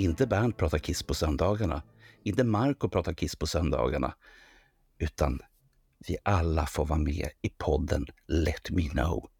[0.00, 1.82] Inte Bernt pratar Kiss på söndagarna,
[2.22, 4.14] inte Marco pratar Kiss på söndagarna,
[4.98, 5.40] utan
[6.08, 9.30] vi alla får vara med i podden Let Me Know.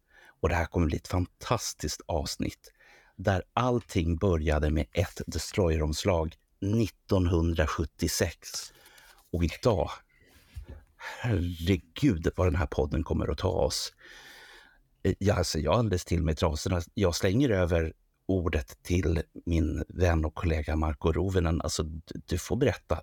[0.41, 2.71] Och det här kommer bli ett fantastiskt avsnitt
[3.15, 8.73] där allting började med ett Destroyer-omslag 1976.
[9.31, 9.89] Och idag,
[11.21, 13.93] herregud vad den här podden kommer att ta oss.
[15.03, 16.81] Eh, jag, alltså jag är alldeles till mig trasorna.
[16.93, 17.93] Jag slänger över
[18.27, 21.61] ordet till min vän och kollega Marko Rovinen.
[21.61, 23.01] Alltså, du, du får berätta.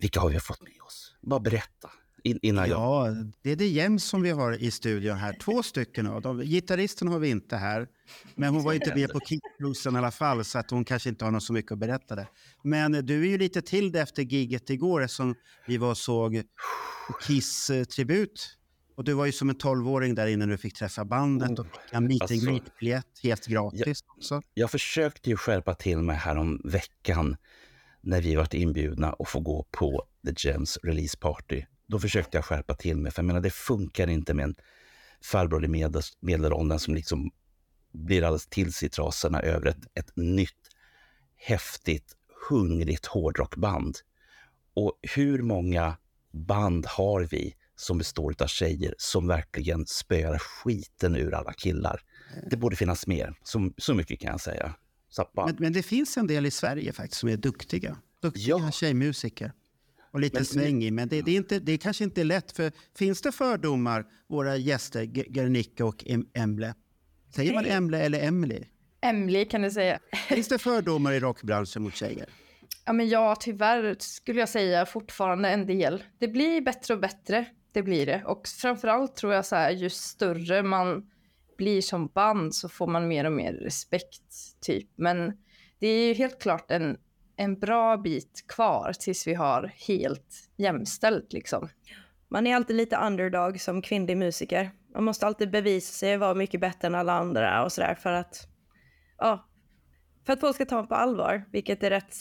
[0.00, 1.16] Vilka har vi fått med oss?
[1.22, 1.90] Bara berätta.
[2.26, 2.80] In, innan jag...
[2.80, 5.36] Ja, det är det jäms som vi har i studion här.
[5.40, 6.40] Två stycken av dem.
[6.40, 7.88] Gitarristen har vi inte här.
[8.34, 11.24] Men hon var inte med på Kickbluesen i alla fall, så att hon kanske inte
[11.24, 12.16] har något så mycket att berätta.
[12.16, 12.28] Det.
[12.62, 15.34] Men du är ju lite till det efter giget igår, som
[15.66, 16.42] vi var och såg
[17.26, 18.56] Kiss-tribut.
[18.94, 21.66] Och du var ju som en tolvåring där inne när du fick träffa bandet och
[21.66, 24.42] fick en meet and Alltså- greet-biljett helt gratis också.
[24.54, 27.36] Jag försökte ju skärpa till mig här om veckan
[28.00, 31.64] när vi varit inbjudna att få gå på The Gems release party.
[31.86, 34.54] Då försökte jag skärpa till mig, för jag menar det funkar inte med en
[35.24, 37.30] farbror i medel, medelåldern som liksom
[37.92, 40.68] blir alldeles till sig i trasorna över ett, ett nytt,
[41.36, 42.16] häftigt,
[42.48, 43.96] hungrigt hårdrockband.
[44.74, 45.96] Och hur många
[46.32, 52.00] band har vi som består av tjejer som verkligen spöar skiten ur alla killar?
[52.50, 54.74] Det borde finnas mer, så, så mycket kan jag säga.
[55.36, 57.96] Men, men det finns en del i Sverige faktiskt som är duktiga.
[58.22, 58.70] Duktiga Ja.
[58.70, 59.52] tjejmusiker.
[60.12, 62.52] Och lite Men- svängig, men det, det, är inte, det är kanske inte lätt.
[62.52, 66.74] För finns det fördomar, våra gäster, Guernica och em Emble?
[67.34, 68.64] Säger man Emble eller Emily?
[69.00, 69.98] Emily kan du säga.
[70.28, 72.26] Finns det fördomar i rockbranschen mot tjejer?
[72.84, 76.02] Ja, men ja, tyvärr skulle jag säga fortfarande en del.
[76.18, 78.24] Det blir bättre och bättre, det blir det.
[78.24, 81.10] Och framförallt tror jag så här, ju större man
[81.56, 84.88] blir som band så får man mer och mer respekt, typ.
[84.96, 85.32] Men
[85.78, 86.96] det är ju helt klart en,
[87.36, 91.68] en bra bit kvar tills vi har helt jämställt, liksom.
[92.28, 94.70] Man är alltid lite underdog som kvinnlig musiker.
[94.94, 98.48] Man måste alltid bevisa sig vara mycket bättre än alla andra och sådär för att,
[99.18, 99.48] ja,
[100.26, 102.16] för att folk ska ta en på allvar, vilket är rätt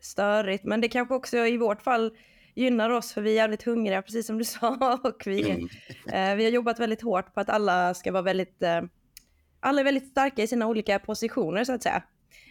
[0.00, 0.64] störigt.
[0.64, 2.16] Men det kanske också i vårt fall
[2.56, 5.00] gynnar oss för vi är jävligt hungriga, precis som du sa.
[5.04, 5.50] Och vi,
[6.12, 8.82] eh, vi har jobbat väldigt hårt på att alla ska vara väldigt, eh,
[9.60, 12.02] alla är väldigt starka i sina olika positioner så att säga.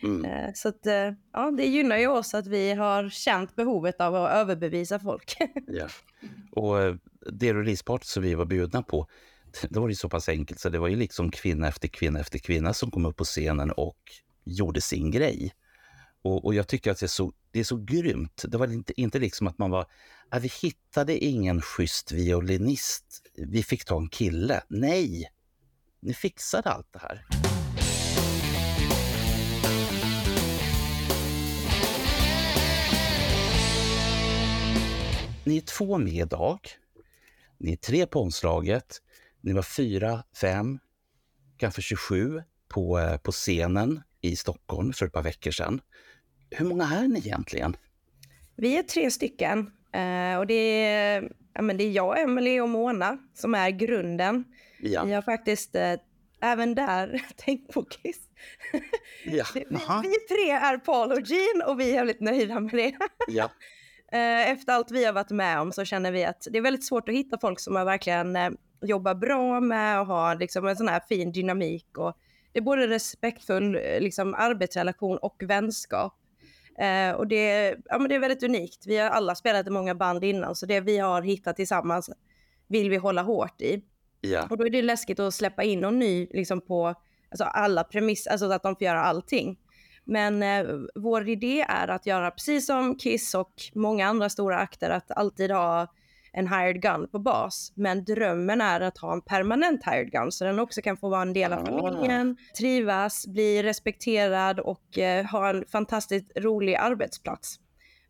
[0.03, 0.25] mm.
[0.25, 4.15] Eh, så att, eh, ja, det gynnar ju oss att vi har känt behovet av
[4.15, 5.37] att överbevisa folk.
[5.67, 5.87] Ja.
[6.51, 6.95] Och eh,
[7.31, 9.07] det releaseparty som vi var bjudna på,
[9.69, 12.39] det var ju så pass enkelt så det var ju liksom kvinna efter kvinna efter
[12.39, 13.97] kvinna som kom upp på scenen och
[14.43, 15.53] gjorde sin grej.
[16.25, 18.45] Och, och jag tycker att det är, så, det är så grymt.
[18.47, 19.85] Det var inte, inte liksom att man var,
[20.29, 24.63] "Ah, vi hittade ingen schysst violinist, vi fick ta en kille.
[24.67, 25.29] Nej,
[25.99, 27.25] ni fixade allt det här.
[35.45, 36.59] Ni är två med idag.
[37.57, 39.01] Ni är tre på omslaget.
[39.41, 40.79] Ni var fyra, fem,
[41.57, 45.81] kanske 27 på, eh, på scenen i Stockholm för ett par veckor sedan.
[46.57, 47.77] Hur många är ni egentligen?
[48.55, 49.59] Vi är tre stycken.
[49.91, 54.43] Eh, och det är, ja, men det är jag, Emily och Mona som är grunden.
[54.79, 55.03] Ja.
[55.03, 55.93] Vi har faktiskt eh,
[56.41, 58.19] även där tänkt på Kiss.
[59.25, 59.45] Ja.
[59.53, 59.65] vi,
[60.03, 62.95] vi tre är Paul och Jean och vi är väldigt nöjda med det.
[63.27, 63.51] ja.
[64.11, 66.85] Eh, Efter allt vi har varit med om så känner vi att det är väldigt
[66.85, 68.37] svårt att hitta folk som har verkligen
[68.81, 71.97] jobbar bra med och har liksom en sån här fin dynamik.
[71.97, 72.17] Och
[72.51, 76.13] det är både respektfull liksom, arbetsrelation och vänskap.
[76.79, 78.87] Eh, och det, ja, men det är väldigt unikt.
[78.87, 82.09] Vi har alla spelat i många band innan så det vi har hittat tillsammans
[82.67, 83.81] vill vi hålla hårt i.
[84.21, 84.47] ja.
[84.49, 86.95] Och då är det läskigt att släppa in någon ny liksom på
[87.29, 89.57] alltså alla premisser, alltså att de får göra allting.
[90.03, 94.89] Men eh, vår idé är att göra precis som Kiss och många andra stora akter,
[94.89, 95.87] att alltid ha
[96.37, 97.73] en hired gun på bas.
[97.75, 101.21] Men drömmen är att ha en permanent hired gun så den också kan få vara
[101.21, 101.65] en del av Ah.
[101.65, 107.55] familjen, trivas, bli respekterad och eh, ha en fantastiskt rolig arbetsplats.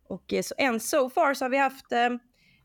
[0.08, 2.08] Och eh, så än so far så har vi haft eh,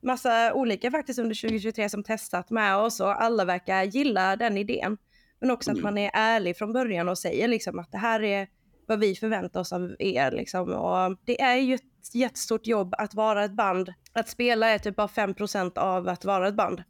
[0.04, 4.98] massa olika faktiskt under 2023 som testat med oss och alla verkar gilla den idén.
[5.42, 5.84] Men också att Mm.
[5.84, 8.48] man är ärlig från början och säger liksom att det här är
[8.88, 10.32] vad vi förväntar oss av er.
[10.32, 10.70] Liksom.
[10.74, 13.94] Och det är ju ett jättestort jobb att vara ett band.
[14.14, 16.84] Att spela är typ bara 5% av att vara ett band.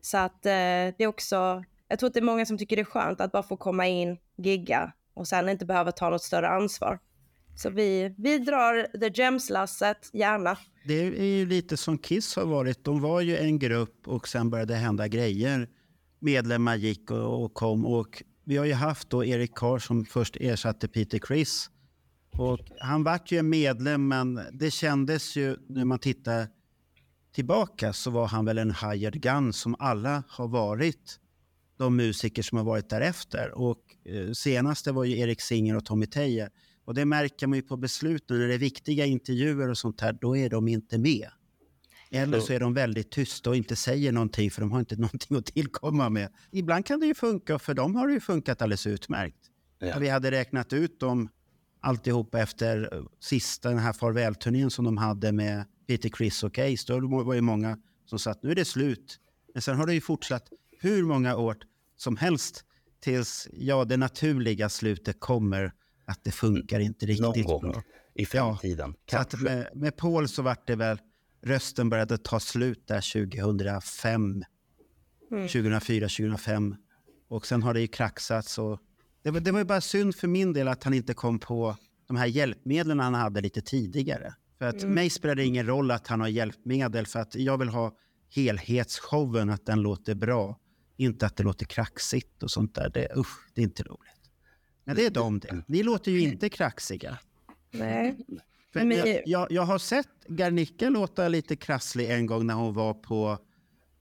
[0.00, 2.82] Så att eh, det är också, jag tror att det är många som tycker det
[2.82, 6.48] är skönt att bara få komma in, gigga och sen inte behöva ta något större
[6.48, 6.98] ansvar.
[7.56, 10.58] Så vi, vi drar The Gems-lasset, gärna.
[10.84, 12.84] Det är ju lite som Kiss har varit.
[12.84, 15.68] De var ju en grupp och sen började det hända grejer.
[16.18, 20.36] Medlemmar gick och, och kom och vi har ju haft då Erik Carr som först
[20.40, 21.70] ersatte Peter Criss.
[22.38, 26.48] Och han vart ju en medlem men det kändes ju när man tittar
[27.34, 31.20] tillbaka så var han väl en hired gun som alla har varit
[31.78, 33.50] de musiker som har varit därefter.
[33.50, 36.50] Och eh, senaste var ju Erik Singer och Tommy Tejer.
[36.84, 38.38] Och det märker man ju på besluten.
[38.38, 41.28] När det är viktiga intervjuer och sånt här, då är de inte med.
[42.10, 45.36] Eller så är de väldigt tysta och inte säger någonting för de har inte någonting
[45.36, 46.32] att tillkomma med.
[46.50, 49.50] Ibland kan det ju funka och för dem har det ju funkat alldeles utmärkt.
[49.78, 49.98] Ja.
[49.98, 51.28] Vi hade räknat ut dem
[51.86, 56.84] alltihopa efter eh, sista den här farvälturnén som de hade med Peter Criss och Ace.
[56.92, 59.18] Då var det många som sa att nu är det slut.
[59.54, 60.48] Men sen har det ju fortsatt
[60.80, 61.56] hur många år
[61.96, 62.64] som helst
[63.00, 65.72] tills ja, det naturliga slutet kommer
[66.04, 67.82] att det funkar inte Någon riktigt gång bra.
[68.14, 68.94] i framtiden.
[69.10, 69.44] Så att Kanske.
[69.54, 70.98] med, med Paul så vart det väl,
[71.42, 74.44] rösten började ta slut där 2005,
[75.30, 75.48] Mm.
[75.48, 76.76] 2004, 2005.
[77.28, 78.78] Och sen har det ju kraxats och
[79.26, 81.76] det var, det var ju bara synd för min del att han inte kom på
[82.06, 84.34] de här hjälpmedlen han hade lite tidigare.
[84.58, 84.94] För att Mm.
[84.94, 87.96] mig spelar det ingen roll att han har hjälpmedel för att jag vill ha
[88.34, 90.58] helhetsshowen, att den låter bra.
[90.96, 92.90] Inte att det låter kraxigt och sånt där.
[92.94, 94.30] Det, usch, det är inte roligt.
[94.84, 95.62] Men det är de det.
[95.66, 97.18] Ni låter ju inte kraxiga.
[97.70, 98.16] Nej.
[98.72, 102.74] För Men- jag, jag, jag har sett Garnica låta lite krasslig en gång när hon
[102.74, 103.38] var på,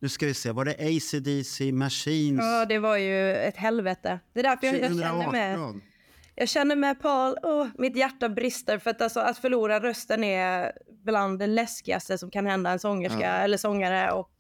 [0.06, 4.20] nu ska vi se, var det ACDC Machines Ja, det var ju ett helvete.
[4.34, 5.56] Det är därför jag, jag känner med.
[5.56, 5.82] 2018?
[6.36, 10.72] Jag känner med Paul, åh, mitt hjärta brister för att alltså, att förlora rösten är
[11.04, 13.28] bland det läskigaste som kan hända en sångerska Ja.
[13.28, 14.12] eller sångare.
[14.12, 14.32] Och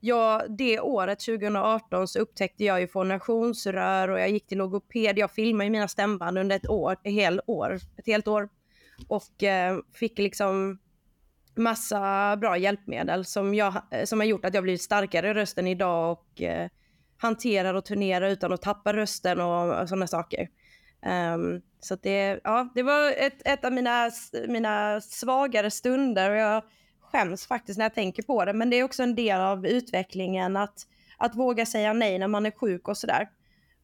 [0.00, 5.18] ja, det året, 2018, så upptäckte jag ju fonationsrör och jag gick till logoped.
[5.18, 8.48] Jag filmade ju mina stämband under ett år, ett helt år, ett helt år.
[9.08, 10.78] Och eh, fick liksom
[11.58, 13.72] massa bra hjälpmedel som, jag,
[14.04, 16.68] som har gjort att jag blivit starkare i rösten idag och eh,
[17.16, 20.48] hanterar och turnerar utan att tappa rösten och, och sådana saker.
[21.02, 24.10] Ehm, så det, ja, det var ett, ett av mina,
[24.48, 26.62] mina svagare stunder och jag
[27.00, 28.52] skäms faktiskt när jag tänker på det.
[28.52, 30.86] Men det är också en del av utvecklingen att,
[31.16, 33.28] att våga säga nej när man är sjuk och sådär.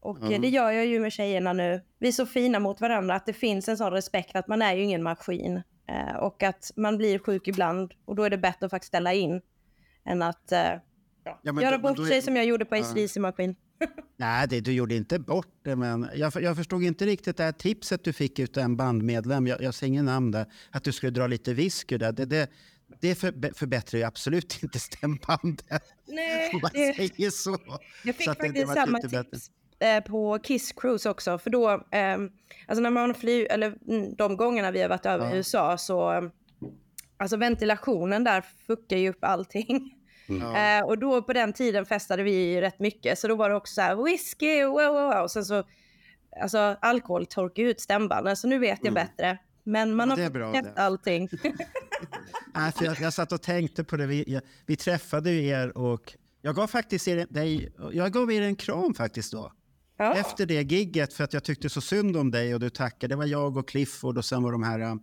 [0.01, 1.83] Och eh, det gör jag ju med tjejerna nu.
[1.99, 4.75] Vi är så fina mot varandra att det finns en sån respekt att man är
[4.75, 5.63] ju ingen maskin.
[5.89, 9.13] Eh, och att man blir sjuk ibland och då är det bättre att faktiskt ställa
[9.13, 9.41] in
[10.07, 10.59] än att eh,
[11.43, 12.81] Ja, men göra bort då är- sig som jag gjorde på Ja.
[12.81, 13.57] ACDC Maskin.
[14.17, 17.53] Nej, det, du gjorde inte bort det, men jag, jag förstod inte riktigt det här
[17.53, 21.11] tipset du fick ut en bandmedlem, jag, jag säger ingen namn där, att du skulle
[21.11, 22.13] dra lite whisky där.
[22.13, 22.51] Det, det,
[23.01, 25.67] det för, förbättrar ju absolut inte stämbandet,
[26.07, 27.59] Nej, om man det, säger så.
[28.05, 29.39] Jag fick Så att det- det faktiskt samma bättre.
[29.79, 31.39] Eh, på Kiss Cruise också.
[31.39, 32.31] För då, ehm,
[32.67, 35.33] alltså när man flyr, eller mm, de gångerna vi har varit över Ja.
[35.35, 36.31] i USA så,
[37.17, 39.91] alltså ventilationen där fuckar ju upp allting.
[40.29, 40.57] Ja.
[40.79, 43.19] Eh, och då på den tiden festade vi ju rätt mycket.
[43.19, 45.23] Så då var det också så här whisky, wow, wow, wow.
[45.23, 45.65] Och sen så,
[46.43, 48.37] alltså alkohol torkar ut stämbanden.
[48.37, 48.95] Så nu vet jag Mm.
[49.07, 49.39] bättre.
[49.65, 50.83] Men man Ja, har bra rätt det.
[50.83, 51.29] allting.
[52.55, 54.07] Nej, för jag, jag satt och tänkte på det.
[54.07, 58.43] Vi, jag, vi träffade ju er och Jag gav faktiskt er, dig, jag gav er
[58.43, 59.53] en kram faktiskt då.
[59.97, 60.15] Ja.
[60.15, 63.13] Efter det gigget för att jag tyckte så synd om dig och du tackade.
[63.13, 65.03] Det var jag och Clifford och sen var de här um,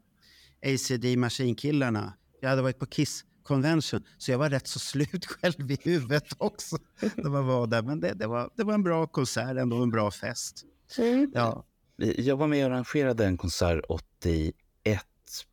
[0.65, 2.13] ACD Machine-killarna.
[2.41, 6.27] Jag hade varit på Kiss Convention så jag var rätt så slut själv i huvudet
[6.37, 6.77] också
[7.15, 7.81] när man var där.
[7.81, 10.63] Men det, det, var, det var en bra konsert ändå, en bra fest.
[10.97, 11.31] Mm.
[11.33, 11.65] Ja,
[11.97, 14.55] Jag var med och arrangerade en konsert 81.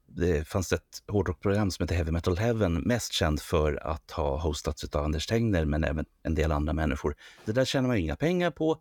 [0.07, 4.85] Det fanns ett hårdrockprogram som heter Heavy Metal Heaven, mest känd för att ha hostats
[4.85, 7.15] av Anders Tegner, men även en del andra människor.
[7.45, 8.81] Det där tjänade man inga pengar på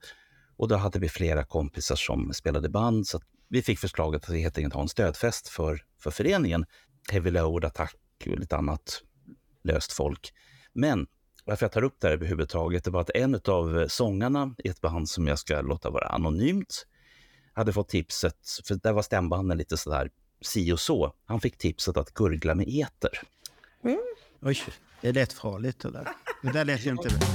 [0.57, 4.35] och då hade vi flera kompisar som spelade band, så att vi fick förslaget att
[4.35, 6.65] helt enkelt ha en stödfest för, för föreningen.
[7.11, 7.95] Heavy Load, Attack
[8.25, 9.01] och lite annat
[9.63, 10.33] löst folk.
[10.73, 11.07] Men
[11.45, 14.81] varför jag tar upp det här överhuvudtaget, det var att en av sångarna i ett
[14.81, 16.85] band som jag ska låta vara anonymt,
[17.53, 18.37] hade fått tipset,
[18.67, 20.09] för där var stämbanden lite sådär
[20.41, 21.13] si och så.
[21.25, 23.21] Han fick tipset att gurgla med eter.
[24.41, 24.59] oj,
[25.01, 26.07] det lät farligt det där.
[26.41, 27.27] Det där lät ju inte bra.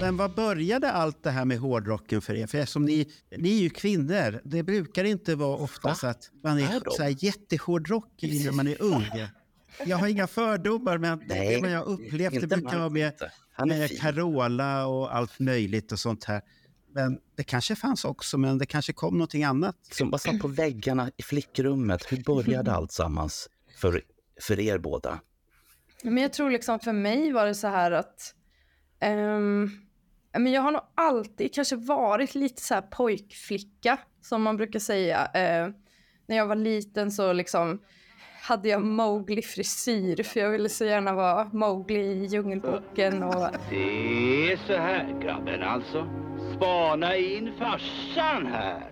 [0.00, 2.46] Men vad började allt det här med hårdrocken för er?
[2.46, 6.58] För eftersom ni, ni är ju kvinnor, det brukar inte vara ofta så att man
[6.58, 9.04] Är är så här jättehårdrockig när man är ung.
[9.84, 12.40] Jag har inga fördomar, men det är vad jag upplevt.
[12.40, 13.12] Det brukar vara med,
[13.66, 14.00] med.
[14.00, 16.42] Carola och allt möjligt och sånt här.
[16.92, 19.76] Men det kanske fanns också, men det kanske kom någonting annat.
[19.90, 22.12] Som bara satt på väggarna i flickrummet.
[22.12, 24.02] Hur började allt sammans för,
[24.40, 25.20] för er båda?
[26.02, 28.34] Men jag tror liksom för mig var det så här att
[29.00, 29.85] ehm,
[30.38, 35.26] men jag har nog alltid kanske varit lite så här pojkflicka som man brukar säga.
[35.34, 35.68] Eh,
[36.26, 37.78] när jag var liten så liksom
[38.42, 44.56] hade jag Mowgli-frisyr för jag ville så gärna vara Mowgli i Djungelboken och Det är
[44.56, 46.06] så här grabben alltså.
[46.56, 48.90] Spana in farsan här.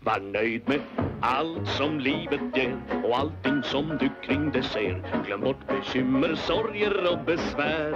[0.00, 0.80] Var nöjd med
[1.20, 5.22] allt som livet ger och allting som du kring det ser.
[5.26, 7.92] Glöm bort bekymmer, sorger och besvär.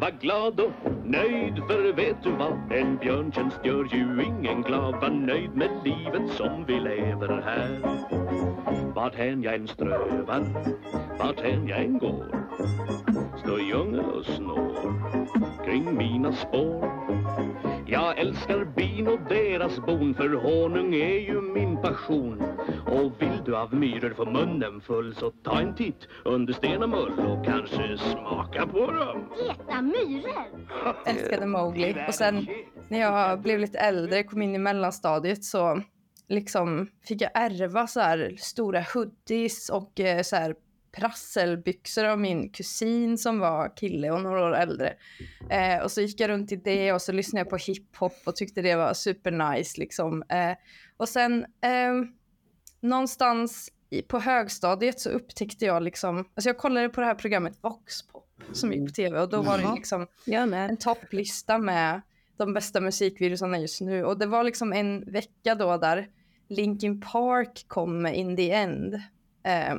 [0.00, 0.70] Var glad och
[1.04, 2.72] nöjd för vet du vad?
[2.72, 4.94] En björntjänst gör ju ingen glad.
[4.94, 7.80] Var nöjd med livet som vi lever här.
[9.02, 10.42] Varthän jag än strövar,
[11.18, 12.26] varthän jag än går
[13.44, 16.90] står djungel och snår kring mina spår.
[17.86, 22.42] Jag älskar bin och deras bon för honung är ju min passion.
[22.86, 26.88] Och vill du av myror få munnen full så ta en titt under sten och
[26.88, 29.28] mull och kanske smaka på dem.
[29.50, 30.46] Äta myror?
[31.06, 31.96] älskade Mowgli.
[32.08, 32.46] Och sen
[32.88, 35.80] när jag blev lite äldre, kom in i mellanstadiet så
[36.32, 40.54] liksom fick jag ärva så här stora hoodies och eh, så här
[40.92, 44.94] prasselbyxor av min kusin som var kille och några år äldre.
[45.50, 48.36] Eh, och så gick jag runt i det och så lyssnade jag på hiphop och
[48.36, 50.22] tyckte det var supernice liksom.
[50.22, 50.56] Eh,
[50.96, 52.06] och sen ehm,
[52.80, 57.58] någonstans i, på högstadiet så upptäckte jag liksom, alltså jag kollade på det här programmet
[57.60, 59.74] Voxpop som gick på tv och då var det Jaha.
[59.74, 62.00] liksom en topplista med
[62.36, 64.04] de bästa musikvideorna just nu.
[64.04, 66.08] Och det var liksom en vecka då där
[66.52, 68.94] Linkin Park kom med In the End.
[69.44, 69.74] Eh,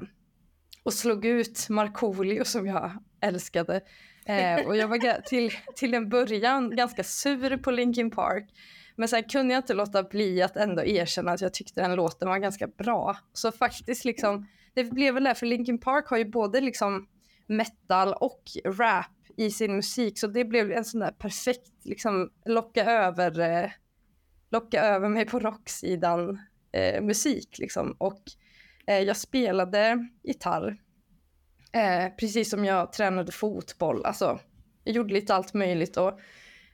[0.84, 3.82] och slog ut Markoolio som jag älskade.
[4.26, 8.50] Eh, och jag var till, till en början ganska sur på Linkin Park.
[8.96, 12.28] Men sen kunde jag inte låta bli att ändå erkänna att jag tyckte den låten
[12.30, 13.18] var ganska bra.
[13.34, 15.36] Så faktiskt liksom, det blev väl det.
[15.36, 17.08] för Linkin Park har ju både liksom
[17.48, 19.06] metal och rap
[19.38, 20.20] i sin musik.
[20.20, 23.72] Så det blev en sån där perfekt, liksom locka över, eh,
[24.52, 26.40] locka över mig på rocksidan
[26.74, 27.96] eh, musik liksom.
[27.98, 28.22] Och
[28.88, 30.78] eh, jag spelade gitarr,
[31.72, 34.06] eh, precis som jag tränade fotboll.
[34.06, 34.40] Alltså,
[34.84, 36.20] jag gjorde lite allt möjligt och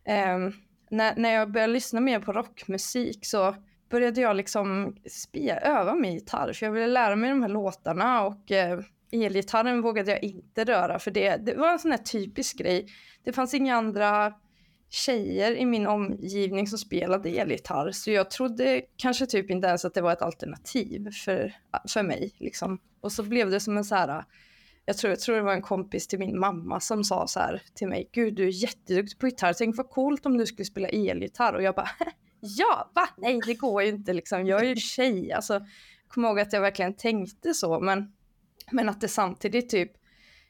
[0.06, 0.54] ehm,
[0.90, 3.56] när, när jag började lyssna mer på rockmusik så
[3.90, 8.22] började jag liksom spia, öva mig gitarr för jag ville lära mig de här låtarna
[8.26, 8.80] och eh,
[9.12, 12.88] elgitarren vågade jag inte röra för det, det var en sån här typisk grej.
[13.24, 14.34] Det fanns inga andra
[14.90, 19.94] tjejer i min omgivning som spelade elgitarr så jag trodde kanske typ inte ens att
[19.94, 21.56] det var ett alternativ för,
[21.94, 22.80] för mig liksom.
[23.02, 24.24] Och så blev det som en så här
[24.90, 27.62] jag tror, jag tror det var en kompis till min mamma som sa så här
[27.74, 30.88] till mig, gud du är jätteduktig på gitarr, tänk vad coolt om du skulle spela
[30.88, 31.90] elgitarr och jag bara,
[32.40, 33.10] ja, va?
[33.18, 35.64] Nej, det går ju inte liksom, jag är ju tjej, alltså, jag
[36.08, 38.14] kommer ihåg att jag verkligen tänkte så, men,
[38.72, 39.92] men att det samtidigt typ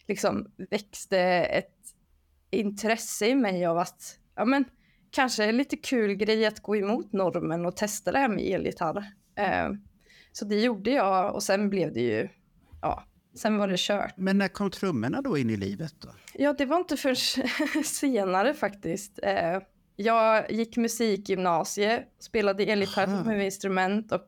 [0.07, 1.75] liksom växte ett
[2.51, 4.65] intresse i mig av att, ja men,
[5.11, 9.05] kanske en lite kul grej att gå emot normen och testa det här med elgitarr.
[9.35, 9.69] Eh,
[10.31, 12.29] så det gjorde jag och sen blev det ju,
[12.81, 13.03] ja,
[13.35, 14.13] sen var det kört.
[14.17, 15.93] Men när kom trummorna då in i livet?
[15.99, 16.09] Då?
[16.33, 19.19] Ja, det var inte förrän senare faktiskt.
[19.23, 19.59] Eh,
[19.95, 23.23] jag gick musikgymnasie, spelade elgitarr Aha.
[23.23, 24.27] som instrument och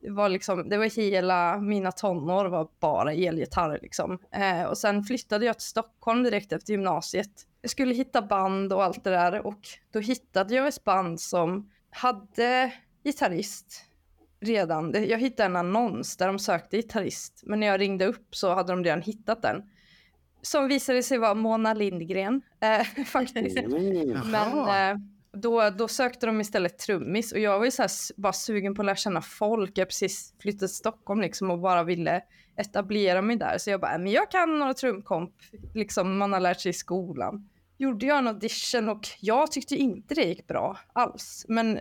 [0.00, 4.18] det var liksom, det var hela mina tonår var bara elgitarr liksom.
[4.32, 7.30] Eh, och sen flyttade jag till Stockholm direkt efter gymnasiet.
[7.62, 9.60] Jag skulle hitta band och allt det där och
[9.92, 12.72] då hittade jag ett band som hade
[13.04, 13.84] gitarrist
[14.40, 14.94] redan.
[15.08, 18.72] Jag hittade en annons där de sökte gitarrist, men när jag ringde upp så hade
[18.72, 19.62] de redan hittat den.
[20.42, 23.58] Som visade sig vara Mona Lindgren, eh, faktiskt.
[24.24, 24.98] Men eh,
[25.40, 28.82] då, då sökte de istället trummis och jag var ju så här, bara sugen på
[28.82, 29.78] att lära känna folk.
[29.78, 32.22] Jag precis flyttat till Stockholm liksom och bara ville
[32.56, 33.58] etablera mig där.
[33.58, 35.34] Så jag bara, äh, men jag kan några trumkomp,
[35.74, 37.48] liksom man har lärt sig i skolan.
[37.76, 41.46] Gjorde jag en audition och jag tyckte inte det gick bra alls.
[41.48, 41.78] Men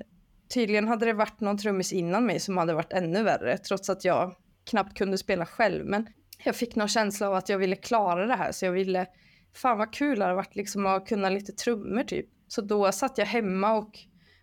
[0.54, 4.06] tydligen hade det varit någon trummis innan mig som hade varit ännu värre, trots att
[4.06, 4.36] jag
[4.70, 5.86] knappt kunde spela själv.
[5.86, 6.08] Men
[6.44, 9.08] jag fick någon känsla av att jag ville klara det här, så jag ville,
[9.54, 12.26] fan vad kul det hade varit liksom att kunna lite trummor typ.
[12.48, 14.00] Så då satt jag hemma och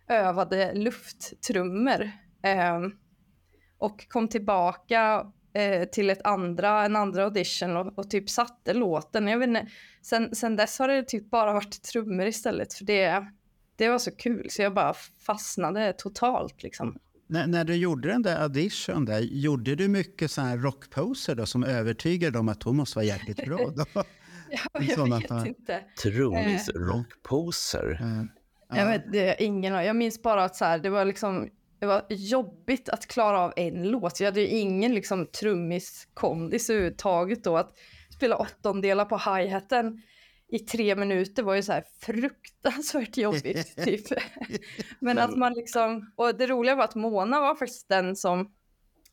[0.07, 2.11] övade lufttrummor.
[2.43, 2.91] ehm,
[3.77, 9.27] och kom tillbaka eh, till ett andra, en andra audition och, och typ satte låten.
[9.27, 9.67] Jag vet inte,
[10.01, 13.27] sen, sen dess har det typ bara varit trummor istället, för det,
[13.75, 14.93] det var så kul så jag bara
[15.25, 16.99] fastnade totalt liksom.
[17.27, 21.45] När, när du gjorde den där audition, där, gjorde du mycket så här rockposer då,
[21.45, 23.71] som övertygade om att hon måste vara jäkligt bra?
[23.75, 24.03] Då?
[24.49, 25.47] Ja, jag vet fall.
[25.47, 25.83] inte.
[26.03, 27.99] Trummis, rockposer.
[28.01, 28.23] Eh,
[28.69, 28.77] ja.
[28.77, 31.49] Jag, vet, det, ingen, jag minns bara att så här, det var liksom
[31.79, 34.19] det var jobbigt att klara av en låt.
[34.19, 37.57] Jag hade ju ingen liksom, trummis-kondis överhuvudtaget då.
[37.57, 37.77] Att
[38.15, 40.01] spela åttondelar på hi-haten
[40.47, 43.75] i tre minuter var ju så här fruktansvärt jobbigt.
[43.85, 44.05] typ.
[44.99, 48.53] Men att man liksom, och det roliga var att Mona var faktiskt den som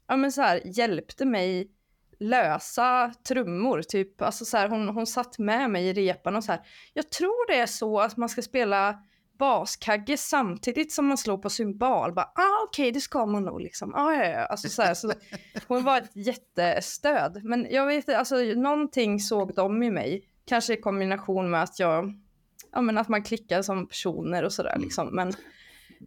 [0.07, 1.71] ja, men så här, hjälpte mig
[2.23, 3.83] lösa trummor.
[3.83, 4.23] Typ.
[4.23, 6.61] Alltså så här, hon, hon satt med mig i repan och så här,
[6.95, 8.99] jag tror det är så att man ska spela
[9.39, 12.13] baskagge samtidigt som man slår på cymbal.
[12.13, 13.95] Bara, ah, okej, det ska man nog liksom.
[13.95, 14.45] Ah, ja, ja.
[14.45, 15.13] Alltså, så här, så
[15.69, 17.45] hon var ett jättestöd.
[17.45, 20.29] Men jag vet inte, alltså, någonting såg de i mig.
[20.45, 22.15] Kanske i kombination med att jag,
[22.73, 25.17] ja men att man klickar som personer och sådär liksom.
[25.17, 25.33] Men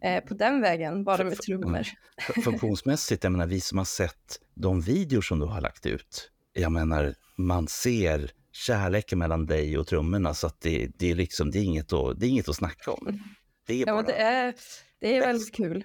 [0.02, 1.86] eh, på den vägen det med trummor.
[2.44, 6.30] Funktionsmässigt, jag menar vi som har sett de videor som du har lagt ut.
[6.52, 11.50] Jag menar, man ser kärleken mellan dig och trummorna så att det, det, är, liksom,
[11.50, 13.20] det, är, inget att, det är inget att snacka om.
[13.66, 13.96] Det är Ja, bara...
[13.96, 14.54] men det är,
[15.00, 15.84] det är väldigt kul.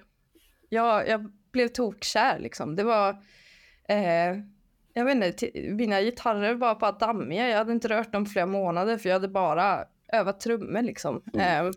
[0.70, 2.76] Jag, jag blev tokkär liksom.
[2.76, 3.10] Det var,
[3.90, 4.38] eh,
[4.94, 7.50] jag vet inte, mina gitarrer var bara dammiga.
[7.50, 11.24] Jag hade inte rört dem flera månader för jag hade bara övat trummor liksom.
[11.34, 11.66] Mm.
[11.66, 11.72] Eh,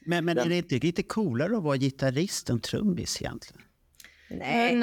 [0.00, 3.62] Men, men är det inte lite coolare att vara gitarrist än trummis egentligen?
[4.30, 4.76] nej.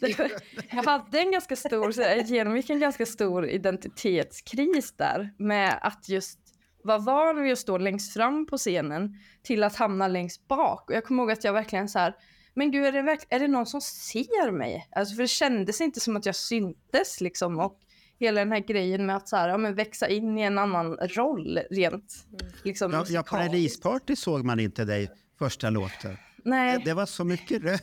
[0.00, 0.20] Men,
[0.70, 6.38] jag hade en ganska stor, jag genomgick en ganska stor identitetskris där med att just
[6.84, 10.90] vara van vid att stå längst fram på scenen till att hamna längst bak.
[10.90, 12.14] Och jag kommer ihåg att jag verkligen så här,
[12.54, 14.88] men gud är det, verk- är det någon som ser mig?
[14.96, 17.80] Alltså för det kändes inte som att jag syntes liksom och
[18.22, 20.96] hela den här grejen med att så här, ja, men växa in i en annan
[20.96, 22.26] roll rent
[22.64, 26.16] liksom Ja, ja, releaseparty såg man inte dig första låten.
[26.44, 27.82] Nej, Det var så mycket rök.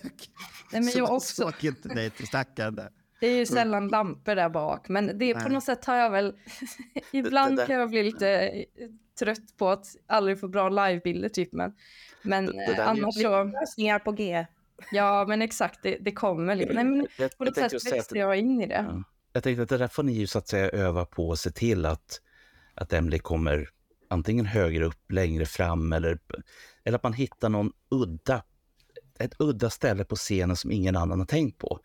[0.71, 1.41] nej men så jag man också.
[1.41, 2.89] såg inte dig till stackaren där.
[3.19, 6.10] Det är ju sällan lampor där bak, men det är på något sätt har jag
[6.10, 6.34] väl...
[7.12, 8.63] Ibland det kan jag bli lite eh,
[9.19, 11.73] trött på att aldrig få bra livebilder typ, men,
[12.21, 13.43] men Det- det eh, där är ju- annars så...
[13.43, 14.45] Lösningar på G.
[14.91, 16.56] Ja, men exakt, det, det kommer.
[16.56, 16.73] lite.
[16.73, 18.86] Nej, men jag, på något sätt växte jag in i det.
[18.89, 19.04] Ja.
[19.34, 21.52] Jag tänkte att det där får ni ju så att säga öva på och se
[21.52, 22.22] till att,
[22.74, 23.70] att Emily kommer
[24.08, 26.20] antingen högre upp, längre fram eller,
[26.84, 28.44] eller att man hittar någon udda,
[29.20, 31.80] ett udda ställe på scenen som ingen annan har tänkt på.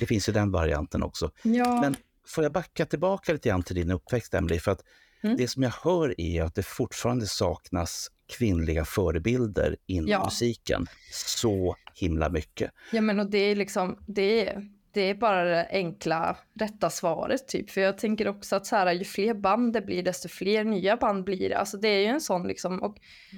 [0.00, 1.30] Det finns ju den varianten också.
[1.42, 4.58] Ja, Men får jag backa tillbaka lite grann till din uppväxt, Emily?
[4.58, 4.82] För att
[5.22, 5.36] Mm.
[5.36, 8.08] det som jag hör är att det fortfarande saknas
[8.38, 10.24] kvinnliga förebilder inom Ja.
[10.24, 10.86] musiken.
[11.12, 12.70] Så himla mycket.
[12.92, 14.04] ja, men och det är liksom...
[14.06, 14.62] Det är,
[14.98, 17.70] det är bara det enkla, rätta svaret typ.
[17.70, 20.96] För jag tänker också att så här, ju fler band det blir, desto fler nya
[20.96, 21.58] band blir det.
[21.58, 22.82] Alltså det är ju en sån liksom.
[22.82, 22.96] Och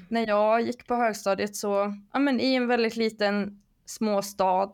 [0.08, 4.70] när jag gick på högstadiet så, ja men i en väldigt liten småstad,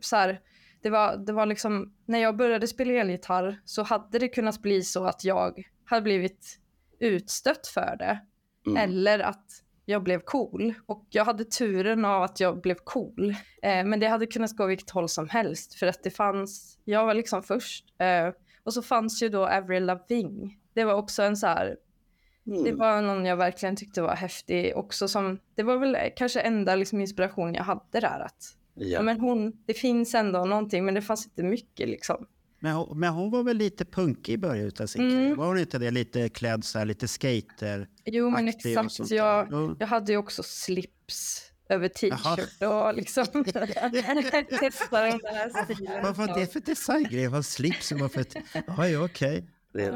[0.00, 0.40] så här,
[0.82, 4.82] det var, det var liksom, när jag började spela elgitarr så hade det kunnat bli
[4.82, 6.58] så att jag hade blivit
[6.98, 8.20] utstött för det.
[8.66, 8.76] Mm.
[8.76, 9.46] Eller att
[9.84, 10.74] jag blev cool.
[10.86, 13.30] Och jag hade turen av att jag blev cool.
[13.62, 15.74] Eh, men det hade kunnat gå vilket håll som helst.
[15.74, 17.84] För att det fanns, jag var liksom först.
[17.98, 18.28] Eh,
[18.64, 20.50] och så fanns ju då Avril Lavigne.
[20.74, 21.76] Det var också en så här,
[22.46, 22.64] Mm.
[22.64, 26.74] det var någon jag verkligen tyckte var häftig också som, det var väl kanske enda
[26.76, 29.02] liksom inspiration jag hade där att, ja.
[29.02, 32.26] Men hon, det finns ändå någonting men det fanns inte mycket liksom.
[32.62, 35.14] Men hon, men hon var väl lite punkig i början av sin Mm.
[35.14, 35.34] karriär?
[35.34, 35.90] Var hon inte det?
[35.90, 37.88] Lite klädd så här, lite skater?
[38.04, 39.48] Jo men exakt, jag,
[39.78, 43.24] jag hade ju också slips över t-shirt och liksom
[44.60, 46.02] testa den där stilen.
[46.02, 47.28] Vad var det för designgrej?
[47.28, 48.36] Vad slips och vad för ett...
[48.76, 49.44] Ja, ja, okej.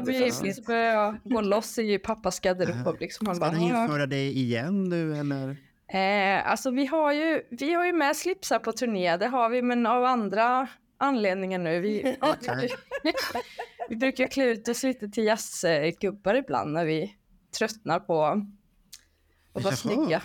[0.05, 2.97] Vi så började jag gå loss i pappas garderob.
[2.99, 3.27] Liksom.
[3.27, 5.49] Han Ska "Ja." införa det igen nu eller?
[5.93, 9.61] Eh, alltså vi har, ju, vi har ju med slipsar på turné, det har vi,
[9.61, 11.79] men av andra anledningar nu.
[11.79, 12.17] Vi,
[13.89, 17.15] vi brukar klä ut oss lite till jazzgubbar ibland när vi
[17.57, 18.25] tröttnar på
[19.53, 20.21] att vara snygga.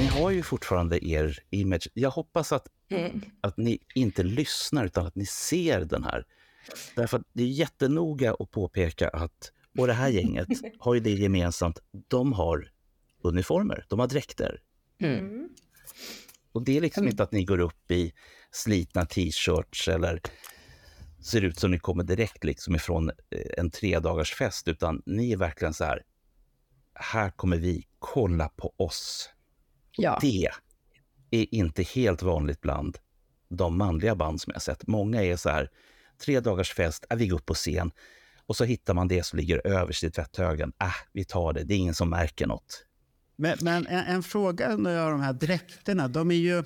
[0.00, 1.88] Ni har ju fortfarande er image.
[1.94, 3.20] Jag hoppas att, Mm.
[3.40, 6.24] att ni inte lyssnar utan att ni ser den här.
[6.96, 11.78] Därför det är jättenoga att påpeka att, och det här gänget har ju det gemensamt,
[12.08, 12.68] de har
[13.22, 14.60] uniformer, de har dräkter.
[15.00, 15.48] Mm.
[16.52, 18.12] Och det är liksom inte att ni går upp i
[18.50, 20.20] slitna t-shirts eller
[21.24, 23.14] ser ut som ni kommer direkt liksom ifrån eh,
[23.56, 26.02] en tredagars fest, utan ni är verkligen så här,
[26.94, 29.30] här kommer vi, kolla på oss.
[29.96, 30.18] Ja.
[30.20, 30.48] Det
[31.30, 32.98] är inte helt vanligt bland
[33.48, 34.86] de manliga band som jag sett.
[34.86, 35.70] Många är så här,
[36.24, 37.90] tre dagars fest, äh, vi går upp på scen
[38.46, 40.72] och så hittar man det som ligger överst i tvätthögen.
[40.82, 42.84] Äh, vi tar det, det är ingen som märker något.
[43.38, 46.08] Men, men en, en fråga när jag har de här dräkterna.
[46.08, 46.62] De är ju,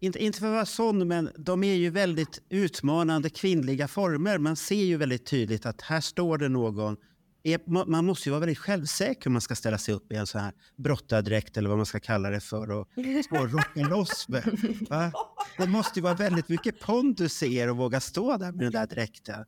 [0.00, 4.38] inte, inte för att vara sån, men de är ju väldigt utmanande kvinnliga former.
[4.38, 6.96] Man ser ju väldigt tydligt att här står det någon.
[7.42, 10.26] Är- Man måste ju vara väldigt självsäker om man ska ställa sig upp i en
[10.26, 12.88] sån här brottardräkt eller vad man ska kalla det för och
[13.24, 14.58] stå och rocka loss med.
[14.90, 15.12] Va?
[15.58, 18.72] Det måste ju vara väldigt mycket pondus i er att våga stå där med den
[18.72, 19.44] där dräkten.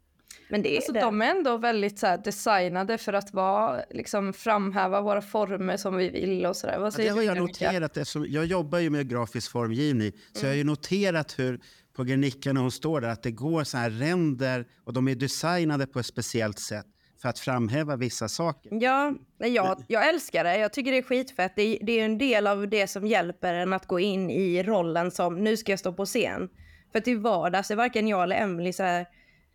[0.53, 1.01] Men det är Alltså, det.
[1.01, 5.97] de är ändå väldigt så här, designade för att vara, liksom, framhäva våra former som
[5.97, 6.79] vi vill och sådär.
[6.79, 10.13] Vad Ja, säger det har jag noterat eftersom jag jobbar ju med grafisk formgivning.
[10.33, 11.61] Så jag har ju noterat hur
[11.97, 15.15] på Gernicka när hon står där att det går så här ränder och de är
[15.15, 16.87] designade på ett speciellt sätt
[17.23, 18.73] för att framhäva vissa saker.
[18.81, 20.59] Ja, jag, jag älskar det.
[20.59, 21.53] Jag tycker det är skitfett.
[21.57, 25.11] Det det är en del av det som hjälper en att gå in i rollen
[25.11, 26.49] som nu ska jag stå på scen.
[26.93, 29.07] För till vardags är varken jag eller Emily så här,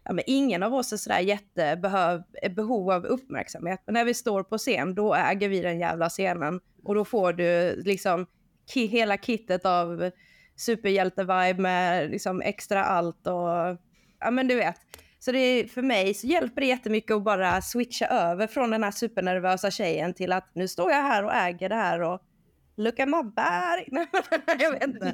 [0.08, 3.82] ja, men ingen av oss är sådär jättebehov eh, behov av uppmärksamhet.
[3.86, 6.60] Men när vi står på scen, då äger vi den jävla scenen.
[6.84, 8.26] Och då får du liksom
[8.74, 10.12] ki hela kittet av
[10.56, 13.78] superhjälte-vibe med liksom extra allt och
[14.20, 14.76] ja men du vet.
[15.20, 18.84] Så det är, för mig så hjälper det jättemycket att bara switcha över från den
[18.84, 22.22] här supernervösa tjejen till att nu står jag här och äger det här och
[22.78, 24.08] look at my body.
[24.64, 25.06] jag vet inte.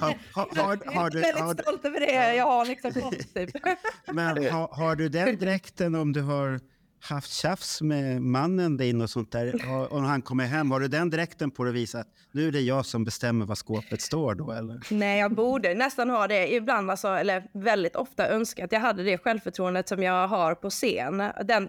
[0.00, 2.92] Har, har, har, har, jag du, är väldigt har, stolt över det jag har liksom
[2.92, 3.50] fått typ.
[4.12, 6.60] men har, du den dräkten om du har
[7.00, 9.70] haft tjafs med mannen din och sånt där?
[9.70, 12.48] Och, och han kommer hem, har du den dräkten på dig och visar att nu
[12.48, 14.80] är det jag som bestämmer var skåpet står då eller?
[14.90, 16.54] Nej, jag borde nästan ha det.
[16.54, 20.70] Ibland, alltså, eller väldigt ofta önska att jag hade det självförtroendet som jag har på
[20.70, 21.22] scen.
[21.44, 21.68] Den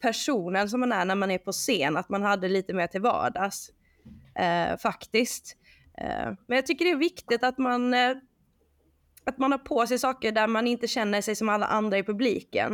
[0.00, 3.00] personen som man är när man är på scen, att man hade lite mer till
[3.00, 3.70] vardags.
[4.38, 5.56] Eh, faktiskt.
[5.98, 8.16] Eh, men jag tycker det är viktigt att man, eh,
[9.24, 12.02] att man har på sig saker där man inte känner sig som alla andra i
[12.02, 12.72] publiken.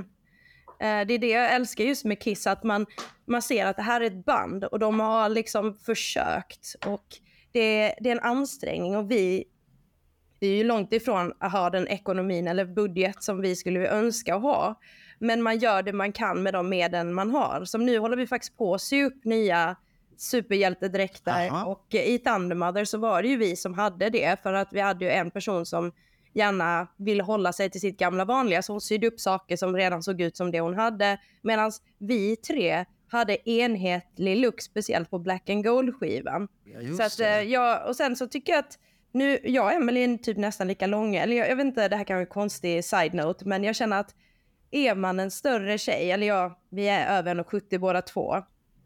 [0.80, 2.86] Eh, det är det jag älskar just med Kiss, att man,
[3.26, 6.74] man ser att det här är ett band och de har liksom försökt.
[6.86, 7.06] Och
[7.52, 9.44] det, det är en ansträngning och vi,
[10.40, 14.34] vi är ju långt ifrån att ha den ekonomin eller budget som vi skulle önska
[14.34, 14.80] att ha.
[15.18, 17.64] Men man gör det man kan med de medel man har.
[17.64, 19.76] Som nu håller vi faktiskt på att sy upp nya
[20.20, 21.48] superhjältedräkter.
[21.48, 21.64] Aha.
[21.64, 24.81] och eh, i Thundermother så var det ju vi som hade det för att vi
[24.81, 25.92] hade ju en person som
[26.33, 28.62] gärna ville hålla sig till sitt gamla vanliga.
[28.62, 31.18] Så hon sydde upp saker som redan såg ut som det hon hade.
[31.42, 36.48] Medan vi tre hade enhetlig look speciellt på Black and Gold-skivan.
[36.64, 38.78] Ja, just Så att, eh, jag, och sen så tycker jag att
[39.12, 41.96] nu, jag och Emily är typ nästan lika långa, eller jag, jag vet inte, det
[41.96, 44.14] här kan vara en konstig side-note, men jag känner att
[44.70, 48.37] är man en större tjej, eller ja, vi är över 1,70 båda två,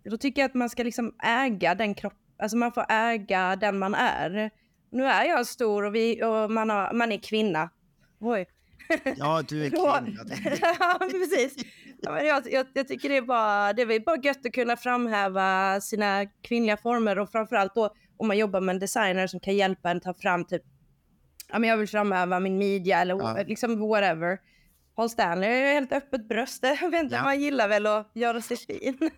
[0.05, 3.79] då tycker jag att man ska liksom äga den kropp, alltså man får äga den
[3.79, 4.51] man är.
[4.91, 7.71] Nu är jag stor och, vi, och man, har, man är kvinna.
[8.21, 8.47] Oj.
[9.17, 9.71] Ja, du är
[10.05, 10.25] kvinna.
[10.81, 11.57] ja, precis.
[12.03, 15.81] Ja, jag, jag, jag tycker det är, bara, det är bara gött att kunna framhäva
[15.81, 19.91] sina kvinnliga former och framförallt då om man jobbar med en designer som kan hjälpa
[19.91, 20.63] en ta fram typ,
[21.53, 23.43] ja men jag vill framhäva min midja eller Ja.
[23.47, 24.39] liksom whatever.
[24.97, 26.63] Paul Stanley är helt öppet bröst.
[26.81, 27.23] Jag inte, Ja.
[27.23, 29.11] man gillar väl att göra sig fin.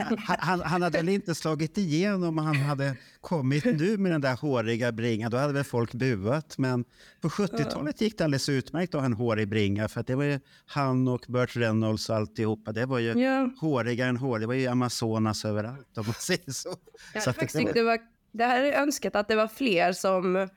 [0.00, 4.20] Han, han, han hade väl inte slagit igenom om han hade kommit nu med den
[4.20, 5.30] där håriga bringan.
[5.30, 6.58] Då hade väl folk buat.
[6.58, 6.84] Men
[7.20, 9.88] på 70-talet gick det alldeles utmärkt att ha en hårig bringa.
[9.88, 12.72] För det var ju han och Burt Reynolds och alltihopa.
[12.72, 13.50] Det var ju ja.
[13.60, 14.38] hårigare än hår.
[14.38, 16.74] Det var ju Amazonas överallt om man säger så.
[17.14, 17.98] Jag så faktiskt det, det var,
[18.32, 20.48] det här är önskat att det var fler som,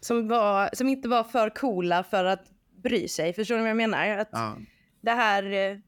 [0.00, 2.44] som, var, som inte var för coola för att
[2.82, 3.32] bry sig.
[3.32, 4.08] Förstår ni vad jag menar?
[4.08, 4.56] Att ja.
[5.00, 5.78] det här, eh,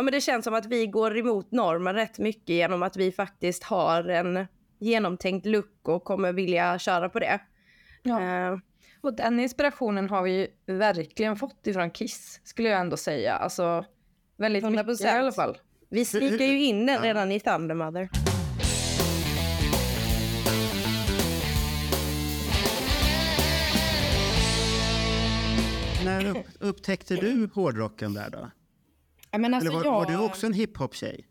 [0.00, 3.12] ja men det känns som att vi går emot normen rätt mycket genom att vi
[3.12, 4.46] faktiskt har en
[4.78, 7.40] genomtänkt look och kommer vilja köra på det.
[8.02, 8.22] Ja.
[8.22, 8.58] Eh,
[9.00, 13.34] Och den inspirationen har vi ju verkligen fått ifrån Kiss, skulle jag ändå säga.
[13.34, 13.84] Alltså,
[14.36, 14.70] väldigt 100%.
[14.70, 15.58] mycket i alla fall.
[15.90, 18.08] vi snikar ju in den redan i Thunder Mother.
[26.04, 28.50] När upp, upptäckte du hårdrocken där då?
[29.38, 31.26] Men alltså, var, jag, var du också en hiphop-tjej?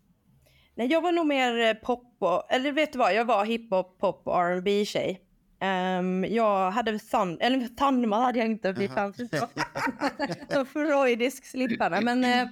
[0.75, 3.99] Nej, jag var nog mer eh, pop och, eller vet du vad, jag var hiphop,
[3.99, 5.21] pop och R&B tjej.
[5.61, 8.73] Ehm, jag hade thun, eller Thunder hade jag inte,
[10.49, 10.65] så.
[10.65, 12.01] Freudisk slipparna.
[12.01, 12.47] Men eh,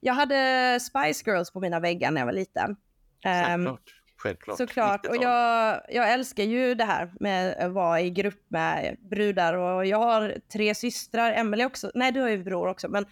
[0.00, 2.76] jag hade Spice Girls på mina väggar när jag var liten.
[3.24, 3.68] Ehm,
[4.16, 4.58] Självklart.
[4.58, 5.06] Såklart.
[5.06, 5.22] Och 90-tal.
[5.22, 9.54] jag, jag älskar ju det här med att vara i grupp med brudar.
[9.54, 11.32] Och jag har tre systrar.
[11.32, 11.90] Emelie också.
[11.94, 12.88] Nej, du har ju bror också.
[12.88, 13.06] Men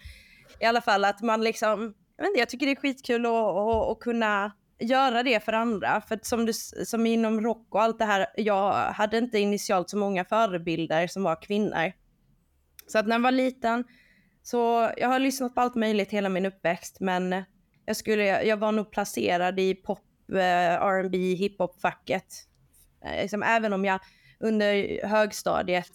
[0.61, 1.93] i alla fall att man liksom...
[2.17, 5.53] Jag, vet inte, jag tycker det är skitkul att, att, att kunna göra det för
[5.53, 6.01] andra.
[6.01, 6.53] För som, du,
[6.85, 8.27] som inom rock och allt det här.
[8.35, 11.91] Jag hade inte initialt så många förebilder som var kvinnor.
[12.87, 13.83] Så att när jag var liten
[14.43, 16.97] så jag har lyssnat på allt möjligt hela min uppväxt.
[16.99, 17.43] Men
[17.85, 19.99] jag, skulle, jag var nog placerad i pop,
[20.31, 22.25] eh, R&B, hiphop-facket.
[23.05, 23.99] Eh, liksom, även om jag
[24.39, 25.91] under högstadiet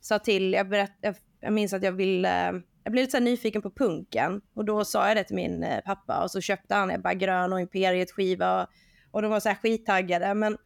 [0.00, 3.62] sa till, jag, berätt, jag, jag minns att jag ville, jag blev lite så nyfiken
[3.62, 4.40] på punken.
[4.54, 7.52] Och då sa jag det till min eh, pappa och så köpte han Ebba Grön
[7.52, 8.66] och Imperiet skiva.
[9.10, 10.34] Och, de var så här skittaggade.
[10.34, 10.56] Men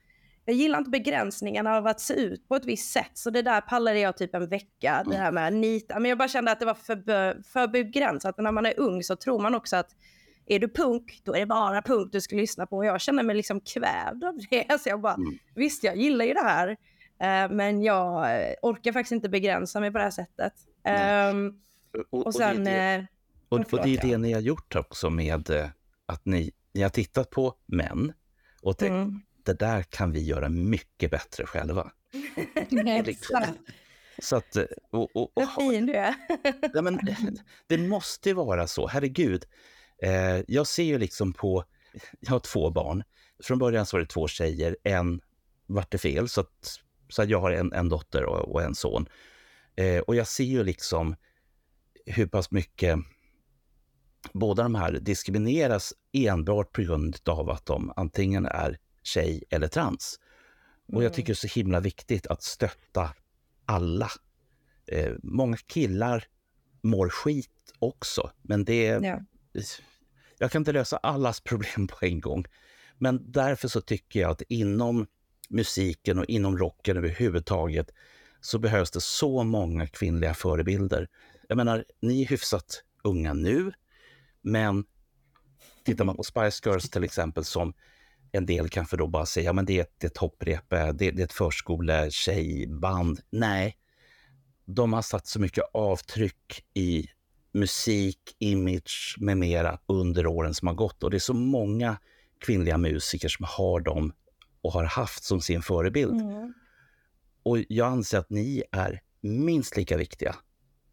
[0.45, 3.11] jag gillar inte begränsningarna av att se ut på ett visst sätt.
[3.15, 5.05] Så det där pallade jag typ en vecka.
[5.11, 5.99] Det här med nita.
[5.99, 8.39] Men jag bara kände att det var för, för begränsat.
[8.39, 9.91] När man är ung så tror man också att
[10.47, 12.77] är du punk, då är det bara punk du ska lyssna på.
[12.77, 14.79] Och jag känner mig liksom kvävd av det.
[14.81, 15.39] Så jag bara, Mm.
[15.55, 16.69] visst jag gillar ju det här.
[17.21, 20.53] eh, men jag eh, orkar faktiskt inte begränsa mig på det här sättet.
[20.85, 21.35] Nej.
[22.11, 22.65] Och, och sen...
[22.65, 23.07] det, är det,
[23.49, 25.69] och, och det är det ni har gjort också med eh,
[26.07, 28.13] att ni, ni har tittat på män
[28.63, 29.21] och tänkt mm.
[29.45, 31.93] det där kan vi göra mycket bättre själva.
[33.07, 33.59] Exakt.
[34.23, 36.15] Så att, eh, och, och, och, Vad fin du är.
[36.75, 37.01] ja, men,
[37.67, 39.45] det måste ju vara så, herregud.
[40.03, 41.65] Eh, jag ser ju liksom på,
[42.21, 43.03] jag har två barn.
[43.43, 45.21] Från början så var det två tjejer, en
[45.67, 48.75] vart det fel, så att, så att jag har en, en dotter och, och en
[48.75, 49.09] son.
[49.77, 51.17] Eh, och jag ser ju liksom
[52.07, 52.99] hur pass mycket
[54.33, 60.21] båda de här diskrimineras enbart på grund av att de antingen är tjej eller trans.
[60.93, 63.11] Och jag tycker det är så himla viktigt att stötta
[63.67, 64.11] alla.
[64.87, 66.25] Eh, många killar
[66.83, 68.85] mår skit också, men det.
[68.85, 69.21] Ja.
[70.39, 72.45] Jag kan inte lösa allas problem på en gång.
[72.99, 75.07] Men därför så tycker jag att inom
[75.49, 77.91] musiken och inom rocken överhuvudtaget
[78.41, 81.09] så behövs det så många kvinnliga förebilder.
[81.51, 83.73] Jag menar, ni är hyfsat unga nu,
[84.41, 84.85] men
[85.85, 87.75] tittar man på Spice Girls till exempel som
[88.33, 91.09] en del kanske då bara säger, ja men det är ett, ett hopprep, det, det
[91.09, 93.21] är ett förskole-tjejband.
[93.31, 93.77] Nej,
[94.65, 97.07] de har satt så mycket avtryck i
[97.53, 101.03] musik, image med mera under åren som har gått.
[101.03, 101.99] Och det är så många
[102.39, 104.13] kvinnliga musiker som har dem
[104.63, 106.21] och har haft som sin förebild.
[106.21, 106.55] Mm.
[107.43, 110.37] Och jag anser att ni är minst lika viktiga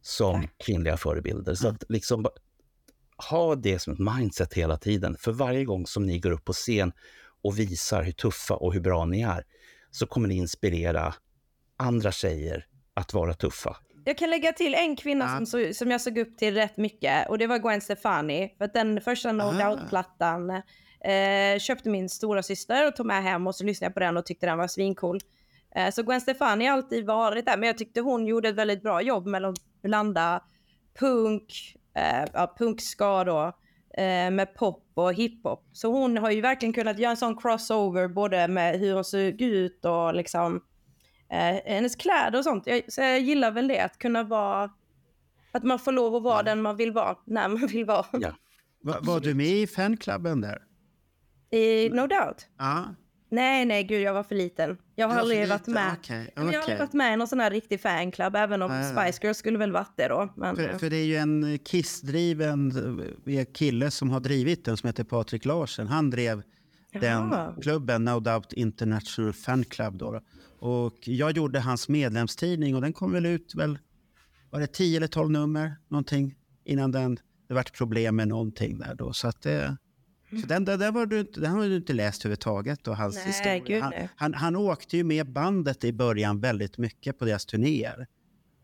[0.08, 1.56] som kvinnliga förebilder.
[1.56, 2.26] Så att liksom
[3.30, 5.17] ha det som ett mindset hela tiden.
[5.20, 6.91] För varje gång som ni går upp på scen
[7.43, 9.43] och visar hur tuffa och hur bra ni är
[9.91, 11.13] så kommer ni inspirera
[11.78, 13.78] andra tjejer att vara tuffa.
[14.06, 15.38] Jag kan lägga till en kvinna Ja.
[15.38, 18.54] som, så, som jag såg upp till rätt mycket och det var Gwen Stefani.
[18.58, 19.52] För att den första No Ah.
[19.52, 24.00] Doubt-plattan eh, köpte min stora syster och tog med hem och så lyssnade jag på
[24.00, 25.20] den och tyckte den var svincool.
[25.76, 28.82] Eh, så Gwen Stefani har alltid varit där men jag tyckte hon gjorde ett väldigt
[28.82, 29.41] bra jobb med
[29.81, 30.43] blanda
[30.99, 33.45] punk, eh, ja, punkska då,
[33.97, 35.69] eh, med pop och hiphop.
[35.73, 39.41] Så hon har ju verkligen kunnat göra en sån crossover både med hur hon såg
[39.41, 40.55] ut och liksom
[41.29, 42.67] eh, hennes kläder och sånt.
[42.67, 44.71] Jag, så jag gillar väl det, att kunna vara...
[45.51, 48.05] Att man får lov att vara den man vill vara, när man vill vara.
[48.11, 48.31] Ja.
[48.83, 50.63] Va, var du med i fanklubben där?
[51.51, 52.47] I, no doubt.
[52.57, 52.95] Ja.
[53.29, 54.77] Nej, nej, gud, jag var för liten.
[54.95, 55.95] Jag har aldrig varit med.
[55.99, 58.71] okej, Men Jag har aldrig varit med i någon sån här riktig fanclub, även om
[58.71, 58.83] nej.
[58.83, 60.33] Spice Girls skulle väl varit det då.
[60.35, 62.71] Men, För, för det är ju en Kiss-driven
[63.27, 65.87] eh, kille som har drivit den som heter Patrik Larsen.
[65.87, 66.43] Han drev
[66.93, 67.55] den Jaha.
[67.61, 69.97] klubben, No Doubt International Fan Club.
[69.97, 70.21] Då.
[70.59, 73.79] Och jag gjorde hans medlemstidning och den kom väl ut, väl,
[74.49, 76.35] var det 10 eller 12 nummer någonting
[76.65, 79.13] innan den, det vart problem med någonting där då.
[79.13, 79.77] Så att det,
[80.29, 82.87] så den, den, den, var du, den har du inte läst överhuvudtaget.
[82.87, 83.59] Och hans Nej, historia.
[83.59, 88.07] gud, han, han, han åkte ju med bandet i början väldigt mycket på deras turnéer.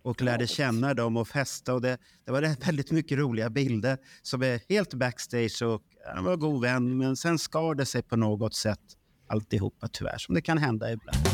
[0.01, 1.73] och lärde känna dem och festa.
[1.73, 5.81] Och det, det var väldigt mycket roliga bilder som är helt backstage och
[6.15, 8.79] han var god vän men sen skar det sig på något sätt
[9.27, 11.32] alltihopa tyvärr som det kan hända ibland.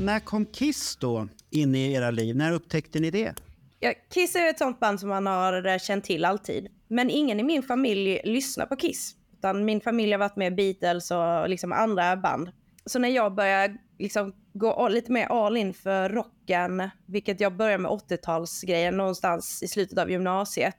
[0.00, 2.36] När kom Kiss då in i era liv?
[2.36, 3.34] När upptäckte ni det?
[3.80, 6.68] Ja, Kiss är ett sånt band som man har eh, känt till alltid.
[6.88, 9.14] Men ingen i min familj lyssnar på Kiss.
[9.38, 12.50] Utan min familj har varit med Beatles och liksom andra band.
[12.86, 17.82] Så när jag började liksom gå lite mer all in för rocken, vilket jag började
[17.82, 20.76] med 80-talsgrejen någonstans i slutet av gymnasiet.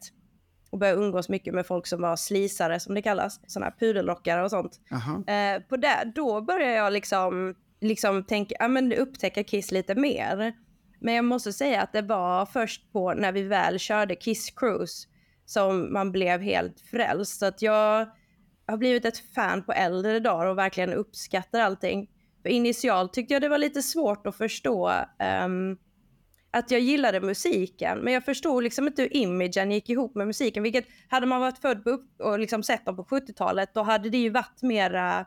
[0.69, 3.39] Och började umgås mycket med folk som var slisare som det kallas.
[3.47, 4.79] Sådana här pudelrockare och sånt.
[4.89, 5.23] Jaha.
[5.27, 10.54] Eh, på det, då började jag liksom, liksom tänka, ja, men upptäcka Kiss lite mer.
[11.00, 15.08] Men jag måste säga att det var först på när vi väl körde Kiss Cruise
[15.46, 17.39] som man blev helt frälst.
[17.39, 18.08] Så att jag
[18.67, 22.10] har blivit ett fan på äldre dagar och verkligen uppskattar allting.
[22.41, 24.91] För initialt tyckte jag det var lite svårt att förstå
[25.46, 25.78] um,
[26.52, 28.00] att jag gillade musiken.
[28.00, 30.63] Men jag förstod liksom inte hur imagen gick ihop med musiken.
[30.63, 34.17] Vilket hade man varit född på och liksom sett dem på 70-talet då hade det
[34.17, 35.26] ju varit mera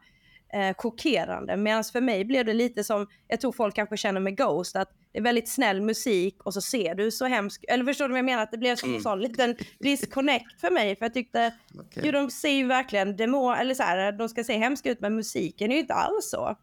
[0.54, 1.56] eh, chockerande.
[1.56, 4.90] Medan för mig blev det lite som, jag tror folk kanske känner med Ghost, att
[5.12, 8.18] det är väldigt snäll musik och så ser du så hemskt, eller förstår du vad
[8.18, 8.42] jag menar?
[8.42, 10.96] Att det blev som en sån liten disconnect för mig.
[10.96, 12.02] För jag tyckte, Okej.
[12.06, 15.14] jo de ser ju verkligen demo, eller så här, de ska se hemska ut men
[15.14, 16.56] musiken är ju inte alls så.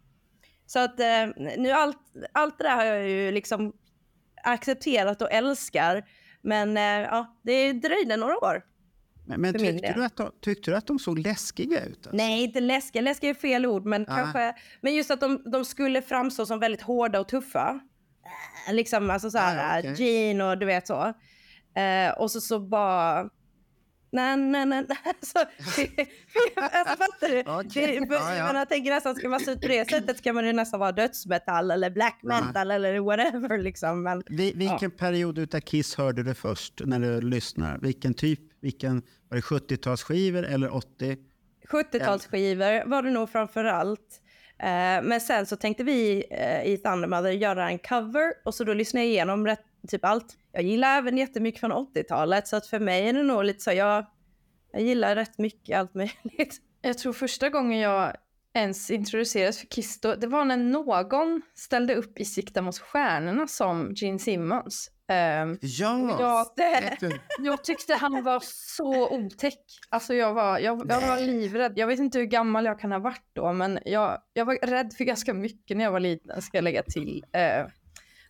[0.66, 1.28] Så att eh,
[1.58, 1.98] nu allt,
[2.32, 3.74] allt det där har jag ju liksom
[4.44, 6.04] accepterat och älskar.
[6.42, 8.64] Men eh, ja, det dröjde några år.
[9.26, 11.98] Men, tyckte, du att de, tyckte du att de såg läskiga ut?
[11.98, 12.10] Alltså?
[12.14, 13.02] Nej, inte läskiga.
[13.02, 14.16] Läskiga är fel ord, men Ja.
[14.16, 14.54] kanske...
[14.82, 17.80] Men just att de, de skulle framstå som väldigt hårda och tuffa.
[18.68, 20.06] Eh, Liksom, alltså så här, ja, okej.
[20.28, 21.14] jean och du vet så.
[21.80, 23.30] Eh, och så så bara...
[24.12, 24.86] Nej, nej, nej.
[25.22, 25.40] Så,
[26.56, 27.40] alltså, fattar du?
[27.40, 28.00] Okej.
[28.00, 28.58] Det, Ja, ja.
[28.58, 30.92] Jag tänker nästan, ska man se ut på det sättet ska man ju nästan vara
[30.92, 34.04] dödsmetall eller black metal eller whatever liksom.
[34.04, 37.78] Men, Vi, vilken period utav Kiss hörde du först när du lyssnar?
[37.78, 38.40] Vilken typ?
[38.62, 41.18] Vilken, var det 70-talsskivor eller 80?
[41.70, 44.22] 70-talsskivor var det nog framför allt.
[44.60, 48.74] Eh, men sen så tänkte vi eh, i Thundermother göra en cover och så då
[48.74, 50.38] lyssnade jag igenom rätt, typ allt.
[50.54, 53.72] Jag gillar även jättemycket från 80-talet så att för mig är det nog lite så
[53.72, 54.06] jag,
[54.72, 56.58] jag gillar rätt mycket allt möjligt.
[56.84, 58.14] Jag tror första gången jag
[58.54, 63.48] ens introducerades för Kiss, då, det var när någon ställde upp i Sikta mot stjärnorna
[63.48, 64.92] som Gene Simmons.
[65.08, 66.18] Ehm, Ja!
[66.20, 66.98] Ja, det-
[67.40, 69.60] jag tyckte han var så otäck.
[69.90, 71.74] Alltså jag var, jag, jag var livrädd.
[71.76, 74.94] Jag vet inte hur gammal jag kan ha varit då, men jag, jag var rädd
[74.98, 77.26] för ganska mycket när jag var liten, ska jag lägga till.
[77.34, 77.66] Eh,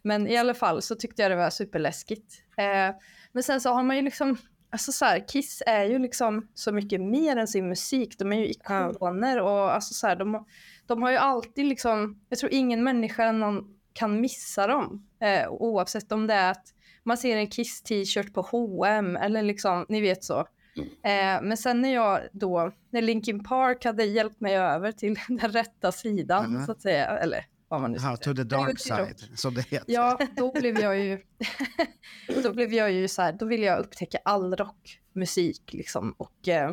[0.01, 2.33] men i alla fall så tyckte jag det var superläskigt.
[2.57, 2.95] Eh,
[3.31, 4.37] men sen så har man ju liksom,
[4.69, 8.15] alltså så här, Kiss är ju liksom så mycket mer än sin musik.
[8.19, 10.45] De är ju ikoner och alltså så här, de,
[10.85, 15.07] de har ju alltid liksom, jag tror ingen människa någon kan missa dem.
[15.21, 16.65] Eh, oavsett om det är att
[17.03, 20.39] man ser en Kiss t-shirt på H&M eller liksom, ni vet så.
[21.03, 25.51] Eh, men sen när jag då, när Linkin Park hade hjälpt mig över till den
[25.51, 26.65] rätta sidan Mhm.
[26.65, 29.93] så att säga, eller vad man nu How to the dark side, som det heter.
[29.93, 31.19] Ja, då blev jag ju,
[32.43, 36.15] då blev jag ju så här, då ville jag upptäcka all rockmusik liksom.
[36.17, 36.71] Och eh,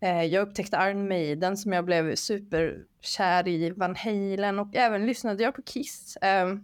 [0.00, 5.42] eh, jag upptäckte Iron Maiden som jag blev superkär i, Van Halen och även lyssnade
[5.42, 6.16] jag på Kiss.
[6.16, 6.54] Eh,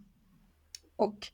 [0.96, 1.28] och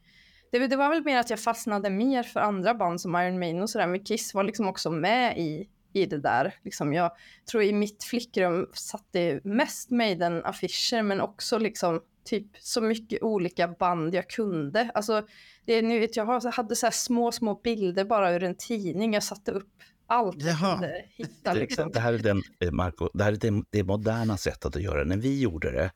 [0.53, 3.63] det, det var väl mer att jag fastnade mer för andra band som Iron Maiden
[3.63, 6.55] och sådär, men Kiss var liksom också med i, i det där.
[6.63, 7.11] Liksom jag
[7.51, 13.69] tror i mitt flickrum satt det mest Maiden-affischer, men också liksom typ så mycket olika
[13.69, 14.91] band jag kunde.
[14.95, 15.27] Alltså,
[15.67, 19.15] det, ni vet, jag hade så här små, små bilder bara ur en tidning.
[19.15, 19.73] Jag satte upp
[20.09, 20.73] allt jag Jaha.
[20.73, 21.55] kunde hitta.
[21.55, 21.91] Det, Liksom.
[21.93, 24.99] det här är, den, eh, Marco, det, här är det, det moderna sättet att göra
[24.99, 25.05] det.
[25.05, 25.91] När vi gjorde det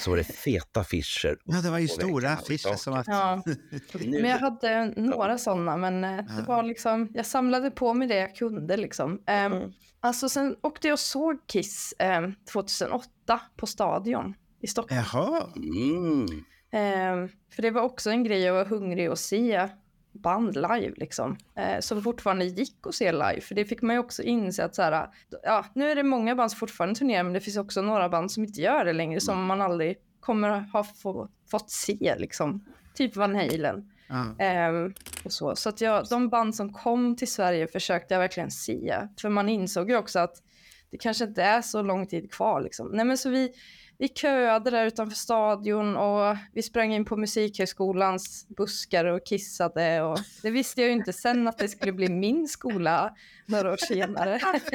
[0.00, 1.36] så var det feta affischer.
[1.44, 3.06] Ja, det var ju stora affischer som att...
[3.06, 3.42] Ja.
[3.46, 3.60] Nu-
[4.20, 8.16] Men jag hade några sådana, men eh, det var liksom, jag samlade på mig det
[8.16, 9.22] jag kunde liksom.
[9.26, 9.72] Ehm, Mm.
[10.00, 15.02] Alltså sen åkte jag och såg Kiss ehm, 2008 på Stadion i Stockholm.
[15.12, 16.26] Jaha, Mm.
[16.70, 19.68] Ehm, för det var också en grej, jag var hungrig att se
[20.12, 21.36] band live liksom.
[21.56, 24.74] Eh, som fortfarande gick att se live, för det fick man ju också inse att
[24.74, 25.08] så här,
[25.42, 28.32] ja, nu är det många band som fortfarande turnerar, men det finns också några band
[28.32, 32.64] som inte gör det längre, som man aldrig kommer ha få, fått se liksom.
[32.94, 33.90] Typ Van Halen.
[34.08, 34.44] ja.
[34.44, 34.94] Ehm,
[35.24, 39.08] och så så att jag, de band som kom till Sverige försökte jag verkligen se.
[39.20, 40.42] För man insåg ju också att
[40.90, 42.60] det kanske inte är så lång tid kvar.
[42.60, 42.88] Liksom.
[42.92, 43.52] Nej, men så vi,
[43.98, 50.18] vi köade där utanför stadion och vi sprang in på musikhögskolans buskar och kissade och
[50.42, 53.14] det visste jag ju inte sen att det skulle bli min skola
[53.46, 54.38] några år senare.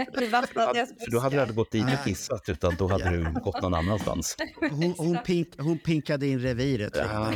[1.04, 3.74] För då hade du aldrig gått dit och kissat, utan då hade du gått någon
[3.74, 4.36] annanstans.
[4.70, 6.94] Hon, hon, pink, hon pinkade in reviret.
[6.96, 7.32] Ja.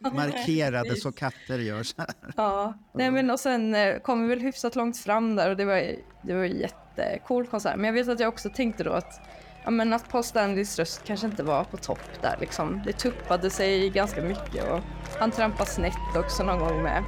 [0.12, 1.82] Markerade så katter gör.
[1.82, 2.14] Så här.
[2.36, 5.64] Ja, nej men och sen eh, kom vi väl hyfsat långt fram där och det
[5.64, 7.76] var, det var en jättecool konsert.
[7.76, 9.20] Men jag vet att jag också tänkte då att,
[9.64, 12.82] ja men att Paul Stanleys röst kanske inte var på topp där liksom.
[12.86, 14.80] Det tuppade sig ganska mycket och
[15.18, 17.04] han trampade snett också någon gång med.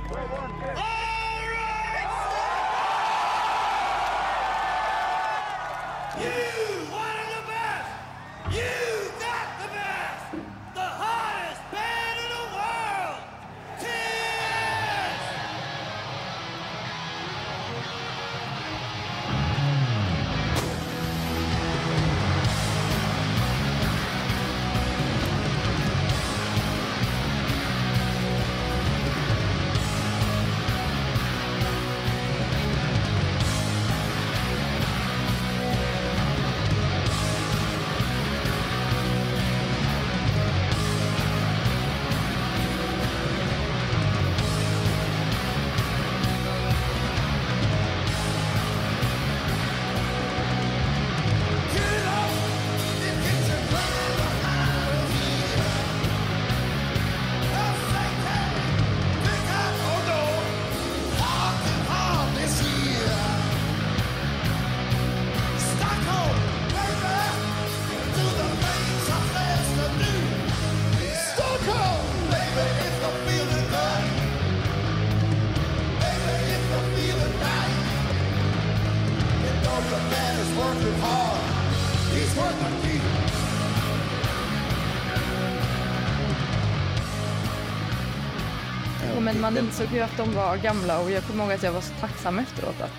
[89.54, 91.94] Man insåg ju att de var gamla och jag kommer ihåg att jag var så
[92.00, 92.90] tacksam efteråt att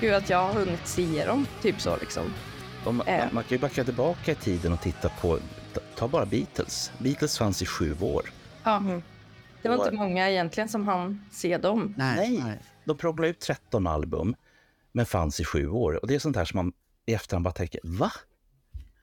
[0.00, 2.22] gud att jag har hunnit se dem, typ så liksom.
[2.84, 3.24] Och man, Eh.
[3.32, 5.38] man kan ju backa tillbaka i tiden och titta på,
[5.96, 6.92] ta- bara Beatles.
[6.98, 8.22] Beatles fanns i sju år.
[8.64, 8.82] Ja.
[9.62, 11.94] Det var Och- inte många egentligen som han se dem.
[11.98, 12.58] Nej, Nej.
[12.84, 14.34] De prånglade ut 13 album,
[14.92, 15.98] men fanns i sju år.
[16.02, 16.72] Och det är sånt här som man
[17.06, 18.12] i efterhand bara tänker, va?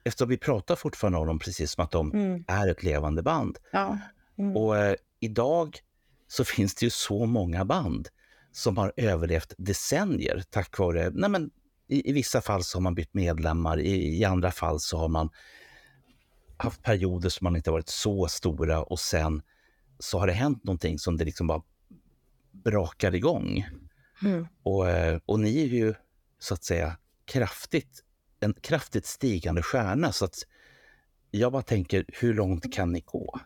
[0.04, 2.44] Eftersom vi pratar fortfarande om dem precis som att de Mm.
[2.48, 3.58] är ett levande band.
[3.72, 3.98] Ja.
[4.54, 5.78] Och eh, idag
[6.30, 8.08] så finns det ju så många band
[8.52, 11.50] som har överlevt decennier tack vare, nej men
[11.88, 15.08] i, i vissa fall så har man bytt medlemmar, i, i andra fall så har
[15.08, 15.28] man
[16.56, 19.42] haft perioder som man inte varit så stora och sen
[19.98, 21.62] så har det hänt någonting som det liksom bara
[22.52, 23.66] brakar igång.
[24.22, 24.46] Mm.
[24.62, 25.94] Och, eh, och ni är ju
[26.38, 28.04] så att säga kraftigt,
[28.40, 30.46] en kraftigt stigande stjärna så att
[31.30, 33.40] jag bara tänker, hur långt kan ni gå?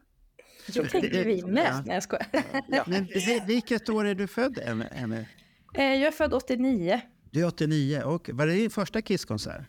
[0.69, 1.67] Så tänkte vi med.
[1.71, 1.83] Ja.
[1.87, 2.27] Nej jag skojar.
[2.91, 5.17] Men vi- vilket år är du född, Em- Emmy?
[5.75, 7.01] Eh, Jag är född 89.
[7.31, 8.03] Du är 89.
[8.05, 9.63] Och var det din första Kisskonsert?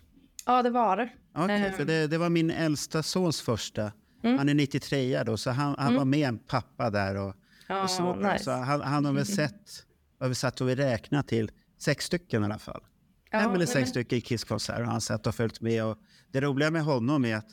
[0.45, 1.09] Ja det var det.
[1.35, 1.73] Okej, Ehm.
[1.73, 3.91] för det, det var min äldsta sons första.
[4.23, 4.37] Mm.
[4.37, 7.15] Han är 93 då, så han, han var med en pappa där.
[7.15, 7.35] Och,
[7.67, 8.43] Ja, och så, nice.
[8.43, 9.85] så han, han har väl sett,
[10.19, 12.83] har vi satt och vi räknat till sex stycken i alla fall.
[13.31, 15.85] Ja, Fem eller sex men- stycken Kisskonserter har han sett och följt med.
[15.85, 15.97] Och
[16.31, 17.47] det roliga med honom är att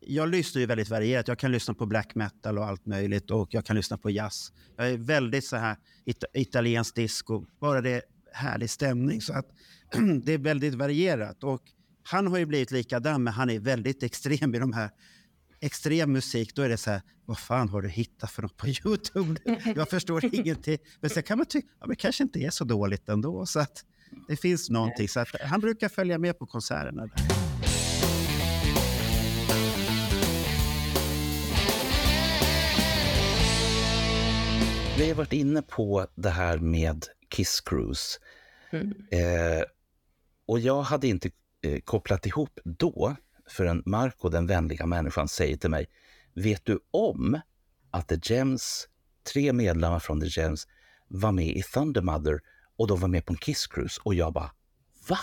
[0.00, 1.28] jag lyssnar ju väldigt varierat.
[1.28, 4.52] Jag kan lyssna på black metal och allt möjligt och jag kan lyssna på jazz.
[4.76, 9.20] Jag är väldigt så här ita- italiensk disco, bara det är härlig stämning.
[9.20, 9.46] Så att
[10.24, 11.44] det är väldigt varierat.
[11.44, 11.62] Och
[12.02, 14.90] han har ju blivit likadan, men han är väldigt extrem i de här
[15.60, 18.66] extrem musik, då är det så här, vad fan har du hittat för något på
[18.84, 19.40] Youtube?
[19.76, 20.78] Jag förstår ingenting.
[21.00, 23.46] Men sen kan man tycka, ja men kanske inte är så dåligt ändå.
[23.46, 23.84] Så att
[24.28, 25.08] det finns någonting.
[25.08, 27.02] Så att han brukar följa med på konserterna.
[27.06, 27.45] Där.
[34.98, 38.18] Vi har varit inne på det här med Kiss Cruise.
[39.10, 39.62] Eh,
[40.46, 41.30] och jag hade inte
[41.62, 43.16] eh, kopplat ihop då
[43.48, 45.86] förrän Marco, den vänliga människan, säger till mig,
[46.34, 47.40] vet du om
[47.90, 48.88] att The Gems,
[49.32, 50.68] tre medlemmar från The Gems,
[51.08, 52.40] var med i Thunder Mother
[52.76, 54.00] och de var med på en Kiss Cruise?
[54.04, 54.50] Och jag bara,
[55.08, 55.18] va?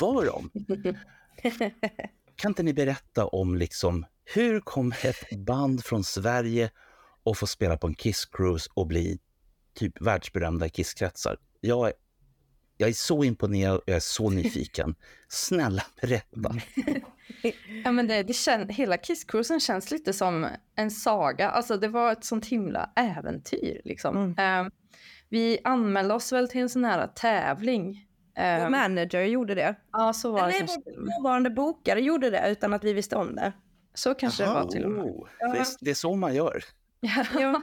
[0.00, 0.50] Var de?
[2.36, 6.70] kan inte ni berätta om liksom, hur kom ett band från Sverige
[7.28, 9.18] och få spela på en Kiss Cruise och bli
[9.74, 11.36] typ världsberömda i Kisskretsar?
[11.60, 11.92] Jag, är-
[12.76, 14.94] jag är så imponerad och jag är så nyfiken.
[15.28, 16.54] Snälla berätta.
[17.84, 21.50] Ja, men det, det kän, hela Kiss-cruisen känns lite som en saga.
[21.50, 24.34] Alltså det var ett sånt himla äventyr liksom.
[24.38, 24.66] Eh,
[25.28, 28.06] vi anmälde oss väl till en sån här tävling.
[28.36, 29.74] Vår manager gjorde det.
[29.92, 30.80] ja, så var det Nej, kanske.
[30.86, 33.52] vår dåvarande bokare gjorde det utan att vi visste om det.
[33.94, 34.54] Så kanske Jaha.
[34.58, 35.04] det var till och med.
[35.04, 36.64] Oh, det, det är så man gör.
[37.00, 37.24] Ja.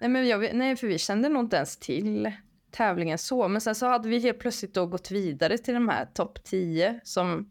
[0.00, 2.32] nej, men jag, nej, för vi kände nog inte ens till
[2.70, 3.48] tävlingen så.
[3.48, 7.00] Men sen så hade vi helt plötsligt då gått vidare till de här topp 10
[7.04, 7.50] som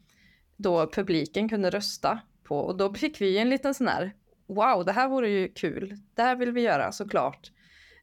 [0.58, 2.60] då publiken kunde rösta på.
[2.60, 4.14] Och då fick vi en liten sån här,
[4.48, 5.98] wow, det här vore ju kul.
[6.16, 7.52] Det här vill vi göra såklart.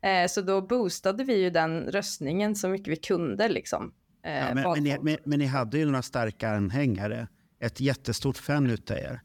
[0.02, 3.92] Eh, så då boostade vi ju den röstningen så mycket vi kunde liksom.
[4.24, 7.28] Eh, Ja, men, men, ni, men, men ni hade ju några starka anhängare.
[7.60, 9.20] Ett jättestort fan utav er.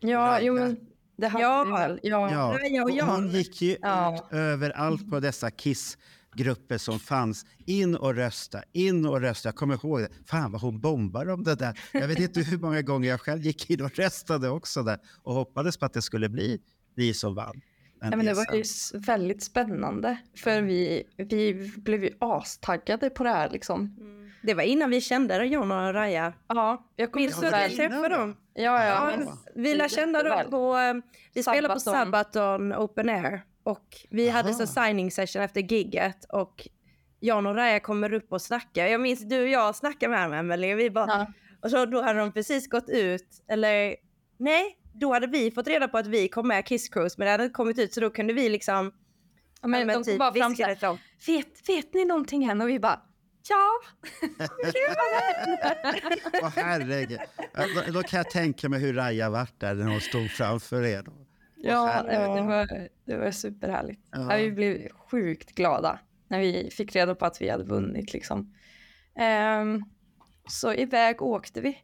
[0.00, 0.76] ja, jo men
[1.20, 1.64] det hade Ja.
[1.64, 2.00] vi väl.
[2.02, 2.30] Ja.
[2.32, 4.14] Ja, och och hon gick ju Ja.
[4.16, 7.44] ut överallt på dessa Kiss-grupper som fanns.
[7.66, 9.48] In och rösta, in och rösta.
[9.48, 10.08] Jag kommer ihåg det.
[10.26, 11.80] Fan vad hon bombade om det där.
[11.92, 15.34] Jag vet inte hur många gånger jag själv gick in och röstade också där och
[15.34, 16.58] hoppades på att det skulle bli
[16.96, 17.60] vi som vann.
[18.00, 18.64] Ja, men det var ju
[19.00, 23.96] väldigt spännande för vi, vi blev ju astaggade på det här liksom.
[24.42, 26.32] Det var innan vi kände John och Raja.
[26.48, 28.16] Ja, jag kommer att det träffade det.
[28.16, 28.36] dem?
[28.54, 29.10] Ja, ja.
[29.10, 29.28] Ja, men-
[29.64, 30.76] vi lär känna dem på...
[30.76, 30.94] eh,
[31.34, 32.74] Vi spelade på Sabaton.
[32.74, 33.42] Open Air.
[33.62, 34.86] Och vi hade så Aha.
[34.86, 36.24] signing session efter gigget.
[36.24, 36.68] Och
[37.20, 38.86] Jan och Raja kommer upp och snackar.
[38.86, 40.74] Jag minns du och jag snackade med dem, Emelie.
[40.74, 41.26] Vi bara, Ja.
[41.62, 43.28] Och så då hade de precis gått ut.
[43.48, 43.96] Eller
[44.38, 47.14] nej, då hade vi fått reda på att vi kom med Kiss Cruise.
[47.18, 48.92] Men det hade inte kommit ut så då kunde vi liksom...
[49.62, 52.60] Ja, men de kom bara fram lite om- vet, vet ni någonting än?
[52.60, 53.00] Och vi bara,
[53.48, 53.70] ja.
[56.42, 57.18] Åh, herregud.
[57.54, 60.82] Ja, Då, då kan jag tänka mig hur Raja vart där när hon stod framför
[60.84, 61.02] er.
[61.02, 61.12] Då.
[61.56, 62.36] Ja, herregud.
[62.36, 64.00] det var, det var superhärligt.
[64.12, 64.26] Ja.
[64.30, 64.36] Ja.
[64.44, 68.54] vi blev sjukt glada när vi fick reda på att vi hade vunnit liksom.
[69.16, 69.82] Ehm,
[70.48, 71.78] så iväg åkte vi.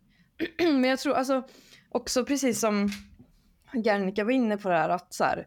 [0.59, 1.49] Men jag tror alltså
[1.97, 2.89] också precis som
[3.85, 5.47] Gernika var inne på det här att så här,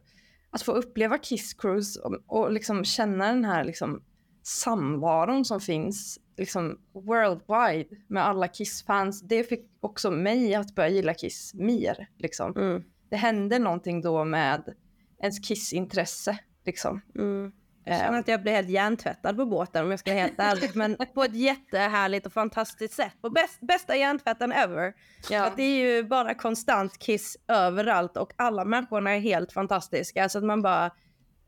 [0.49, 4.03] att få uppleva Kiss Cruise och, och liksom känna den här liksom
[4.43, 9.21] samvaron som finns liksom worldwide med alla Kiss-fans.
[9.21, 14.23] Det fick också mig att börja gilla Kiss mer liksom Mm, det hände någonting då
[14.23, 14.73] med
[15.19, 16.39] ens kissintresse.
[16.65, 17.01] Liksom.
[17.15, 17.51] mm.
[17.89, 20.39] Jag Eh, känner att jag blev helt hjärntvättad på båten om jag ska vara helt
[20.39, 20.69] ärlig.
[20.75, 23.13] Men på ett jättehärligt och fantastiskt sätt.
[23.21, 24.93] På bäst, bästa hjärntvätten ever.
[25.29, 25.45] ja.
[25.45, 30.29] Att det är ju bara konstant kiss överallt och alla människorna är helt fantastiska.
[30.29, 30.91] Så att man bara,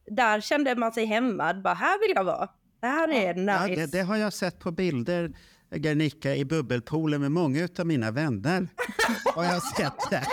[0.07, 1.61] där kände man sig hämmad.
[1.61, 2.49] Bara, här vill jag vara.
[2.81, 3.81] Det här är Ja, nice.
[3.81, 5.31] det, det har jag sett på bilder,
[5.75, 8.67] Gernika, i bubbelpoolen med många av mina vänner.
[9.35, 10.23] har jag sett det.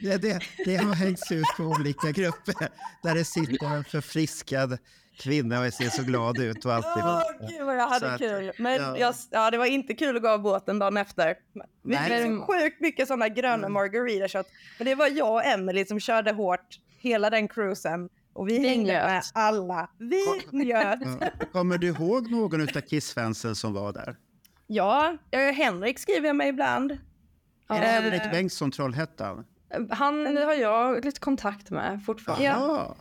[0.00, 0.40] Det, det.
[0.64, 2.54] Det har hängts ut på olika grupper
[3.02, 4.78] där det sitter en förfriskad
[5.18, 6.64] kvinna och ser så glad ut.
[6.64, 7.02] Och alltid.
[7.04, 8.52] Åh gud vad jag hade Så att, kul.
[8.58, 8.98] Men ja.
[8.98, 11.34] Jag, ja, det var inte kul att gå av båten dagen efter.
[11.82, 14.44] Vi så sjukt mycket sådana gröna margarita
[14.78, 18.08] Men det var jag och Emily som körde hårt hela den cruisen.
[18.32, 19.06] Och vi, Vi hängde njöt.
[19.06, 19.90] med alla.
[19.98, 20.98] Vi njöt.
[21.20, 21.46] Ja.
[21.52, 24.16] Kommer du ihåg någon av Kiss-fansen som var där?
[24.66, 26.90] Ja, eh, Henrik skriver mig ibland.
[26.90, 26.98] Är
[27.68, 27.74] Ja.
[27.74, 29.44] det Henrik Bengtsson, Trollhättan?
[29.90, 32.44] Han har jag lite kontakt med fortfarande.
[32.44, 32.94] Jaha.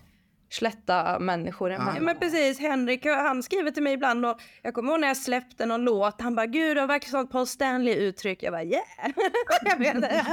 [0.49, 1.93] Slätta människor Ja.
[1.95, 5.17] Ja, men precis, Henrik han skriver till mig ibland och jag kommer ihåg när jag
[5.17, 8.43] släppte någon låt, han bara gud det var verkligen sånt Paul Stanley-uttryck.
[8.43, 8.83] Jag bara yeah!
[9.65, 10.23] jag vet inte.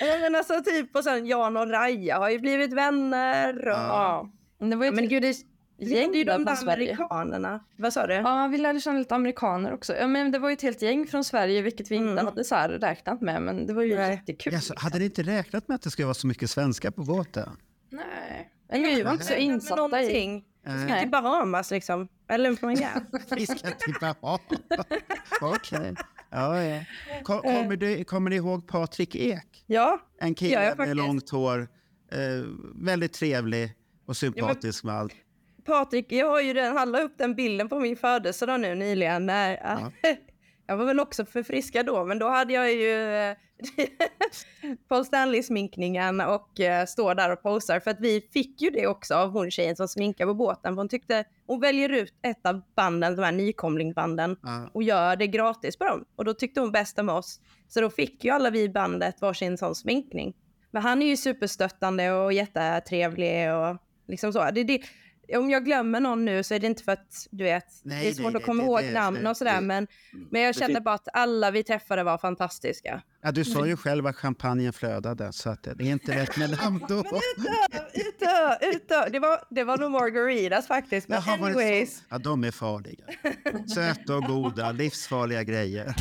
[0.20, 3.78] men alltså typ och sen Jan och Raja har ju blivit vänner och...
[3.78, 4.30] Ja.
[4.58, 5.36] Det ju Men ett gud, det,
[5.78, 6.94] gäng det är ju där de där från Sverige.
[6.94, 7.64] amerikanerna.
[7.76, 8.14] Vad sa du?
[8.14, 9.94] Ja, vi lärde känna lite amerikaner också.
[9.96, 12.24] Ja, men det var ju ett helt gäng från Sverige, vilket vi inte Mm.
[12.26, 13.42] hade så här räknat med.
[13.42, 14.10] Men det var ju Nej.
[14.10, 14.52] jättekul.
[14.52, 17.48] Jaså, hade ni inte räknat med att det skulle vara så mycket svenskar på båten?
[17.90, 18.50] Nej.
[18.68, 19.76] Men vi var inte så Men insatta i...
[19.88, 20.44] någonting.
[20.64, 21.00] Nej.
[21.00, 22.08] Till Bahamas liksom.
[22.28, 22.88] Eller från ja.
[23.36, 24.40] Vi ska till Bahamas.
[25.40, 25.94] Okej.
[26.30, 26.80] Ja, ja.
[27.22, 29.64] Kom, kommer, du, kommer ni ihåg Patrik Ek?
[29.66, 30.00] ja.
[30.20, 31.68] En Ja, kille jag med långt hår.
[32.12, 32.18] Eh,
[32.74, 33.72] väldigt trevlig
[34.06, 35.12] och sympatisk med allt.
[35.66, 39.26] Patrik, jag har ju den, han la upp den bilden på min födelsedag nu nyligen.
[39.26, 39.58] När,
[40.66, 43.36] Jag var väl också förfriskad då, men då hade jag ju eh,
[44.88, 47.80] Paul Stanley-sminkningen och eh, står där och posar.
[47.80, 50.74] För att vi fick ju det också av hon tjejen som sminkar på båten.
[50.74, 54.70] För hon tyckte, hon väljer ut ett av banden, de här nykomlingbanden Ja.
[54.74, 56.04] och gör det gratis på dem.
[56.16, 57.40] Och då tyckte hon bäst om oss.
[57.68, 60.34] Så då fick ju alla vi i bandet varsin sån sminkning.
[60.70, 63.76] Men han är ju superstöttande och jättetrevlig och
[64.08, 64.50] liksom så.
[64.50, 64.80] Det, det,
[65.34, 68.10] om jag glömmer någon nu så är det inte för att du vet, Nej, det
[68.10, 69.60] är svårt nej, att komma det- ihåg det- namn det- och sådär.
[69.60, 69.86] Men,
[70.30, 73.02] men jag kände bara att alla vi träffade var fantastiska.
[73.22, 76.50] Ja, du sa ju själv att champagnen flödade, så att det är inte rätt med
[76.62, 76.98] namn då.
[77.94, 79.08] Utö, utö.
[79.10, 81.08] Det, var, det var nog margaritas faktiskt.
[81.08, 82.02] Men Jaha, anyways.
[82.08, 83.04] Ja, de är farliga.
[83.74, 85.94] Söta och goda, livsfarliga grejer.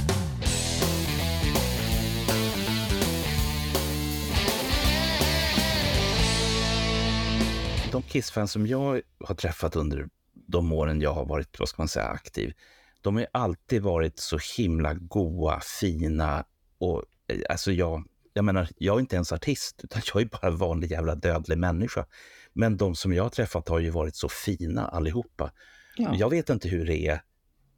[7.95, 11.87] De Kiss-fans som jag har träffat under de åren jag har varit, vad ska man
[11.87, 12.53] säga, aktiv,
[13.01, 16.45] de har alltid varit så himla goa, fina
[16.77, 20.51] och eh, alltså jag, jag menar, jag är inte ens artist, utan jag är bara
[20.51, 22.05] vanlig jävla dödlig människa.
[22.53, 25.51] Men de som jag har träffat har ju varit så fina allihopa.
[25.97, 26.15] Ja.
[26.15, 27.21] Jag vet inte hur det är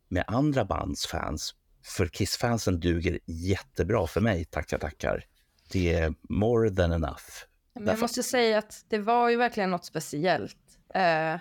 [0.07, 5.23] med andra bands fans, för Kiss-fansen duger jättebra för mig, tackar tackar.
[5.71, 7.47] Det är more than enough.
[7.79, 11.35] Men jag måste säga att det var ju verkligen något speciellt eh,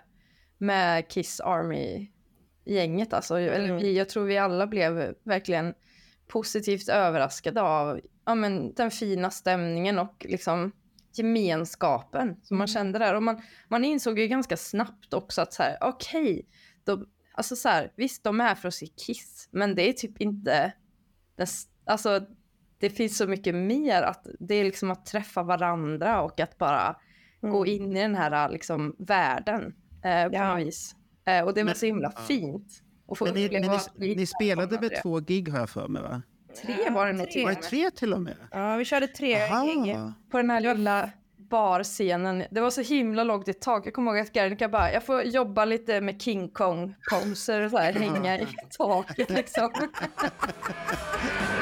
[0.58, 3.12] med Kiss Army-gänget.
[3.12, 3.34] Alltså.
[3.34, 5.74] Vi, jag tror vi alla blev verkligen
[6.28, 10.72] positivt överraskade av ja, men, den fina stämningen och liksom
[11.12, 13.14] gemenskapen som man kände där.
[13.14, 16.48] Och man, man insåg ju ganska snabbt också att så här, okej,
[16.84, 19.92] då- alltså så här, visst de är här för att se Kiss, men det är
[19.92, 20.72] typ inte,
[21.36, 21.46] den,
[21.86, 22.26] alltså
[22.78, 26.96] det finns så mycket mer att det är liksom att träffa varandra och att bara
[27.40, 29.74] gå in i den här liksom världen
[30.04, 30.48] eh, på Ja.
[30.56, 30.94] något vis.
[31.26, 32.22] Eh, och det var Men- så himla ja.
[32.22, 32.82] fint.
[33.18, 36.22] få Men ni, men ni, ni spelade väl två gig har jag för mig va?
[36.62, 38.36] Tre var det nog till Var och det tre till och med?
[38.50, 39.94] Ja, vi körde tre gig.
[39.94, 40.12] Aha.
[40.30, 41.10] På den här lilla
[41.50, 42.44] barscenen.
[42.50, 43.86] Det var så himla lågt i tak.
[43.86, 47.70] Jag kommer ihåg att Gernika bara, jag får jobba lite med King Kong poser och
[47.70, 48.46] så här, hänga i
[48.78, 49.70] taket liksom.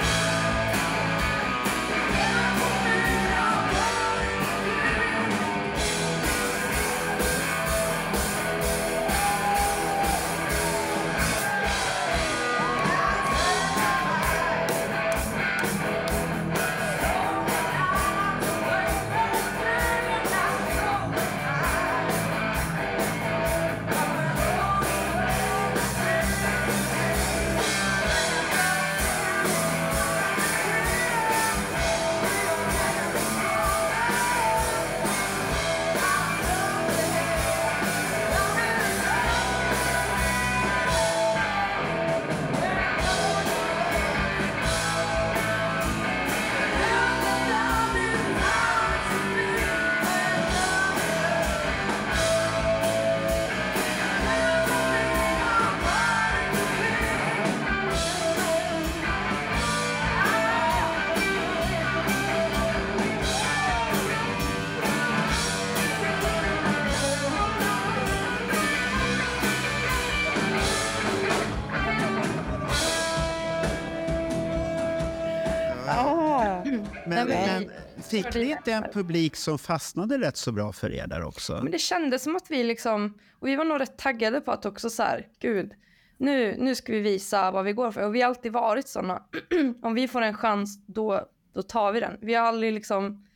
[78.22, 81.60] fick ni inte en publik som fastnade rätt så bra för er där också?
[81.62, 84.66] Men det kändes som att vi liksom, och vi var nog rätt taggade på att
[84.66, 85.72] också så här, gud,
[86.18, 88.06] nu, nu ska vi visa vad vi går för.
[88.06, 89.22] Och vi har alltid varit sådana,
[89.82, 92.18] om vi får en chans då, då tar vi den.
[92.20, 93.26] Vi har aldrig liksom,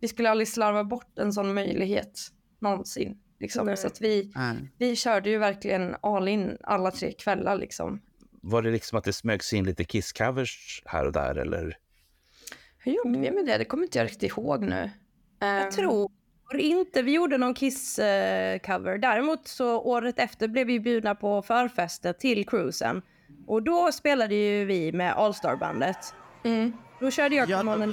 [0.00, 2.20] vi skulle aldrig slarva bort en sån möjlighet
[2.58, 3.18] någonsin.
[3.40, 3.66] Liksom.
[3.66, 3.76] Nej.
[3.76, 4.56] Så att vi, Nej.
[4.78, 8.00] vi körde ju verkligen all in alla tre kvällar liksom.
[8.42, 11.76] Var det liksom att det smögs in lite Kiss-covers här och där, eller?
[12.84, 13.58] Hur gjorde vi med det?
[13.58, 14.90] Det kommer inte jag riktigt ihåg nu.
[15.38, 16.10] Jag Ehm, tror
[16.58, 18.98] inte vi gjorde någon Kiss-cover.
[18.98, 23.02] Däremot så året efter blev vi bjudna på förfester till cruisen.
[23.46, 26.14] Och då spelade ju vi med All Star-bandet.
[26.44, 26.72] Mm.
[27.00, 27.92] Då körde jag Ja, Come on and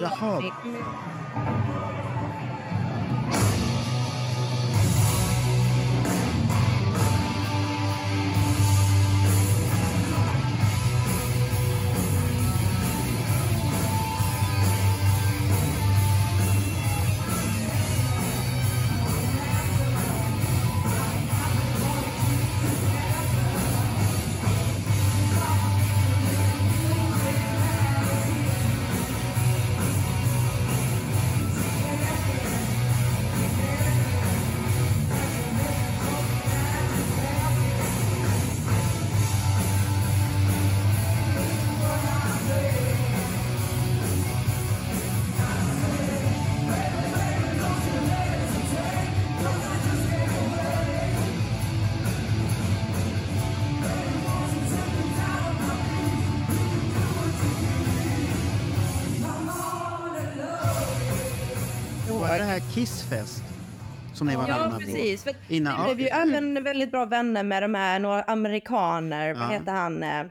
[64.21, 64.77] Som ni var Ja, på?
[64.79, 65.23] precis.
[65.23, 69.33] För Innan- vi blev ju även väldigt bra vänner med de här några amerikaner.
[69.33, 69.47] Vad Ja.
[69.47, 70.03] heter han?
[70.03, 70.25] eh,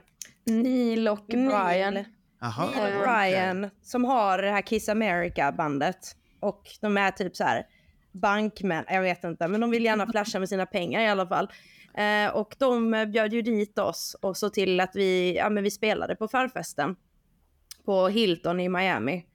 [0.45, 1.93] Neil och Brian.
[1.93, 2.05] Neil.
[2.41, 3.01] Och.
[3.03, 6.15] Brian som har det här Kiss America-bandet.
[6.39, 7.63] Och de är typ så här
[8.11, 11.51] bankmän, jag vet inte, men de vill gärna flasha med sina pengar i alla fall.
[11.97, 15.71] Eh, och de bjöd ju dit oss och så till att vi, ja, men vi
[15.71, 16.95] spelade på förfesten
[17.85, 19.25] på Hilton i Miami.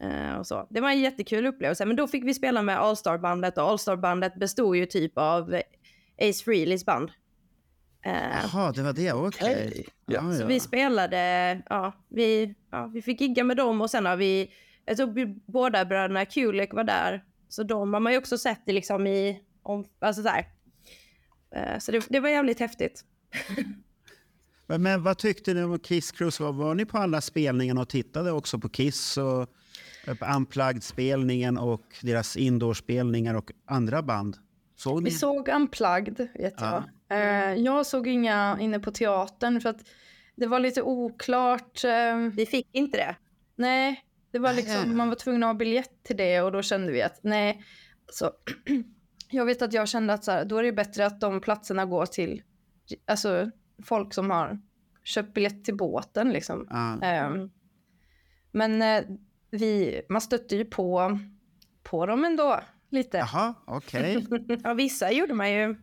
[0.00, 0.66] Eh, och så.
[0.70, 3.78] Det var en jättekul upplevelse, men då fick vi spela med All Star-bandet och All
[3.78, 5.60] Star-bandet bestod ju typ av
[6.18, 7.10] Ace Frehleys band.
[8.02, 9.12] Eh, Jaha, det var det.
[9.12, 9.86] Okej.
[10.06, 10.14] Ja.
[10.14, 10.46] Ja, så ja.
[10.46, 14.50] vi spelade, ja vi, ja, vi fick gigga med dem och sen har vi
[14.88, 17.24] jag tror båda bröderna Kulik var där.
[17.48, 20.46] Så de har man ju också sett i liksom i, om, alltså så här.
[21.54, 23.04] Eh, Så det, det var jävligt häftigt.
[24.70, 26.42] Men, men vad tyckte ni om Kiss Cruise?
[26.42, 29.48] Var, var ni på alla spelningarna och tittade också på Kiss och
[30.36, 34.36] Unplugged-spelningen och deras indoorspelningar och andra band?
[34.76, 35.10] Såg ni?
[35.10, 36.82] Vi såg Unplugged, vet jag.
[37.10, 39.80] Eh, jag såg inga inne på teatern för att
[40.36, 41.84] det var lite oklart.
[41.84, 43.16] eh, Vi fick inte det.
[43.56, 46.92] nej, det var liksom, man var tvungen att ha biljett till det och då kände
[46.92, 47.64] vi att nej.
[48.12, 48.30] Så,
[49.30, 51.84] jag vet att jag kände att så här, då är det bättre att de platserna
[51.84, 52.42] går till
[53.06, 53.50] alltså,
[53.84, 54.60] folk som har
[55.04, 56.30] köpt biljett till båten.
[56.30, 56.66] Liksom.
[56.70, 57.02] Ja.
[57.06, 57.50] Ehm,
[58.52, 59.04] men eh,
[59.50, 61.18] vi, man stötte ju på,
[61.82, 63.16] på dem ändå lite.
[63.18, 64.26] Jaha, okej.
[64.64, 65.76] Ja, vissa gjorde man ju.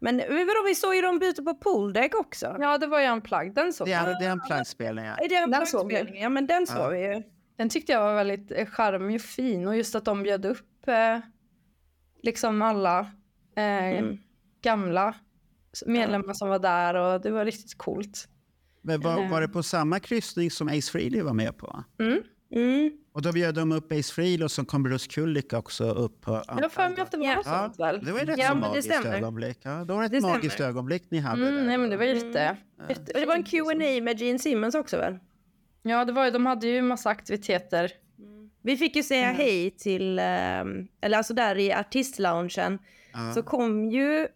[0.00, 2.56] Men vadå, vi såg ju dem byta på pooldäck också.
[2.60, 4.02] Ja, det var ju Unplugged, den såg Det jag.
[4.02, 5.14] är, det är en Unplugged-spelning, ja.
[5.16, 5.94] Är det en Den såg vi.
[5.94, 6.22] plagspelning?
[6.22, 6.88] Ja, men den såg Ja.
[6.88, 7.22] vi ju.
[7.56, 10.88] Den tyckte jag var väldigt eh, charmig och fin och just att de bjöd upp
[10.88, 11.18] eh,
[12.22, 12.98] liksom alla
[13.56, 14.18] eh, Mm.
[14.62, 15.14] gamla
[15.86, 18.28] medlemmar som var där och det var riktigt coolt.
[18.82, 21.84] Men var, var det på samma kryssning som Ace Frehley var med på?
[22.00, 22.22] Mm.
[23.12, 26.42] Och då bjöd de upp Ace Frehley och så kom Bruce Kulick också upp på
[26.48, 28.04] Jag har för mig att det var något Ja, väl?
[28.04, 29.16] det var ju rätt Ja, så magiskt stämmer.
[29.16, 29.58] ögonblick.
[29.62, 30.34] Ja, det var ett Det stämmer.
[30.34, 31.64] magiskt ögonblick ni hade Mm, där.
[31.64, 32.56] nej men det var jätte,
[32.88, 35.18] jätte Och det var en Q&A med Gene Simmons också väl?
[35.82, 37.92] Ja, det var ju, de hade ju massa aktiviteter.
[38.62, 42.78] Vi fick ju säga hej till, ehm, eller alltså där i artistloungen
[43.34, 44.28] så kom ju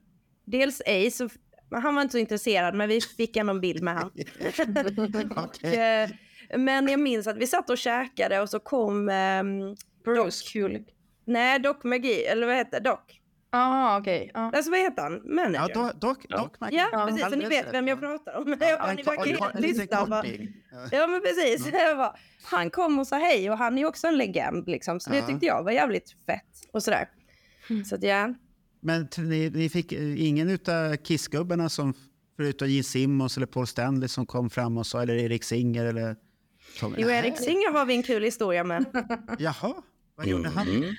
[0.44, 1.30] dels Ace, och,
[1.82, 4.10] han var inte så intresserad men vi fick ändå en bild med han.
[5.36, 6.02] Okej.
[6.02, 6.10] Eh,
[6.58, 10.86] men jag minns att vi satt och käkade och så kom, um, Bruce Kulick.
[11.24, 12.98] nej Doc McGee, eller vad heter Doc?
[13.54, 14.30] Jaha, okej.
[14.34, 14.50] Ja.
[14.54, 15.22] Alltså vad heter han?
[15.24, 15.72] Manager?
[15.74, 16.76] Ja, dock, dock, dock McGee.
[16.76, 17.24] Ja, Ja, precis.
[17.24, 18.00] Så ni vet vem jag ja.
[18.00, 18.56] pratar om.
[18.60, 20.24] Ja, Ja, en ni verkar helt lyssna.
[20.92, 21.06] Ja.
[21.06, 21.68] Men precis.
[21.72, 25.00] Jag bara, han kom och sa hej och han är ju också en legend liksom.
[25.00, 25.26] Så det Ja.
[25.26, 27.08] tyckte jag var jävligt fett och sådär.
[27.86, 28.34] Så att ja.
[28.80, 31.94] Men ni, ni fick eh, ingen utav Kissgubbarna som
[32.36, 36.16] förutom Gene Simmons eller Paul Stanley som kom fram och sa, eller Erik Singer eller...
[36.80, 38.84] Jo, Erik Singer har vi en kul historia med.
[39.38, 39.74] Jaha,
[40.16, 40.68] vad gjorde han?
[40.68, 40.94] Mm.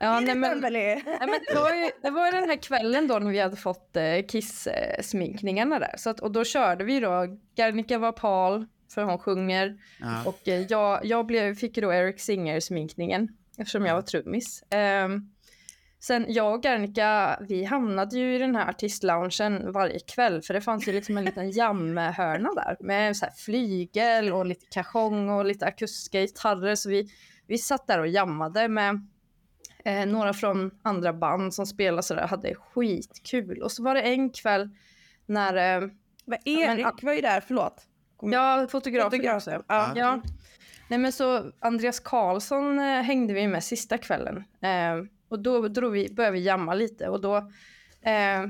[0.00, 3.18] Ja, nej, men, nej, men det, var ju, det var ju den här kvällen då
[3.18, 5.94] när vi hade fått eh, Kiss-sminkningarna där.
[5.96, 9.78] Så att, och då körde vi då, Garnica var Paul, för hon sjunger.
[10.00, 10.24] Ja.
[10.24, 14.64] Och eh, jag, jag blev, fick då Eric Singer-sminkningen eftersom jag var trummis.
[14.70, 15.30] Ehm,
[16.00, 20.60] sen jag och Garnica, vi hamnade ju i den här artistloungen varje kväll för det
[20.60, 25.44] fanns ju liksom en liten jammhörna där med så här flygel och lite kajong och
[25.44, 26.74] lite akustiska gitarrer.
[26.74, 27.08] Så vi,
[27.46, 29.06] vi satt där och jammade med
[29.84, 33.62] eh, några från andra band som spelade sådär hade skitkul.
[33.62, 34.70] Och så var det en kväll
[35.26, 35.88] när eh,
[36.24, 37.86] Men Erik var ju där, förlåt.
[38.20, 39.64] Ja, fotografer Fotografer, också.
[39.68, 39.92] ja.
[39.96, 40.22] Ja.
[40.88, 44.44] Nej, men så Andreas Karlsson eh, hängde vi med sista kvällen.
[44.60, 47.36] Eh, och då drog vi, började vi jamma lite och då...
[48.02, 48.42] Eh,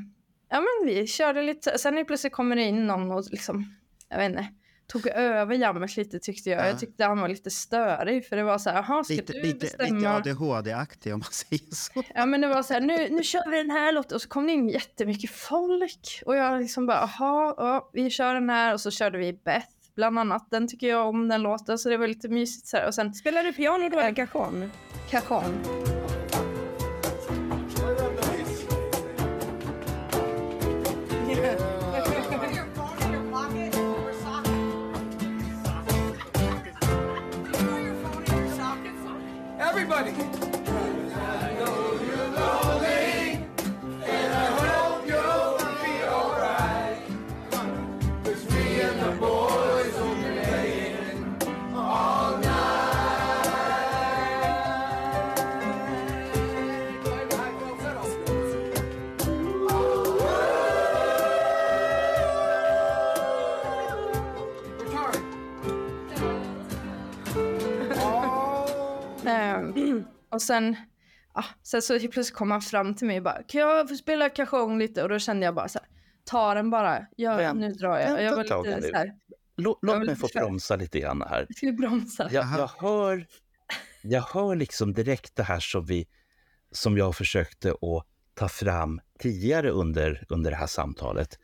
[0.50, 1.78] ja, men vi körde lite.
[1.78, 3.74] Sen plötsligt kommer det in någon och liksom...
[4.08, 4.48] Jag vet inte.
[4.86, 6.60] Tog över jammet lite tyckte jag.
[6.60, 6.66] Ja.
[6.66, 9.42] Jag tyckte han var lite störig för det var så här, jaha ska Lite, du
[9.42, 10.18] lite, bestämma?
[10.18, 12.02] lite ADHD-aktig om man säger så.
[12.14, 14.28] Ja men det var så här, nu, nu kör vi den här låten och så
[14.28, 18.74] kom det in jättemycket folk och jag liksom bara, jaha, ja, vi kör den här
[18.74, 21.96] och så körde vi Beth bland annat, den tycker jag om den låten så det
[21.96, 24.70] var lite mysigt så här och sen Spelar du piano då eller cajon?
[25.10, 25.62] Cajon.
[70.38, 70.76] Och sen,
[71.34, 74.28] ja, sen så plötsligt kom han fram till mig och bara, kan jag få spela
[74.28, 75.02] Cajon lite?
[75.02, 75.88] Och då kände jag bara så här,
[76.24, 78.22] ta den bara, ja, Vänt- nu drar jag.
[78.22, 79.12] Jag var lite så här,
[79.56, 81.46] Låt, Jag låt mig få bromsa lite grann här.
[81.48, 82.28] jag skulle bromsa.
[82.32, 83.26] Jag, jag, hör,
[84.02, 86.08] jag hör liksom direkt det här som, vi,
[86.72, 91.38] som jag försökte att ta fram tidigare under, under det här samtalet.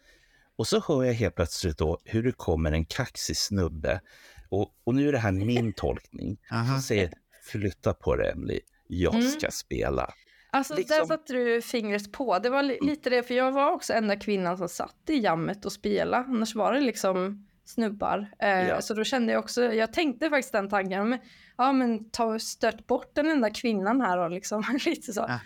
[0.56, 4.00] Och så hör jag helt plötsligt då hur det kommer en kaxig snubbe.
[4.48, 6.38] Och, och nu är det här min tolkning.
[6.48, 9.26] Som säger, flytta på dig Emily, jag Mm.
[9.28, 10.10] ska spela.
[10.50, 12.38] Alltså Liksom- där satte du fingret på.
[12.38, 15.64] Det var li- lite det, för jag var också enda kvinnan som satt i jammet
[15.64, 16.24] och spelade.
[16.28, 18.30] Annars var det liksom snubbar.
[18.38, 18.80] Eh, Ja.
[18.80, 21.18] Så då kände jag också, jag tänkte faktiskt den tanken, men,
[21.56, 25.22] ja men ta stört bort den enda kvinnan här och liksom lite så.
[25.22, 25.40] Ah.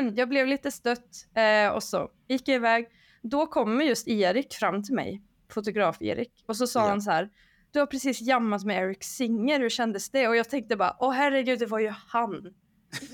[0.14, 2.88] jag blev lite stött eh, och så gick jag iväg.
[3.22, 5.22] Då kommer just Erik fram till mig,
[5.52, 6.88] fotograf-Erik, och så sa Ja.
[6.88, 7.28] han så här,
[7.70, 10.28] du har precis jammat med Eric Singer, hur kändes det?
[10.28, 12.54] Och jag tänkte bara, åh herregud, det var ju han.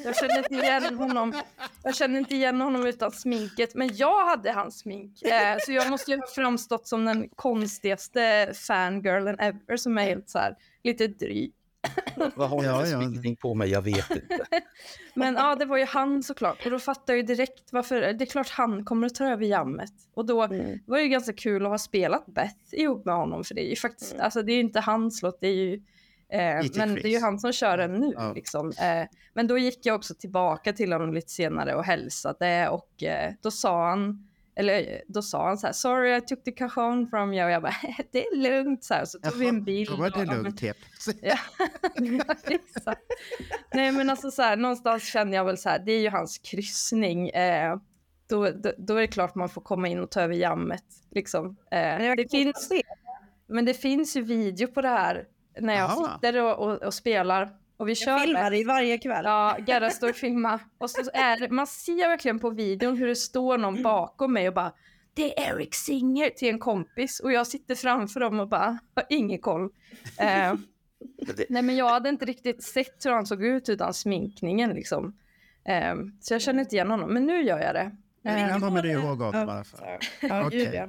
[0.05, 1.35] Jag kände inte igen honom.
[1.83, 5.23] Jag kände inte igen honom utan sminket, men jag hade hans smink.
[5.23, 10.31] Eh, så jag måste ju ha framstått som den konstigaste fangirlen ever som är helt
[10.31, 11.53] så här lite dryg.
[12.35, 13.71] Vad har jag Ja, för sminkning på mig?
[13.71, 14.39] Jag vet inte.
[15.15, 16.65] Men ja, det var ju han såklart.
[16.65, 18.01] Och då fattade jag ju direkt varför.
[18.13, 19.93] Det är klart han kommer att ta över jammet.
[20.15, 20.79] Och då Mm.
[20.87, 23.45] var det ju ganska kul att ha spelat Beth ihop med honom.
[23.45, 25.81] För det är ju faktiskt, alltså det är ju inte hans låt, det är ju
[26.33, 28.13] Eh, men det är ju han som kör den nu.
[28.17, 28.33] Ja.
[28.33, 28.69] Liksom.
[28.69, 33.33] Eh, men då gick jag också tillbaka till honom lite senare och hälsade och eh,
[33.43, 37.07] då sa han, eller eh, då sa han så här, sorry I took the cajon
[37.11, 37.75] from you och jag bara,
[38.13, 39.91] det är lugnt så här, så tog vi en bild.
[39.91, 40.77] Då var det och- lugnt typ.
[41.23, 41.39] Ja,
[42.85, 42.95] ja.
[43.75, 46.39] Nej men alltså så här, någonstans känner jag väl så här, det är ju hans
[46.39, 47.29] kryssning.
[47.29, 47.77] Eh,
[48.29, 50.85] då, då, då är det klart man får komma in och ta över jammet.
[51.11, 51.57] Liksom.
[51.71, 52.73] Eh, det finns,
[53.47, 55.25] men det finns ju video på det här
[55.61, 56.15] när jag Jaha.
[56.15, 57.51] sitter och, och, och spelar.
[57.77, 58.53] Och vi kör Jag filmar med.
[58.53, 59.25] dig varje kväll.
[59.25, 60.61] Ja, Gerda står och filmar.
[60.79, 64.49] Och så är det, man ser verkligen på videon hur det står någon bakom mig
[64.49, 64.73] och bara
[65.15, 69.05] det är Eric Singer till en kompis och jag sitter framför dem och bara har
[69.09, 69.65] ingen koll.
[70.19, 70.55] Eh,
[71.49, 75.17] nej men jag hade inte riktigt sett hur han såg ut utan sminkningen liksom.
[75.65, 77.97] Eh, så jag känner inte igen honom, men nu gör jag det.
[78.23, 79.81] Men Eh, jag kommer det ihåg också alla fall.
[80.21, 80.89] Ja, Okej.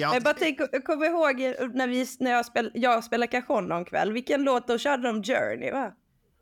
[0.00, 0.08] Ja.
[0.08, 1.40] Ja, Jag bara tänker, jag kommer ihåg
[1.74, 4.12] när, vi, när jag, spel, jag spelade cajon någon kväll.
[4.12, 5.92] Vilken låt då körde de Journey va?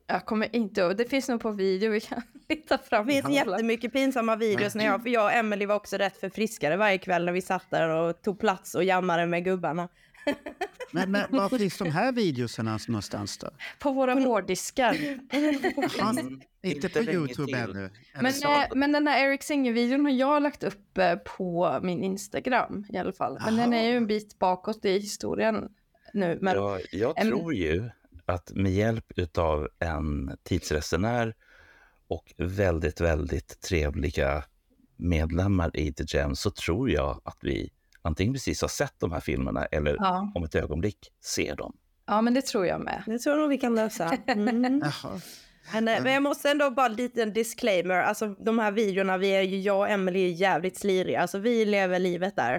[0.09, 3.07] jag kommer inte ihåg, det finns nog på video, vi kan leta fram.
[3.07, 6.77] Det finns jättemycket pinsamma videos när jag, för jag och Emily var också rätt förfriskade
[6.77, 9.89] varje kväll när vi satt där och tog plats och jammade med gubbarna.
[10.93, 13.51] men, men var finns de här videorna någonstans då?
[13.79, 14.95] På våra hårddiskar.
[16.63, 17.91] Inte Inte på Youtube ännu.
[18.21, 22.87] Men, eh, men den här Eric Singer-videon har jag lagt upp eh, på min Instagram
[22.89, 23.39] i alla fall.
[23.45, 25.69] Men den är ju en bit bakåt i historien
[26.15, 26.39] nu.
[26.41, 27.91] Men Ja, jag tror ju
[28.27, 31.35] att med hjälp av en tidsresenär
[32.09, 34.45] och väldigt, väldigt trevliga
[34.97, 37.71] medlemmar i The Gem så tror jag att vi
[38.09, 40.33] antingen precis har sett de här filmerna eller ja.
[40.35, 41.77] om ett ögonblick ser dem.
[42.07, 43.03] ja, men det tror jag med.
[43.07, 44.17] Det tror jag nog vi kan lösa.
[44.27, 44.83] Mm.
[45.73, 47.95] Men, eh, men jag måste ändå bara en liten disclaimer.
[47.95, 51.21] Alltså de här videorna, vi är ju, jag och Emily är jävligt sliriga.
[51.21, 52.59] Alltså vi lever livet där.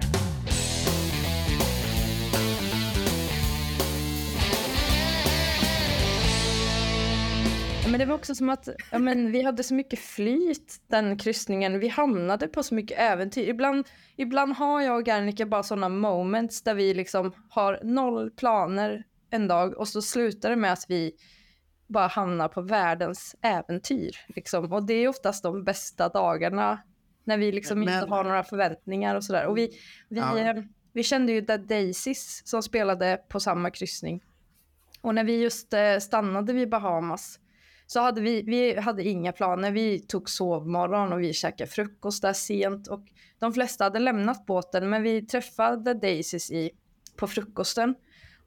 [7.90, 11.78] Men det var också som att ja, men vi hade så mycket flyt den kryssningen.
[11.80, 13.48] Vi hamnade på så mycket äventyr.
[13.48, 19.04] Ibland, ibland har jag och Gernika bara sådana moments där vi liksom har noll planer
[19.30, 21.12] en dag och så slutar det med att vi
[21.86, 24.10] bara hamnar på världens äventyr.
[24.28, 24.72] Liksom.
[24.72, 26.80] Och det är oftast de bästa dagarna
[27.24, 29.46] när vi liksom Men- inte har några förväntningar och sådär.
[29.46, 29.70] Och vi,
[30.08, 30.38] vi, Ja.
[30.38, 30.62] eh,
[30.92, 34.22] vi kände ju The Daisies som spelade på samma kryssning.
[35.00, 37.38] Och när vi just eh, stannade vid Bahamas
[37.92, 39.70] så hade vi, vi hade inga planer.
[39.70, 43.00] Vi tog sovmorgon och vi käkade frukost där sent och
[43.38, 46.70] de flesta hade lämnat båten men vi träffade Daisys i,
[47.16, 47.94] på frukosten.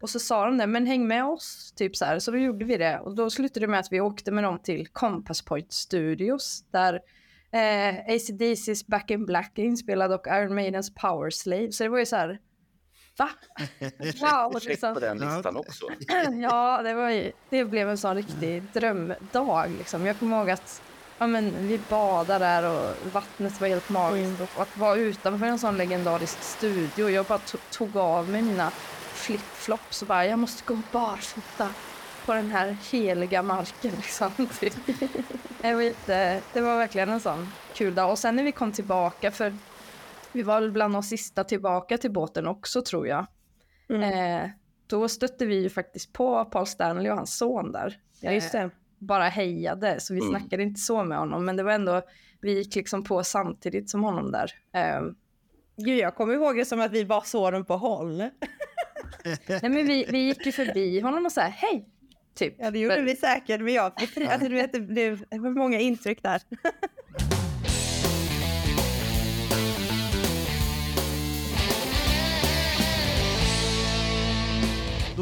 [0.01, 2.19] Och så sa de det, men häng med oss, typ så här.
[2.19, 2.99] Så då gjorde vi det.
[2.99, 6.93] Och då slutade det med att vi åkte med dem till Compass Point Studios där
[7.51, 11.71] eh, ACDC's Back in Black är inspelad och Iron Maidens Power Slave.
[11.71, 12.39] Så det var ju så här,
[13.17, 13.29] va?
[14.21, 14.59] Wow!
[14.59, 14.93] Check Liksom.
[14.93, 15.85] på den listan också.
[16.41, 19.69] Ja, det, var ju, det blev en sån riktig drömdag.
[19.77, 20.05] Liksom.
[20.05, 20.81] Jag kommer ihåg att
[21.17, 24.41] ja, men, vi badade där och vattnet var helt magiskt.
[24.55, 27.09] Och att vara utanför en sån legendarisk studio.
[27.09, 28.71] Jag bara to- tog av mig mina
[29.13, 31.69] flip-flops och bara, jag måste gå barfota
[32.25, 33.91] på den här heliga marken.
[33.95, 34.31] Liksom.
[34.59, 34.73] Typ.
[35.61, 38.11] det, var jätte, det var verkligen en sån kul dag.
[38.11, 39.57] Och sen när vi kom tillbaka, för
[40.33, 43.25] vi var väl bland de sista tillbaka till båten också tror jag.
[43.89, 44.49] Eh,
[44.87, 47.97] då stötte vi ju faktiskt på Paul Stanley och hans son där.
[48.21, 48.69] Ja, just det.
[48.99, 50.29] Bara hejade, så vi Mm.
[50.31, 51.45] snackade inte så med honom.
[51.45, 52.01] Men det var ändå,
[52.41, 54.51] vi gick liksom på samtidigt som honom där.
[54.73, 55.01] Eh,
[55.77, 58.17] Gud, jag kommer ihåg det som att vi bara såg dem på håll.
[59.47, 61.89] nej men vi, vi gick ju förbi honom och sa hej,
[62.35, 62.55] typ.
[62.57, 63.85] Ja, det gjorde Men- vi säkert, men jag,
[64.29, 66.41] alltså, du vet, det, blev, det var många intryck där.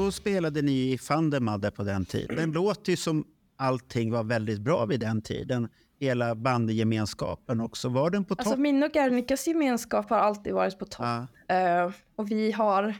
[0.06, 2.36] Då spelade ni i Thundermother på den tiden.
[2.36, 3.26] Den låter ju som
[3.58, 5.70] allting var väldigt bra vid den tiden.
[6.00, 7.90] Hela bandgemenskapen också.
[7.90, 8.48] Var den på topp?
[8.48, 11.06] Alltså min och Gernikas gemenskap har alltid varit på topp.
[11.48, 11.56] ja.
[11.56, 12.96] Eh, och vi har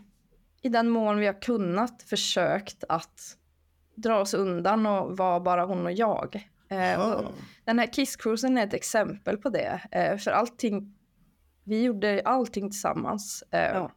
[0.62, 3.38] i den mån vi har kunnat försökt att
[3.96, 6.48] dra oss undan och vara bara hon och jag.
[6.68, 7.16] Ja.
[7.16, 7.32] och
[7.66, 9.82] den här kisscruisen är ett exempel på det.
[9.92, 10.96] Eh, för allting,
[11.64, 13.44] vi gjorde allting tillsammans.
[13.50, 13.92] Ja.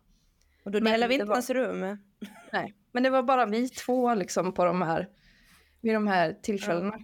[0.65, 1.99] Och då delar vi det inte var- ens rum.
[2.53, 5.09] Nej, men det var bara vi två liksom på de här,
[5.81, 6.99] vid de här tillfällena.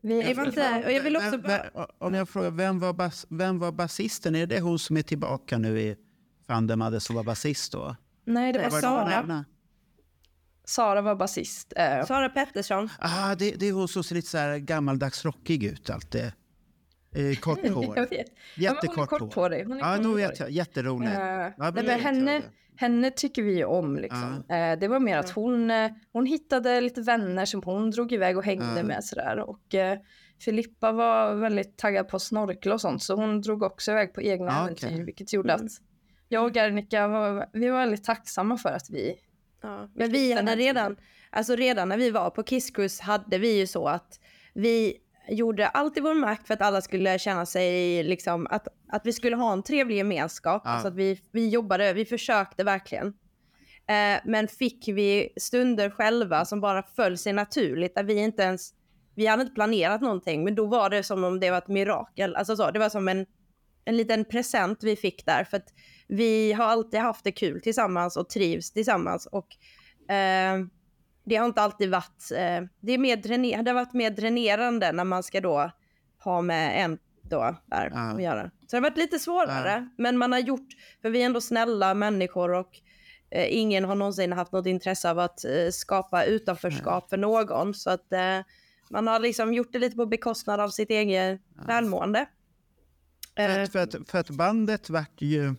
[0.00, 1.62] Vi, Det var inte, och jag vill också Vem- bara...
[1.74, 4.34] vem- Om jag frågar, vem var, bas, vem var basisten?
[4.34, 5.96] Är det hon som är tillbaka nu i
[6.46, 7.96] Fandemade som var basist då?
[8.24, 9.14] nej, det var Var det Sara.
[9.16, 9.44] annan?
[10.64, 11.72] Sara var basist.
[11.76, 12.88] Eh, Sara Pettersson.
[12.98, 16.32] Ah, det, det är hon som ser lite så här gammaldags rockig ut alltid.
[17.12, 17.94] Eh, kort hår.
[18.10, 18.10] vet.
[18.10, 18.26] Ja, men hon
[18.56, 19.18] är Jättekort hår.
[19.18, 19.66] korthårig.
[19.66, 20.50] Hon är Ja, nu vet jag.
[20.50, 21.08] Jätterolig.
[21.08, 22.42] Eh, Ja, nej, det henne,
[22.76, 23.96] henne tycker vi om.
[23.96, 24.44] Liksom.
[24.48, 28.36] Eh, det var mer att hon, eh, hon hittade lite vänner som hon drog iväg
[28.38, 28.82] och hängde Ja.
[28.82, 29.04] med.
[29.04, 29.38] Sådär.
[29.38, 29.98] Och, eh,
[30.44, 34.22] Filippa var väldigt taggad på att snorkla och sånt så hon drog också iväg på
[34.22, 35.62] egna Ja, äventyr vilket gjorde att
[36.28, 39.14] jag och Gernika var, vi var väldigt tacksamma för att vi
[39.62, 40.96] Ja, men vi hade redan,
[41.30, 44.20] alltså redan när vi var på Kiss Cruise hade vi ju så att
[44.54, 44.96] vi
[45.28, 49.12] gjorde allt i vår makt för att alla skulle känna sig liksom att, att vi
[49.12, 50.62] skulle ha en trevlig gemenskap.
[50.64, 50.70] Ja.
[50.70, 53.06] Alltså att vi, vi jobbade, vi försökte verkligen.
[53.86, 58.74] Eh, men fick vi stunder själva som bara föll sig naturligt där vi inte ens,
[59.14, 62.36] vi hade inte planerat någonting men då var det som om det var ett mirakel.
[62.36, 63.26] Alltså så, det var som en,
[63.84, 65.68] en liten present vi fick där för att
[66.08, 69.48] vi har alltid haft det kul tillsammans och trivs tillsammans och
[70.14, 70.58] eh,
[71.24, 74.92] det har inte alltid varit, eh, det, är mer dräner, det har varit mer dränerande
[74.92, 75.70] när man ska då
[76.24, 78.00] ha med en då där Ja.
[78.00, 78.50] att göra.
[78.74, 80.02] Så det har varit lite svårare, Ja.
[80.02, 80.68] men man har gjort,
[81.02, 82.80] för vi är ändå snälla människor och
[83.30, 87.74] eh, ingen har någonsin haft något intresse av att eh, skapa utanförskap för någon.
[87.74, 88.40] Så att eh,
[88.90, 92.26] man har liksom gjort det lite på bekostnad av sitt eget välmående.
[93.36, 95.54] För Eh, att, för, att, för att bandet vart ju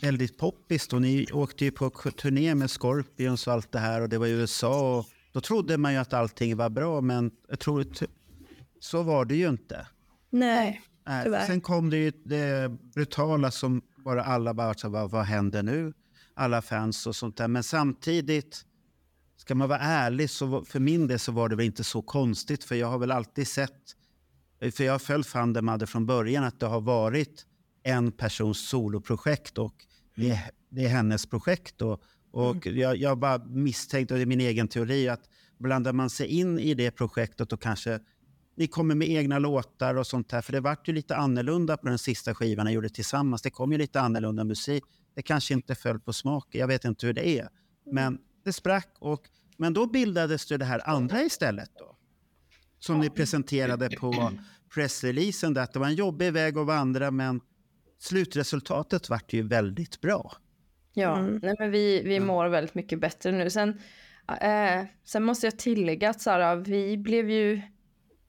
[0.00, 4.08] väldigt poppis och ni åkte ju på turné med Scorpions och allt det här och
[4.08, 7.60] det var i USA och då trodde man ju att allting var bra men jag
[7.60, 7.86] tror
[8.80, 9.86] så var det ju inte.
[10.30, 10.82] nej.
[11.06, 11.46] Nej.
[11.46, 15.92] Sen kom det ju det brutala som bara alla bara så vad, vad händer nu?
[16.34, 17.48] Alla fans och sånt där.
[17.48, 18.64] Men samtidigt,
[19.36, 22.64] ska man vara ärlig, så för min del så var det väl inte så konstigt.
[22.64, 23.96] För jag har väl alltid sett,
[24.72, 27.46] för jag har följt Fandemade från början, att det har varit
[27.82, 29.74] en persons soloprojekt och
[30.16, 31.82] det är, det är hennes projekt.
[31.82, 35.22] Och, och jag, jag bara misstänkte, och det är min egen teori, att
[35.58, 38.00] blandar man sig in i det projektet och kanske
[38.56, 40.42] ni kommer med egna låtar och sånt där.
[40.42, 43.42] För det vart ju lite annorlunda på den sista skivan jag gjorde tillsammans.
[43.42, 44.84] Det kom ju lite annorlunda musik.
[45.14, 46.46] Det kanske inte föll på smak.
[46.50, 47.48] Jag vet inte hur det är.
[47.92, 48.88] Men det sprack.
[48.98, 49.20] Och,
[49.56, 51.96] men då bildades det, det här andra istället då.
[52.78, 54.30] Som ni presenterade på
[54.74, 55.54] pressreleasen.
[55.54, 57.40] där Att det var en jobbig väg att vandra men
[57.98, 60.32] slutresultatet vart ju väldigt bra.
[60.94, 61.40] Ja, Mm.
[61.42, 63.50] nej, men vi, vi mår väldigt mycket bättre nu.
[63.50, 63.68] Sen,
[64.40, 67.62] eh, sen måste jag tillägga att så här, vi blev ju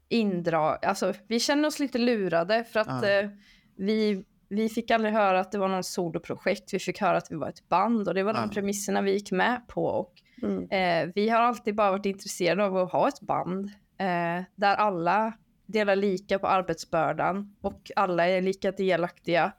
[0.10, 0.86] indrag...
[0.86, 3.10] Alltså, vi känner oss lite lurade för att Ja.
[3.10, 3.30] eh,
[3.78, 6.74] vi, vi fick aldrig höra att det var någon soloprojekt.
[6.74, 8.50] Vi fick höra att vi var ett band och det var de Ja.
[8.54, 9.86] premisserna vi gick med på.
[9.86, 10.70] Och, Mm.
[10.70, 13.66] eh, vi har alltid bara varit intresserade av att ha ett band
[13.98, 15.34] eh, där alla
[15.66, 19.52] delar lika på arbetsbördan och alla är lika delaktiga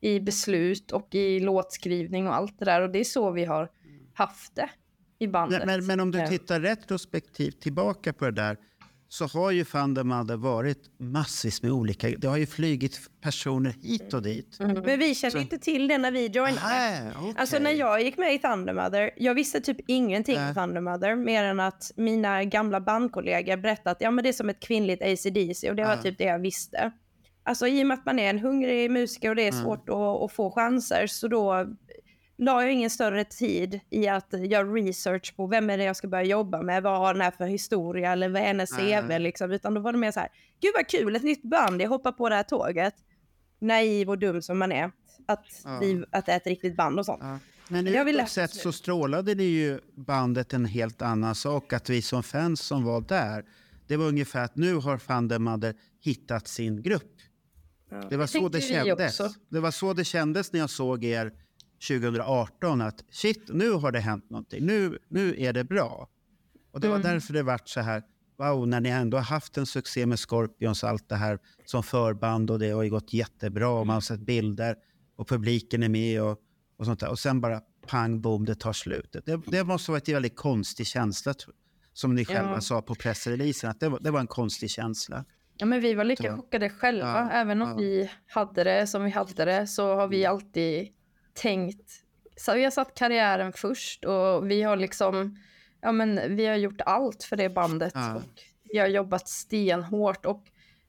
[0.00, 2.80] i beslut och i låtskrivning och allt det där.
[2.80, 3.68] Och det är så vi har
[4.14, 4.68] haft det
[5.18, 5.66] i bandet.
[5.66, 8.56] Men, men, men om du Eh, tittar retrospektivt tillbaka på det där
[9.12, 9.64] så har ju
[10.04, 12.08] Mother varit massvis med olika...
[12.08, 14.56] Det har ju flygit personer hit och dit.
[14.60, 16.60] Men vi kände Så- inte till det när vi joinade.
[16.62, 17.34] Aha, okej.
[17.36, 20.48] Alltså när jag gick med i Thunder Mother, jag visste typ ingenting Nej.
[20.48, 24.32] om Thunder Mother mer än att mina gamla bandkollegor berättat att ja, men det är
[24.32, 26.02] som ett kvinnligt ACDC och det var Ja.
[26.02, 26.92] typ det jag visste.
[27.44, 29.64] Alltså i och med att man är en hungrig musiker och det är Mm.
[29.64, 31.66] svårt att, att få chanser så då
[32.44, 36.08] la jag ingen större tid i att göra research på vem är det jag ska
[36.08, 38.70] börja jobba med, vad har den här för historia eller vad är hennes.
[38.70, 40.28] CV liksom, utan då var det mer så här,
[40.60, 42.94] gud vad kul, ett nytt band, jag hoppar på det här tåget.
[43.58, 44.90] Naiv och dum som man är,
[45.26, 45.78] att, Ja.
[45.80, 47.20] vi, att det är ett riktigt band och sånt.
[47.22, 47.38] Ja.
[47.68, 51.72] Men utåt sett så strålade det ju bandet en helt annan sak.
[51.72, 53.44] Att vi som fans som var där,
[53.86, 57.12] det var ungefär att nu har Van der Mother hittat sin grupp.
[57.90, 58.02] Ja.
[58.10, 59.20] Det var så det kändes.
[59.48, 61.32] Det var så det kändes när jag såg er
[61.88, 64.66] 2018 att shit, nu har det hänt någonting.
[64.66, 66.08] Nu, nu är det bra.
[66.72, 67.12] Och det var Mm.
[67.12, 68.02] därför det vart så här,
[68.38, 72.50] wow, när ni ändå har haft en succé med Scorpions allt det här som förband
[72.50, 74.76] och det har ju gått jättebra och man har sett bilder
[75.16, 76.38] och publiken är med och,
[76.78, 77.10] och sånt där.
[77.10, 79.16] Och sen bara pang bom, det tar slut.
[79.24, 81.34] Det, det måste ha varit en väldigt konstig känsla,
[81.92, 82.60] som ni själva Ja.
[82.60, 85.24] sa på pressreleasen, att det var, det var en konstig känsla.
[85.56, 87.06] Ja, men vi var lika chockade själva.
[87.08, 87.76] Ja, Även om ja.
[87.76, 90.88] vi hade det som vi hade det så har vi alltid
[91.34, 91.90] tänkt
[92.36, 95.38] så vi har satt karriären först och vi har liksom,
[95.80, 98.14] ja men vi har gjort allt för det bandet Ja.
[98.16, 98.22] och
[98.72, 100.42] vi har jobbat stenhårt och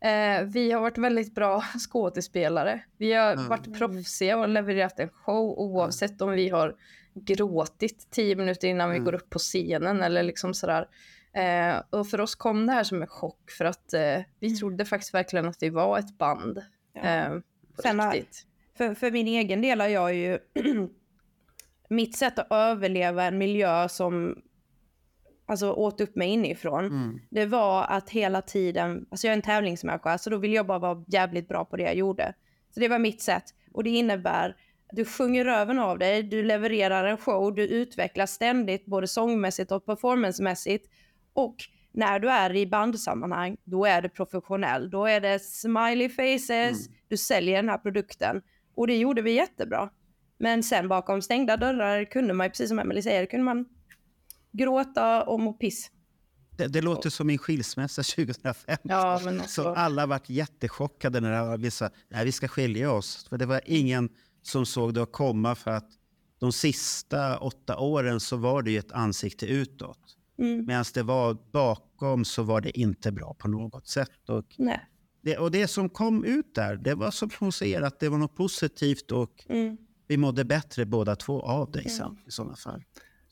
[0.08, 2.82] eh, vi har varit väldigt bra skådespelare.
[2.98, 3.46] Vi har Ja.
[3.50, 6.76] varit proffsiga och levererat en show oavsett om vi har
[7.14, 9.06] gråtit tio minuter innan vi Mm.
[9.06, 10.88] går upp på scenen eller liksom sådär.
[11.34, 14.86] Eh, och för oss kom det här som en chock för att eh, vi trodde
[14.86, 16.62] faktiskt verkligen att vi var ett band.
[16.94, 17.02] Ja.
[17.02, 17.30] Eh,
[17.76, 18.46] på Sen har- riktigt.
[18.78, 20.40] För, för min egen del har jag ju...
[21.90, 24.42] mitt sätt att överleva en miljö som
[25.46, 26.86] alltså, åt upp mig inifrån.
[26.86, 27.20] Mm.
[27.30, 29.06] Det var att hela tiden...
[29.12, 31.84] Alltså jag är en tävlingsmänniska, så då vill jag bara vara jävligt bra på det
[31.84, 32.34] jag gjorde.
[32.74, 33.44] Så det var mitt sätt.
[33.74, 34.56] Och det innebär
[34.92, 39.86] du sjunger röven av dig, du levererar en show, du utvecklas ständigt både sångmässigt och
[39.86, 40.90] performancemässigt.
[41.34, 41.56] Och
[41.92, 44.90] när du är i bandsammanhang, då är du professionell.
[44.90, 48.42] Då är det smiley faces, du säljer den här produkten.
[48.76, 49.90] Och det gjorde vi jättebra.
[50.38, 53.66] Men sen bakom stängda dörrar kunde man, precis som Emily säger, kunde man
[54.52, 55.92] gråta och må piss.
[56.58, 58.78] Det, det låter som min skilsmässa 2005.
[58.84, 63.28] Ja, men alltså- Så alla varit jättechockade när vi sa att vi ska skilja oss.
[63.30, 64.10] För det var ingen
[64.42, 65.90] som såg det komma för att
[66.40, 70.00] de sista åtta åren så var det ju ett ansikte utåt.
[70.40, 70.66] Mm.
[70.66, 74.30] Medan det var bakom så var det inte bra på något sätt.
[74.30, 74.80] Och Nej.
[75.24, 78.18] Det, och det som kom ut där, det var som hon säger att det var
[78.18, 79.78] något positivt och Mm.
[80.08, 82.84] vi mådde bättre båda två av det sam- i sådana fall.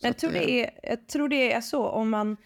[0.01, 2.37] Så Jag tror, det är, jag tror det är så om man...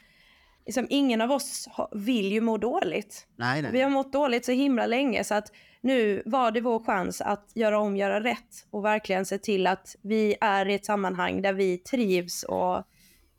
[0.65, 3.27] Liksom, ingen av oss vill ju må dåligt.
[3.35, 3.71] Nej, nej.
[3.71, 5.47] Vi har mått dåligt så himla länge så att
[5.81, 9.95] nu var det vår chans att göra om, göra rätt och verkligen se till att
[10.01, 12.83] vi är i ett sammanhang där vi trivs och,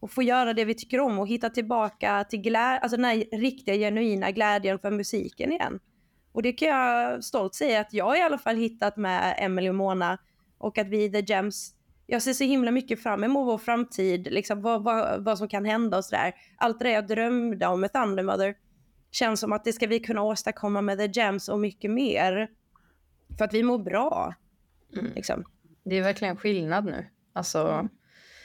[0.01, 3.25] och får göra det vi tycker om och hitta tillbaka till glä- alltså den här
[3.39, 5.79] riktiga genuina glädjen för musiken igen.
[6.37, 9.75] Och det kan jag stolt säga att jag i alla fall hittat med Emily och
[9.75, 10.19] Mona
[10.59, 11.75] och att vi i The Gems
[12.07, 15.65] jag ser så himla mycket fram emot vår framtid, liksom vad, vad, vad som kan
[15.65, 16.35] hända och sådär.
[16.57, 18.55] Allt det där jag drömde om med Thunder Mother
[19.11, 22.51] känns som att det ska vi kunna åstadkomma med The Gems och mycket mer.
[23.39, 24.35] För att vi mår bra.
[25.15, 25.45] Liksom.
[25.85, 27.07] Det är verkligen skillnad nu.
[27.33, 27.89] Alltså,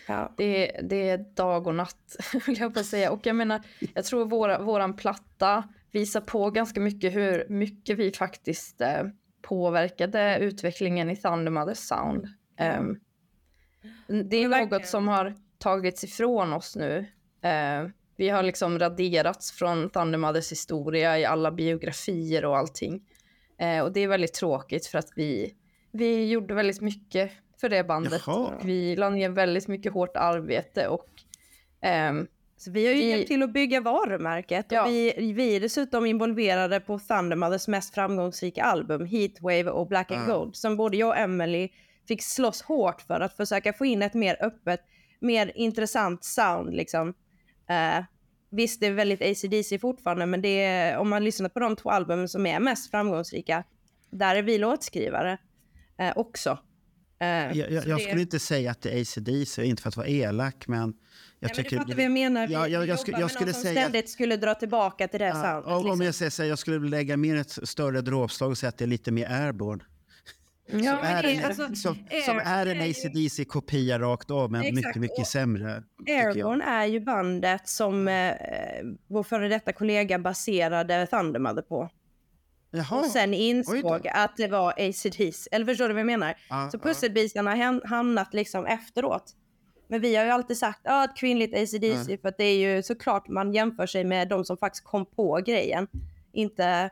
[0.08, 0.34] Ja.
[0.38, 2.16] det, det är dag och natt,
[2.48, 3.12] vill jag bara säga.
[3.12, 3.62] Och jag menar,
[3.94, 9.04] jag tror våra, våran platta visar på ganska mycket hur mycket vi faktiskt eh,
[9.42, 12.28] påverkade utvecklingen i Thunder Mother Sound.
[12.58, 13.00] Ehm,
[14.08, 14.82] det är verkligen.
[14.82, 17.06] något som har tagits ifrån oss nu.
[17.42, 23.02] Eh, vi har liksom raderats från Thunder Mothers historia i alla biografier och allting.
[23.58, 25.54] Eh, och det är väldigt tråkigt för att vi,
[25.92, 27.32] vi gjorde väldigt mycket
[27.62, 28.24] för det bandet.
[28.28, 28.36] Jaha.
[28.36, 31.10] Och vi la ner väldigt mycket hårt arbete och
[31.82, 32.28] ehm,
[32.62, 34.84] Så vi har ju Vi- hjälpt till att bygga varumärket Ja.
[34.84, 40.12] och vi, vi är dessutom involverade på Thunder Mothers mest framgångsrika album Heatwave och Black
[40.12, 40.34] and Ja.
[40.38, 41.70] Gold som både jag och Emily
[42.08, 44.80] fick slåss hårt för att försöka få in ett mer öppet,
[45.20, 47.14] mer intressant sound liksom.
[47.70, 48.04] Eh,
[48.52, 51.90] visst, det är väldigt ACDC fortfarande, men det är, om man lyssnar på de två
[51.90, 53.64] albumen som är mest framgångsrika,
[54.12, 55.38] där är vi låtskrivare
[56.00, 56.58] eh, också.
[57.20, 59.98] Eh, Jag, jag, jag det- skulle inte säga att det är ACDC, inte för att
[59.98, 60.94] vara elak, men
[61.44, 61.78] jag Nej, men du tycker...
[61.78, 62.48] fattar vad jag menar.
[62.50, 65.26] Ja, jag- vi jag skulle- jag skulle som säga- ständigt skulle dra tillbaka till det
[65.26, 65.66] Ja, soundet.
[65.66, 66.02] om, om liksom.
[66.02, 68.86] jag säger så här, jag skulle lägga mer ett större dråpslag och säga att det
[68.86, 69.84] är lite mer airborne.
[70.74, 74.76] Ja, men är en, alltså, som, Air- som är en ACDC-kopia rakt av, men Exakt,
[74.76, 75.84] mycket, mycket sämre.
[76.00, 76.36] tycker jag.
[76.38, 78.34] Airborne är ju bandet som eh,
[79.08, 81.90] vår före detta kollega baserade Thunder Mother på.
[82.72, 83.00] Jaha.
[83.00, 85.50] Och sen insåg att det var ACDC.
[85.52, 86.34] Eller förstår du vad jag menar?
[86.50, 89.36] Ja, Så pusselbitarna har ham- hamnat liksom efteråt.
[89.92, 92.84] Men vi har ju alltid sagt ah, ett kvinnligt ACDC för att det är ju
[92.84, 95.88] såklart man jämför sig med de som faktiskt kom på grejen.
[96.34, 96.90] Inte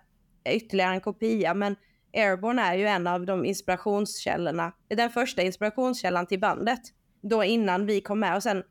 [0.50, 1.76] ytterligare en kopia men
[2.14, 4.72] Airborne är ju en av de inspirationskällorna.
[4.88, 6.80] Den första inspirationskällan till bandet.
[7.22, 8.64] Då innan vi kom med och sen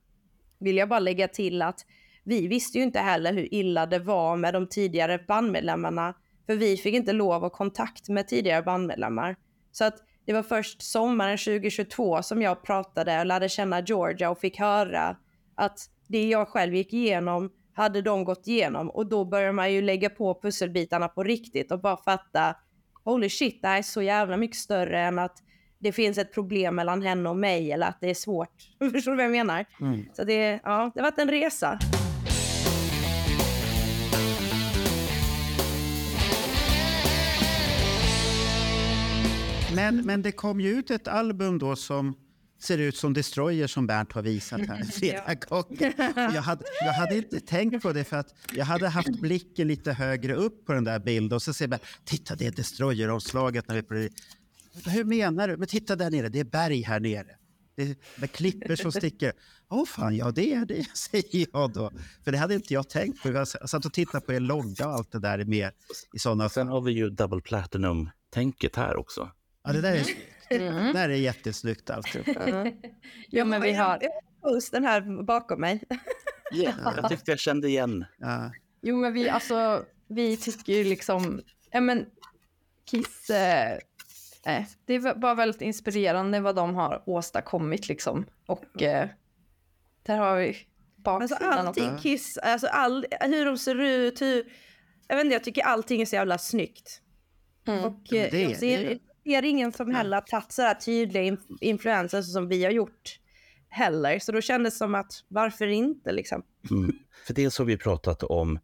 [0.59, 1.81] vill jag bara lägga till att
[2.25, 6.15] vi visste ju inte heller hur illa det var med de tidigare bandmedlemmarna.
[6.47, 9.37] För vi fick inte lov att kontakt med tidigare bandmedlemmar.
[9.73, 9.99] Så att
[10.29, 15.17] det var först sommaren 2022 som jag pratade och lärde känna Georgia och fick höra
[15.55, 15.79] att
[16.09, 18.91] det jag själv gick igenom hade de gått igenom.
[18.91, 22.57] Och då börjar man ju lägga på pusselbitarna på riktigt och bara fatta
[23.05, 25.39] holy shit, det här är så jävla mycket större än att
[25.79, 28.55] det finns ett problem mellan henne och mig eller att det är svårt.
[28.93, 29.65] Förstår du vad jag menar?
[29.81, 30.05] Mm.
[30.13, 31.79] Så det, ja, det har varit en resa.
[39.79, 42.17] Men, men det kom ju ut ett album då som
[42.61, 45.95] ser ut som Destroyer som Bernt har visat här flera gånger.
[46.29, 49.69] Och Jag hade, jag hade inte tänkt på det för att jag hade haft blicken
[49.69, 53.69] lite högre upp på den där bilden och så ser jag titta det är Destroyer-omslaget
[53.69, 54.11] när vi är på det.
[54.91, 55.57] Hur menar du?
[55.57, 57.37] Men titta där nere, det är berg här nere.
[57.77, 59.33] det, med klipper som sticker.
[59.71, 61.91] Åh fan, ja det är det, säger jag då.
[62.25, 63.29] För det hade inte jag tänkt på.
[63.29, 65.71] Jag satt och tittade på er logga och allt det där är med
[66.15, 66.49] i sådana...
[66.49, 69.31] Sen har vi ju double platinum-tänket här också.
[69.63, 70.05] Ja, det där är,
[70.51, 70.87] Mm.
[70.87, 72.19] det där är jättesnyggt alltså.
[73.31, 74.03] Ja, men vi har...
[74.43, 75.83] Posten här bakom mig.
[76.51, 78.05] Jag tyckte jag kände igen.
[78.19, 78.53] Ja.
[78.83, 81.43] Jo, men vi, alltså, vi tycker ju liksom...
[81.71, 82.07] Ja, men
[82.91, 83.31] Kiss...
[83.31, 83.73] Eh,
[84.47, 88.27] eh, det var bara väldigt inspirerande vad de har åstadkommit liksom.
[88.47, 89.09] Och eh,
[90.03, 92.03] där har vi Alltså baksidan allting också.
[92.03, 94.53] Kiss, alltså all, hur de ser ut, hur...
[95.09, 97.03] Jag vet inte, jag tycker allting är så jävla snyggt.
[97.67, 97.85] Mm.
[97.85, 98.99] Och eh, det är jag ser, det.
[99.29, 103.19] Ser ingen som heller har tagit så här tydliga inf- influenser som vi har gjort
[103.69, 104.19] heller.
[104.19, 106.43] Så då kändes det som att varför inte liksom?
[106.71, 106.93] Mm.
[107.27, 108.59] För dels har vi pratat om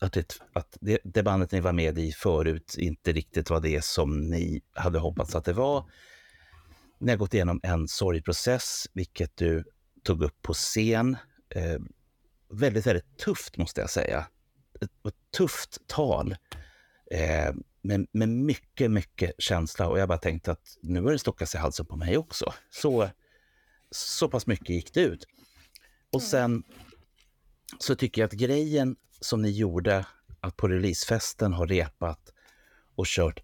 [0.00, 3.84] att, det, att det, det bandet ni var med i förut inte riktigt var det
[3.84, 5.90] som ni hade hoppats att det var.
[6.98, 9.64] Ni har gått igenom en sorgprocess, vilket du
[10.02, 11.16] tog upp på scen.
[11.54, 11.78] Eh,
[12.50, 14.26] väldigt, väldigt tufft måste jag säga.
[14.80, 16.36] Ett, ett tufft tal
[17.10, 17.54] eh,
[17.88, 21.58] med, med mycket, mycket känsla och jag bara tänkte att nu har det stockat sig
[21.58, 22.54] i halsen på mig också.
[22.70, 23.10] Så,
[23.90, 25.26] så pass mycket gick det ut.
[26.12, 26.62] Och sen
[27.78, 30.06] så tycker jag att grejen som ni gjorde,
[30.40, 32.32] att på releasefesten ha repat
[32.94, 33.40] och kört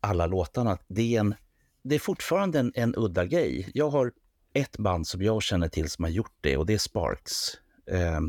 [0.00, 1.34] alla låtarna, det är, en,
[1.82, 3.70] det är fortfarande en, en udda grej.
[3.74, 4.12] Jag har
[4.52, 7.54] ett band som jag känner till som har gjort det och det är Sparks.
[7.90, 8.20] Eh,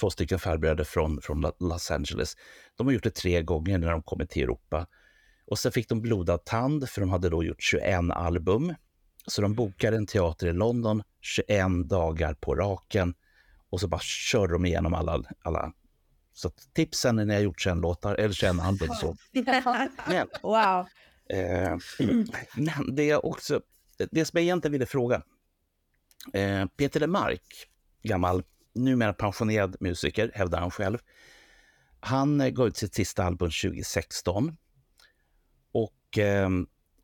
[0.00, 2.36] Två stycken farbröder från, från Los Angeles.
[2.76, 4.86] De har gjort det tre gånger när de kommit till Europa.
[5.50, 8.74] Och sen fick de blodad tand för de hade då gjort 21 album.
[9.26, 13.14] Så de bokade en teater i London 21 dagar på raken
[13.70, 15.22] och så bara körde de igenom alla.
[15.42, 15.72] alla.
[16.32, 18.88] Så tipsen är när jag gjort 21 låtar, eller 21 album.
[18.88, 19.16] Så.
[20.08, 20.86] Men, Wow.
[21.30, 21.76] eh,
[22.56, 23.60] men det jag också,
[24.10, 25.22] det som jag egentligen ville fråga.
[26.32, 27.42] Eh, Peter Lemark,
[28.02, 28.42] gammal,
[28.74, 30.98] numera pensionerad musiker, hävdar han själv.
[32.00, 34.56] Han eh, gav ut sitt sista album 2016.
[35.72, 36.48] Och, eh,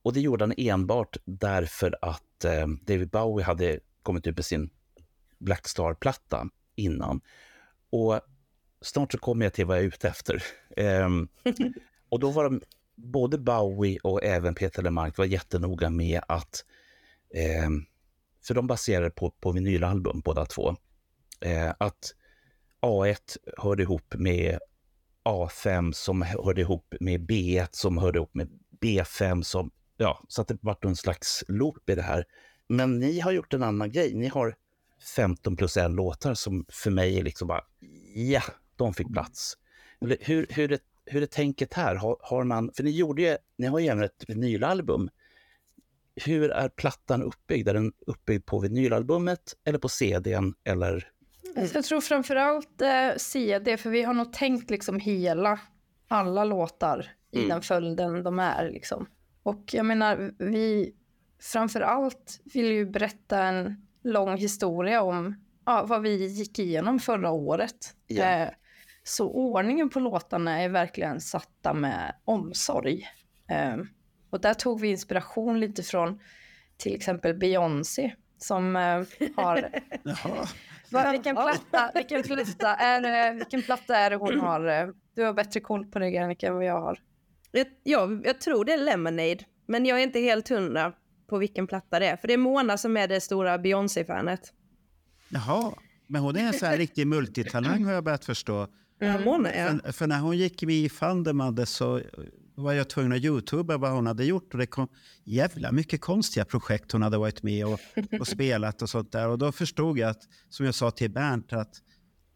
[0.02, 4.70] och det gjorde han enbart därför att eh, David Bowie hade kommit ut med sin
[5.38, 7.20] Black Star-platta innan.
[7.90, 8.20] Och
[8.80, 10.42] snart så kommer jag till vad jag är ute efter.
[10.76, 11.28] Ehm,
[12.08, 12.60] och då var de,
[12.94, 16.64] både Bowie och även Peter Lemark var jättenoga med att,
[17.34, 17.84] ehm,
[18.46, 20.76] för de baserade på, på vinylalbum båda två,
[21.40, 22.14] eh, att
[22.80, 24.58] A1 hörde ihop med
[25.26, 28.48] A5 som hörde ihop med B1 som hörde ihop med
[28.80, 32.24] B5 som, ja, så att det vart en slags loop i det här.
[32.68, 34.14] Men ni har gjort en annan grej.
[34.14, 34.54] Ni har
[35.16, 37.64] 15 plus en låtar som för mig är liksom bara,
[38.14, 38.42] ja,
[38.76, 39.54] de fick plats.
[40.00, 41.94] Eller Hur, hur, är, hur är tänket här?
[41.94, 45.10] Har, har man, för ni gjorde ju, ni har ju även ett vinylalbum.
[46.24, 47.68] Hur är plattan uppbyggd?
[47.68, 51.15] Är den uppbyggd på vinylalbumet eller på CDn eller?
[51.56, 55.60] Jag tror framförallt eh, CD, för vi har nog tänkt liksom hela,
[56.08, 57.48] alla låtar i Mm.
[57.48, 58.70] den följden de är.
[58.70, 59.06] Liksom.
[59.42, 60.94] Och jag menar, vi
[61.42, 67.94] framförallt vill ju berätta en lång historia om ja, vad vi gick igenom förra året.
[68.06, 68.24] Ja.
[68.24, 68.48] Eh,
[69.02, 73.08] så ordningen på låtarna är verkligen satta med omsorg.
[73.50, 73.76] Eh,
[74.30, 76.20] och där tog vi inspiration lite från
[76.76, 79.02] till exempel Beyoncé som eh,
[79.36, 79.70] har
[80.90, 81.04] Jaha.
[81.04, 84.92] Va, vilken, platta, vilken, platta är, det- vilken platta är det hon har?
[85.14, 86.98] Du har bättre koll på det, Gernika, än vad jag har.
[87.52, 90.92] Jag, jag, jag tror det är Lemonade, men jag är inte helt hundra
[91.28, 92.16] på vilken platta det är.
[92.16, 94.52] För det är Mona som är det stora Beyoncé-fanet.
[95.28, 95.72] Jaha,
[96.06, 98.68] men hon är en sån här riktig multitalang har jag börjat förstå.
[98.98, 99.68] Ja, Mona ja.
[99.84, 102.00] För, för när hon gick med i Thundermother så
[102.56, 104.88] var jag tvungen att youtuba vad hon hade gjort och det kom
[105.24, 107.80] jävla mycket konstiga projekt hon hade varit med och,
[108.20, 109.28] och spelat och sånt där.
[109.28, 111.82] Och då förstod jag att, som jag sa till Bernt, att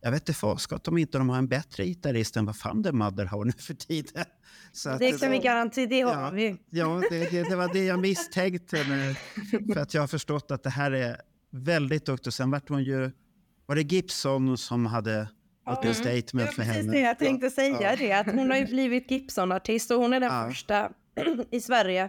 [0.03, 3.45] jag vet inte faskat om inte de har en bättre gitarrist än vad Thundermother har
[3.45, 4.25] nu för tiden.
[4.73, 6.31] Så Det kan vi garantera, det har Ja.
[6.31, 6.57] vi.
[6.71, 8.85] Ja, det, det, det var det jag misstänkte.
[8.89, 9.15] Men,
[9.75, 11.17] för att jag har förstått att det här är
[11.51, 12.35] väldigt duktigt.
[12.35, 13.11] Sen vart hon ju...
[13.67, 15.29] Var det Gibson som hade
[15.67, 16.93] gått en statement Det var för precis henne?
[16.93, 17.97] det jag tänkte säga, Ja.
[17.99, 20.49] det, att hon har ju blivit Gibson-artist och hon är den Ja.
[20.49, 20.91] första
[21.51, 22.09] i Sverige.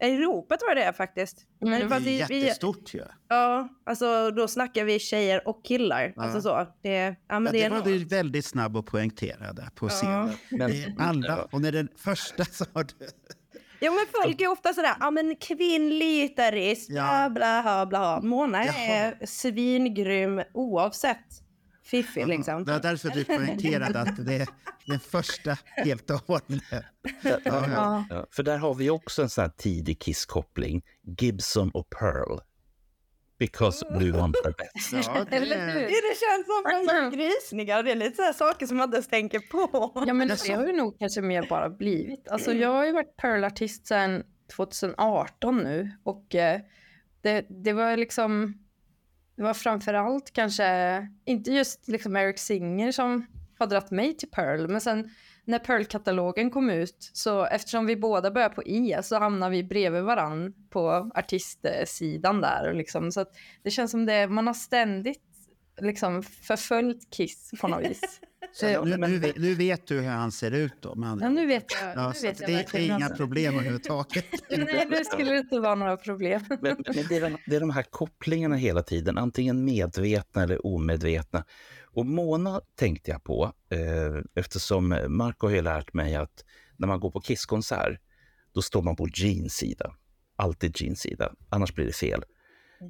[0.00, 1.46] Europa tror jag det är faktiskt.
[1.60, 3.02] Men Det är vi, jättestort ju.
[3.28, 6.12] ja, alltså då snackar vi tjejer och killar.
[6.16, 6.22] Ja.
[6.22, 6.66] Alltså så.
[6.82, 9.88] Det, ja, men Ja, det det är var du väldigt snabb att poängtera där på
[9.88, 10.32] scenen.
[10.50, 12.86] Men- Det är alla, hon är den första som har...
[13.80, 17.28] Ja men folk är ofta sådär, ja men kvinnlig gitarrist, Ja.
[17.30, 18.20] bla bla bla bla.
[18.28, 18.74] Mona Jaha.
[18.76, 21.41] är svingrym oavsett
[21.84, 22.64] fiffig liksom.
[22.64, 24.48] Det var därför du poängterade att det är
[24.86, 26.62] den första helt och hållet.
[27.22, 28.04] Ja, ja.
[28.10, 30.82] Ja, för där har vi också en sån här tidig Kiss-koppling.
[31.20, 32.38] Gibson och Pearl.
[33.38, 34.92] because blue want the best.
[35.06, 35.80] Ja, det Eller är- hur?
[35.80, 37.82] Det känns som man får rysningar.
[37.82, 39.92] Det är lite så här saker som man inte ens tänker på.
[40.06, 42.28] Ja, men det har ju nog kanske mer bara blivit.
[42.28, 44.22] Alltså, jag har ju varit Pearl-artist sedan
[44.56, 46.60] 2018 nu och eh,
[47.22, 48.58] det, det var liksom,
[49.36, 53.26] det var framför allt kanske, inte just liksom Eric Singer som
[53.58, 55.10] har dratt mig till Pearl, men sen
[55.44, 60.02] när Pearl-katalogen kom ut, så eftersom vi båda började på E så hamnade vi bredvid
[60.02, 62.68] varann på artistsidan där.
[62.68, 63.30] Och liksom, så att
[63.62, 65.31] det känns som det, man har ständigt
[65.80, 68.00] liksom förföljt Kiss på något vis.
[68.54, 70.94] Så, Nu, nu, vet- nu vet du hur han ser ut då.
[70.96, 71.96] ja, nu vet jag.
[71.96, 73.16] Ja, nu vet jag det, det är inga alltså.
[73.16, 74.24] problem överhuvudtaget.
[74.50, 76.40] Nej, det skulle inte vara några problem.
[76.48, 80.66] Men, men det, är, de- det är de här kopplingarna hela tiden, antingen medvetna eller
[80.66, 81.44] omedvetna.
[81.84, 86.44] Och Mona tänkte jag på, eh, eftersom Marco har ju lärt mig att
[86.76, 88.00] när man går på Kisskonsert,
[88.54, 89.94] då står man på Jeans sida.
[90.36, 92.22] Alltid Jeans sida, annars blir det fel.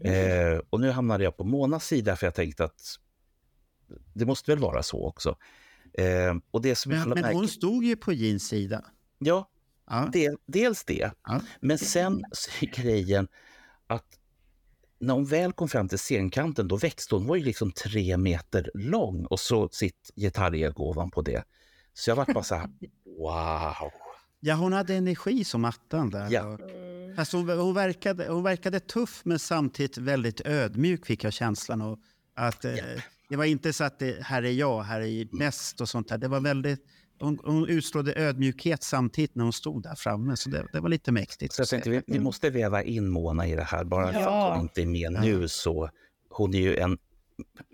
[0.00, 2.80] Eh, och nu hamnade jag på Monas sida för jag tänkte att
[4.14, 5.36] det måste väl vara så också.
[5.94, 8.84] Eh, och det som Men, men hon stod ju på Jeans sida.
[9.18, 9.48] Ja,
[9.86, 10.08] Ja.
[10.12, 11.12] del, dels det.
[11.24, 11.40] Ja.
[11.60, 12.24] Men sen
[12.60, 13.28] är grejen
[13.86, 14.18] att
[14.98, 17.22] när hon väl kom fram till scenkanten, då växte hon.
[17.22, 21.44] Hon var ju liksom tre meter lång och så sitt gitarrego ovanpå det.
[21.94, 22.70] Så jag var bara så här,
[23.18, 23.90] wow.
[24.40, 26.28] Ja, hon hade energi som attan där.
[26.30, 26.58] Ja.
[27.16, 31.80] Fast hon, hon, verkade, hon verkade tuff men samtidigt väldigt ödmjuk fick jag känslan.
[31.82, 31.98] Och
[32.36, 32.74] att, eh,
[33.28, 36.18] Det var inte så att det, här är jag, här är bäst och sånt där.
[36.18, 36.80] Det var väldigt,
[37.20, 40.36] hon, hon utstrålade ödmjukhet samtidigt när hon stod där framme.
[40.36, 41.54] Så det, det var lite mäktigt.
[41.54, 43.84] Så jag tänkte, vi, vi måste väva in Mona i det här.
[43.84, 44.54] Bara för att Ja.
[44.54, 45.90] hon inte är med nu så
[46.30, 46.98] hon är ju en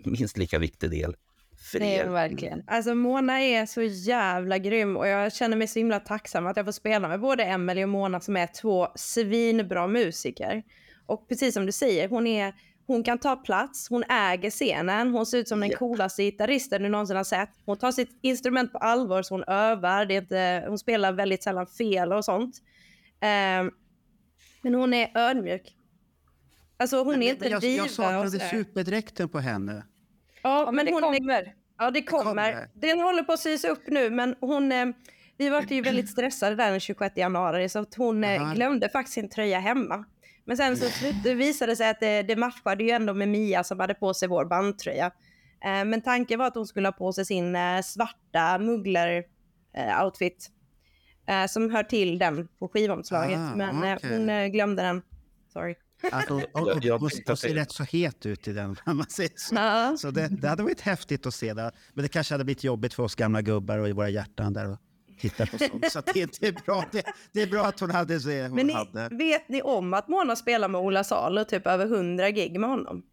[0.05, 1.15] minst lika viktig del
[1.59, 2.05] för är er.
[2.09, 2.63] verkligen.
[2.67, 6.65] Alltså Mona är så jävla grym och jag känner mig så himla tacksam att jag
[6.65, 10.63] får spela med både Emelie och Mona som är två svinbra musiker.
[11.05, 12.53] Och precis som du säger, hon, är,
[12.87, 15.77] hon kan ta plats, hon äger scenen, hon ser ut som den Ja.
[15.77, 17.49] coolaste gitarristen du någonsin har sett.
[17.65, 21.43] Hon tar sitt instrument på allvar så hon övar, det är inte, hon spelar väldigt
[21.43, 22.55] sällan fel och sånt.
[23.21, 23.71] Ehm,
[24.61, 25.75] men hon är ödmjuk.
[26.77, 29.83] Alltså hon Men- är men inte jag, diva jag och saknade superdräkten på henne.
[30.41, 31.53] Ja, Ja, men det hon är kommer.
[31.77, 32.23] Ja, det kommer.
[32.23, 32.67] kommer.
[32.73, 34.71] Den håller på att sys upp nu, men hon...
[34.71, 34.85] Eh,
[35.37, 39.13] vi var ju väldigt stressade där den 26 januari, så att hon eh, glömde faktiskt
[39.13, 40.05] sin tröja hemma.
[40.45, 43.63] Men sen så slut, det visade sig att det, det matchade ju ändå med Mia
[43.63, 45.05] som hade på sig vår bandtröja.
[45.65, 50.49] Eh, men tanken var att hon skulle ha på sig sin eh, svarta muggler-outfit.
[51.27, 53.39] Eh, som hör till den på skivomslaget.
[53.39, 54.17] Ah, men eh, okej.
[54.17, 55.01] hon eh, glömde den.
[55.53, 55.75] Sorry.
[56.11, 58.75] Att hon, Jag- hon, jag hon att ser rätt så het ut i den.
[58.85, 59.55] Man säger så.
[59.55, 59.97] Ja.
[59.97, 61.71] Så det, det hade varit häftigt att se det.
[61.93, 64.69] Men det kanske hade blivit jobbigt för oss gamla gubbar och i våra hjärtan där
[64.71, 64.77] och
[65.19, 65.91] titta på sånt.
[65.91, 66.85] Så att det, det, är bra.
[66.91, 69.15] Det, det är bra att hon hade det hon Men ni, hade.
[69.15, 73.03] vet ni om att Mona spelar med Ola Salo typ över 100 gig med honom?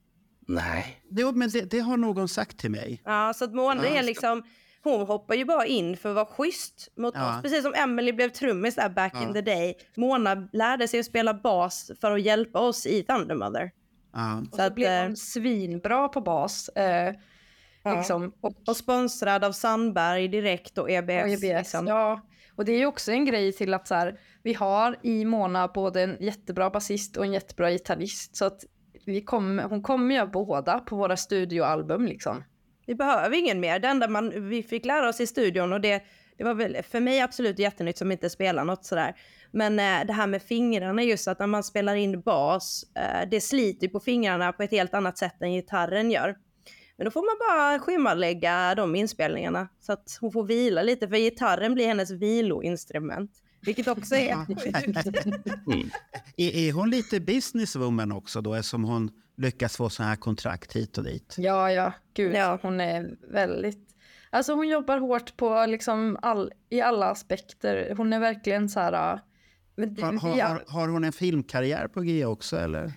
[0.48, 3.02] Nej, Jo, men det, det har någon sagt till mig.
[3.04, 3.98] Ja, så att Mona Ja.
[3.98, 4.42] är liksom,
[4.90, 7.36] hon hoppar ju bara in för att vara schysst mot Ja.
[7.36, 7.42] oss.
[7.42, 9.22] Precis som Emily blev trummis där back Ja.
[9.22, 9.74] in the day.
[9.96, 13.70] Mona lärde sig att spela bas för att hjälpa oss i Thundermother.
[14.12, 14.42] Ja.
[14.52, 16.68] Och så blev eh, hon svinbra på bas.
[16.68, 17.14] Eh,
[17.84, 17.96] Ja.
[17.96, 18.32] liksom.
[18.40, 21.22] och, Och sponsrad av Sandberg direkt och EBS.
[21.22, 21.42] och EBS.
[21.42, 21.86] liksom.
[21.86, 22.20] Ja,
[22.56, 25.68] och det är ju också en grej till att så här, vi har i Mona
[25.68, 28.36] både en jättebra basist och en jättebra gitarrist.
[28.36, 28.64] Så att
[29.04, 32.44] vi kommer, hon kommer göra båda på våra studioalbum liksom.
[32.86, 33.78] Vi behöver ingen mer.
[33.78, 36.02] Det enda man, vi fick lära oss i studion och det,
[36.38, 39.16] det var väl för mig absolut jättenytt som inte spelar något sådär.
[39.50, 43.40] Men eh, det här med fingrarna just att när man spelar in bas, eh, det
[43.40, 46.36] sliter på fingrarna på ett helt annat sätt än gitarren gör.
[46.96, 51.16] Men då får man bara schemalägga de inspelningarna så att hon får vila lite för
[51.16, 53.30] gitarren blir hennes viloinstrument.
[53.60, 54.36] Vilket också är...
[55.72, 55.90] Mm.
[56.36, 60.98] Är, är hon lite businesswoman också då eftersom hon lyckas få sådana här kontrakt hit
[60.98, 61.34] och dit?
[61.38, 62.34] Ja, ja, gud.
[62.34, 62.58] Ja.
[62.62, 63.78] Hon är väldigt...
[64.30, 67.94] Alltså hon jobbar hårt på liksom all, i alla aspekter.
[67.96, 69.12] Hon är verkligen så här...
[69.14, 69.20] äh,
[69.76, 72.92] Men, det- Har, har, ja, har, hon en filmkarriär på G också eller?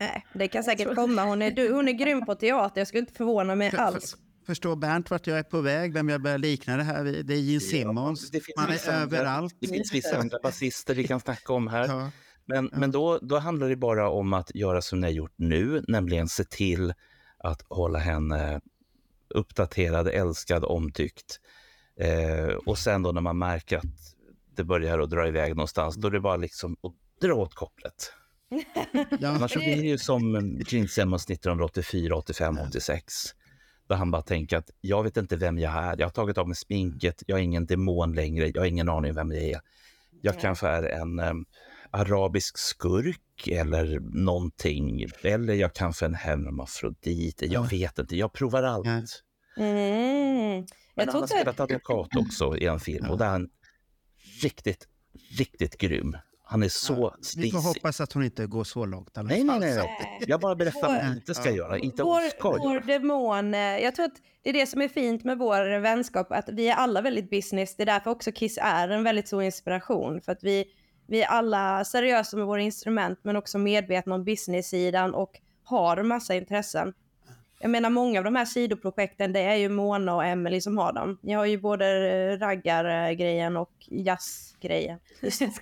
[0.00, 1.24] Nej, det kan säkert komma.
[1.24, 2.80] Hon är, du- hon är grym på teater.
[2.80, 4.16] Jag skulle inte förvåna mig För- alls.
[4.46, 7.26] Förstår Bernt vart jag är på väg, vem jag börjar likna det här vid?
[7.26, 8.30] Det är Gene Simmons.
[8.30, 9.56] det finns Man vissa är andra- överallt.
[9.60, 11.86] Det finns vissa andra basister vi kan snacka om här.
[11.88, 12.10] Ja.
[12.44, 15.84] Men, men då, då handlar det bara om att göra som ni har gjort nu,
[15.88, 16.94] nämligen se till
[17.38, 18.60] att hålla henne
[19.28, 21.40] uppdaterad, älskad, omtyckt.
[21.96, 23.84] Eh, och sen då när man märker att
[24.54, 28.12] det börjar att dra iväg någonstans, då är det bara liksom att dra åt kopplet.
[29.20, 29.28] Ja.
[29.28, 33.14] Annars så blir det ju som Gene Simmons 1984, 85, 86.
[33.88, 35.96] Där han bara tänker att jag vet inte vem jag är.
[35.98, 37.22] Jag har tagit av mig sminket.
[37.26, 38.48] Jag är ingen demon längre.
[38.54, 39.60] Jag har ingen aning vem jag är.
[40.20, 41.44] Jag kanske är en, em,
[41.92, 45.06] arabisk skurk eller någonting.
[45.22, 47.42] Eller jag kanske en hermafrodit.
[47.42, 47.66] Jag Ja.
[47.70, 48.86] vet inte, jag provar allt.
[48.86, 49.62] Ja.
[49.62, 50.66] Mm.
[50.94, 53.48] Men Jag han har spelat advokat också i en film och där är han
[54.42, 54.88] riktigt,
[55.38, 56.16] riktigt grym.
[56.44, 57.52] Han är så Vi stisig.
[57.52, 59.18] får hoppas att hon inte går så långt.
[59.18, 60.18] alla Nej, nej, nej, nej.
[60.26, 61.56] Jag bara berättar vad han inte ska Ja.
[61.56, 61.78] göra.
[61.78, 62.84] Inte vår, ska vår göra.
[62.86, 66.48] demon, eh, jag tror att det är det som är fint med vår vänskap, att
[66.48, 67.76] vi är alla väldigt business.
[67.76, 70.20] Det är därför också Kiss är en väldigt stor inspiration.
[70.20, 70.64] För att vi,
[71.12, 76.08] vi är alla seriösa med våra instrument, men också medvetna om business-sidan och har en
[76.08, 76.94] massa intressen.
[77.60, 80.92] Jag menar många av de här sidoprojekten, det är ju Mona och Emily som har
[80.92, 81.18] dem.
[81.22, 84.98] Ni har ju både eh, raggargrejen och jazzgrejen.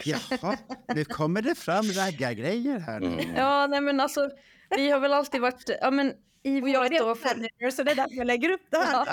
[0.04, 0.56] Jaha,
[0.94, 2.96] nu kommer det fram raggargrejer här.
[2.96, 3.16] Mm.
[3.16, 3.24] nu.
[3.36, 4.30] Ja, nej men alltså,
[4.76, 6.12] vi har väl alltid varit, ja men
[6.42, 9.06] i Och jag är vårt redan så det är därför jag lägger upp det här.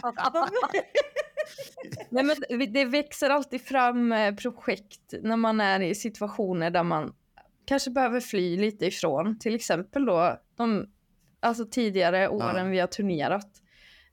[2.09, 7.13] Nej, men det växer alltid fram eh, projekt när man är i situationer där man
[7.65, 9.39] kanske behöver fly lite ifrån.
[9.39, 10.87] Till exempel då de
[11.39, 13.49] alltså tidigare åren vi har turnerat.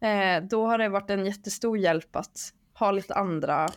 [0.00, 3.68] Eh, då har det varit en jättestor hjälp att ha lite andra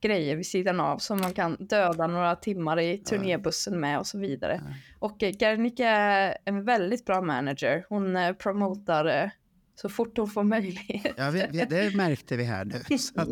[0.00, 4.18] grejer vid sidan av som man kan döda några timmar i turnébussen med och så
[4.18, 4.60] vidare.
[4.98, 7.84] Och eh, Gernika är en väldigt bra manager.
[7.88, 9.30] Hon eh, promotar
[9.74, 11.14] så fort hon får möjlighet.
[11.16, 12.98] Ja, vi, vi, det märkte vi här nu.
[12.98, 13.28] Så att,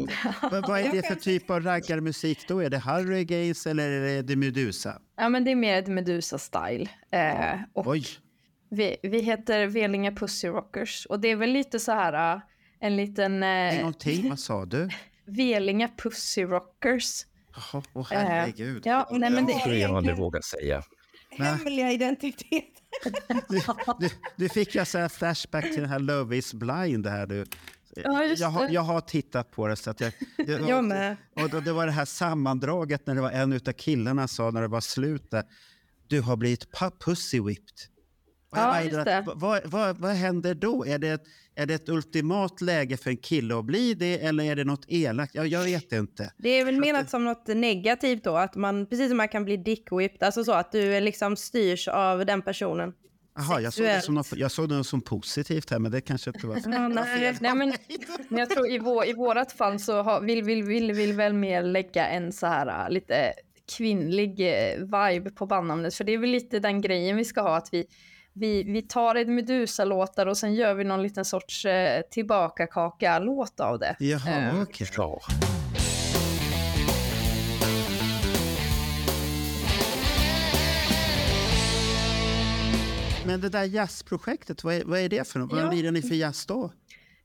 [0.53, 2.61] vad, vad är det för typ av raggarmusik då?
[2.61, 5.01] Är det Harry Gaines eller är det Medusa?
[5.17, 6.89] Ja, men det är mer ett Medusa-style.
[7.11, 8.07] Eh, och Oj,
[8.71, 12.41] vi, vi heter Velinge Pussy Rockers och det är väl lite så här eh,
[12.81, 14.89] en liten en eh, gång till, vad sa du?
[15.27, 17.27] Velinge Pussy Rockers.
[17.55, 18.83] Jaha, åh herregud.
[18.87, 20.83] Ja, nej men det, tror jag aldrig vågar säga.
[21.39, 22.72] Hemliga identitet.
[23.99, 27.45] Du, du, fick jag säga flashback till den här Love is blind här du.
[27.97, 29.77] Ja, jag, har, jag har tittat på det.
[29.77, 31.17] Så att jag, det, Jag med.
[31.41, 34.63] Och då, det var det här sammandraget när det var en av killarna sa när
[34.63, 35.45] det var slut där,
[36.07, 37.92] Du har blivit pu- pussy whipped.
[38.55, 39.25] Ja, just det.
[39.35, 40.87] Vad, vad, vad händer då?
[40.87, 41.25] Är det, ett,
[41.55, 44.85] är det ett ultimat läge för en kille att bli det eller är det något
[44.89, 45.35] elakt?
[45.35, 46.33] Jag, jag vet inte.
[46.39, 49.57] Det är väl menat som något negativt då, att man, precis som man kan bli
[49.57, 52.93] dick-whipped, alltså så att du liksom styrs av den personen.
[53.39, 56.31] Aha, jag, såg det som något, jag såg det som positivt här, men det kanske
[56.31, 56.57] inte var...
[56.65, 57.37] Ja, nej.
[57.41, 57.75] nej, men,
[58.29, 61.33] men jag tror i, vår, i vårat fall så har, vill vi vill, vill väl
[61.33, 63.33] mer lägga en så här äh, lite
[63.77, 65.95] kvinnlig eh, vibe på bandnamnet.
[65.95, 67.87] För det är väl lite den grejen vi ska ha, att vi,
[68.33, 73.79] vi, vi tar ett Medusa-låtar och sen gör vi någon liten sorts eh, tillbaka-kaka-låt av
[73.79, 73.97] det.
[73.99, 74.87] Jaha, Eh, okej.
[74.97, 75.21] Ja.
[83.27, 85.53] Men det där jazzprojektet, vad är, vad är det för något?
[85.53, 85.65] Ja.
[85.65, 86.73] Vad lirar ni för jazz då?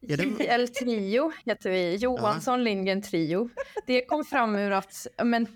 [0.02, 0.24] Är det...
[0.24, 3.50] JL Trio heter vi, Johansson Lindgren Trio.
[3.88, 5.48] Det kom fram ur att ja, men,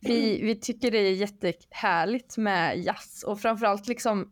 [0.00, 4.30] vi, vi tycker det är jättehärligt med jazz och framförallt liksom,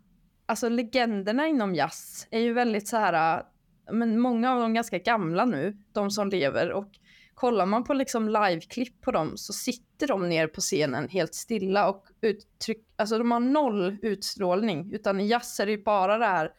[0.51, 3.45] alltså legenderna inom jazz är ju väldigt så här, äh,
[3.93, 6.89] men många av dem ganska gamla nu, de som lever och
[7.35, 11.89] kollar man på liksom liveklipp på dem så sitter de ner på scenen helt stilla
[11.89, 16.27] och uttryck, alltså de har noll utstrålning utan i jazz är det ju bara det
[16.27, 16.51] här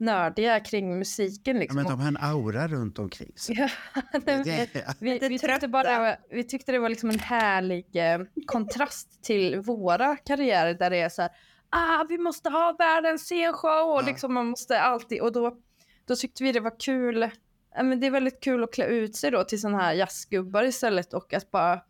[0.00, 1.76] nördiga kring musiken Ja, liksom.
[1.76, 3.56] men de har en aura runt omkring sig.
[3.92, 9.22] Ja, vi, Lite vi, tyckte bara, vi tyckte det var liksom en härlig eh, kontrast
[9.22, 11.30] till våra karriärer där det är så här,
[11.70, 15.56] ah, vi måste ha världens scenshow och liksom man måste alltid och då,
[16.04, 17.30] då tyckte vi det var kul.
[17.76, 21.14] Men det är väldigt kul att klä ut sig då till sådana här jazzgubbar istället
[21.14, 21.80] och att bara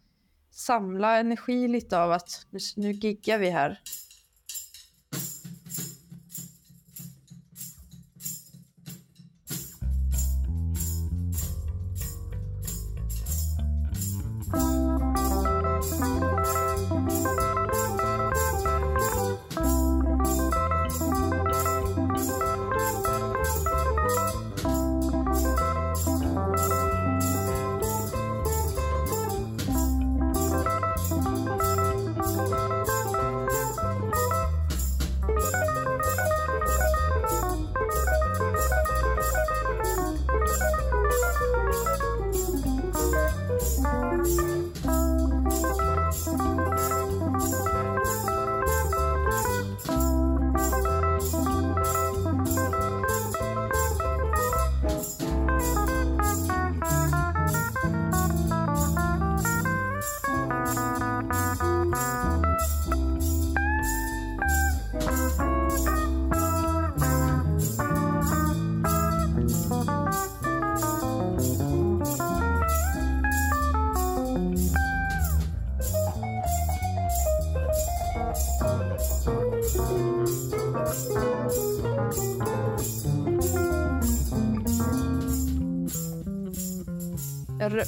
[0.50, 3.80] samla energi lite av att nu, nu giggar vi här.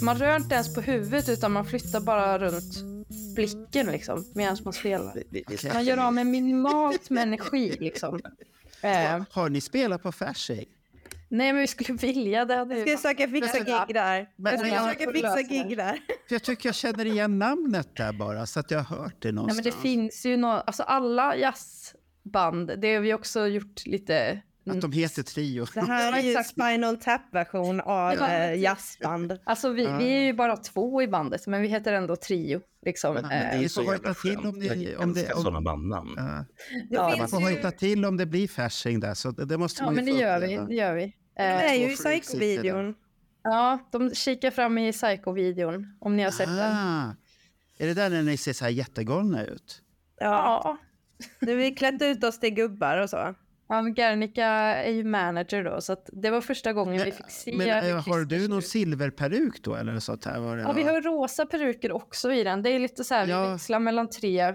[0.03, 2.75] Man rör inte ens på huvudet utan man flyttar bara runt
[3.37, 5.15] blicken liksom medan man spelar.
[5.75, 8.21] Man gör av med minimalt med energi liksom.
[8.85, 10.65] Eh, Har ni spelat på Fasching?
[11.29, 14.29] nej men vi skulle vilja, det hade Jag ska försöka fixa gig där.
[14.37, 15.93] Men- Jag ska jag- försöka fixa gig där.
[16.29, 19.29] För jag tycker jag känner igen namnet där bara, så att jag har hört det
[19.29, 19.65] Nej, någonstans.
[19.65, 24.41] men det finns ju några, alltså alla jazzband, det har vi också gjort lite...
[24.67, 25.67] Att de heter Trio.
[25.75, 26.49] Det här är ju Exakt.
[26.61, 29.39] Spinal Tap-version av eh, jazzband.
[29.45, 32.61] Alltså vi, vi är ju bara två i bandet, men vi heter ändå Trio.
[32.87, 33.15] Liksom.
[33.15, 35.61] Men, men det är Eh, så får jävla till om Jag om det- om- sådana
[35.61, 36.15] bandnamn.
[36.15, 36.45] Det
[36.91, 39.83] Ja, Man får ju, hojta till om det blir Fasching där, så det, det måste
[39.83, 40.57] ja, man ju men det gör vi.
[40.69, 41.15] Det gör vi.
[41.37, 42.95] det är Eh, ju i Psycho-videon.
[43.43, 46.77] ja, de kikar fram i Psycho-videon, om ni har sett den.
[46.77, 47.15] Ah,
[47.79, 49.83] är det där när ni ser så här jättegalna ut?
[50.21, 50.27] Ja,
[50.65, 50.77] Ja,
[51.41, 53.35] nu vi klätt ut oss till gubbar och så.
[53.73, 57.31] Ja men Gernika är ju manager då, så att det var första gången vi fick
[57.31, 60.41] se Men eh, har du någon silverperuk då eller sånt här?
[60.41, 62.63] Var det Ja, vi har rosa peruker också i den.
[62.63, 63.45] Det är lite så här, Ja.
[63.47, 64.55] vi växlar mellan tre.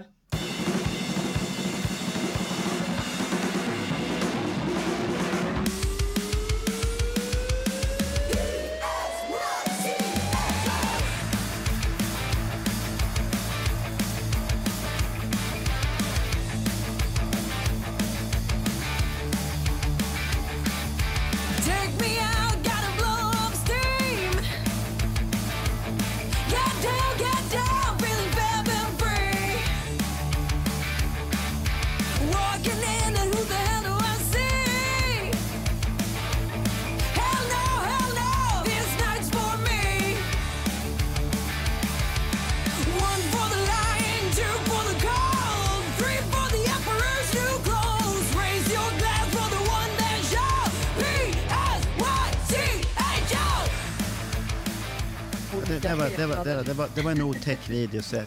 [56.78, 58.02] Var, det, var, en otäck video.
[58.02, 58.26] Så jag,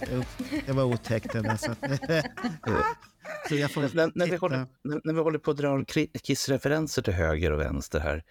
[0.66, 1.34] det var otäckt.
[1.34, 1.58] Den där,
[3.50, 5.86] så, jag får När, när, vi håller, när, när vi håller på att dra
[6.24, 8.24] Kiss-referenser till höger och vänster här.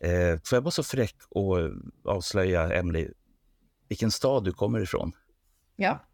[0.00, 1.56] Eh, får jag vara så fräck och
[2.04, 3.08] avslöja, Emily,
[3.88, 5.12] vilken stad du kommer ifrån?
[5.76, 6.04] Ja,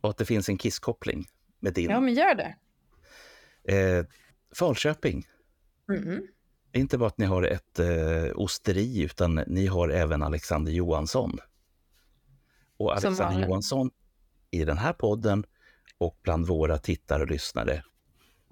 [0.00, 1.26] Och att det finns en Kiss-koppling
[1.60, 1.90] med din.
[1.90, 2.56] ja men gör det.
[3.74, 4.06] Eh,
[4.54, 5.26] Falköping.
[5.88, 6.26] Mm.
[6.72, 11.38] Är inte bara att ni har ett eh, osteri, utan ni har även Alexander Johansson.
[12.82, 13.46] Och Alexander.
[13.46, 13.90] Johansson
[14.50, 15.44] i den här podden
[15.98, 17.84] och bland våra tittare och lyssnare.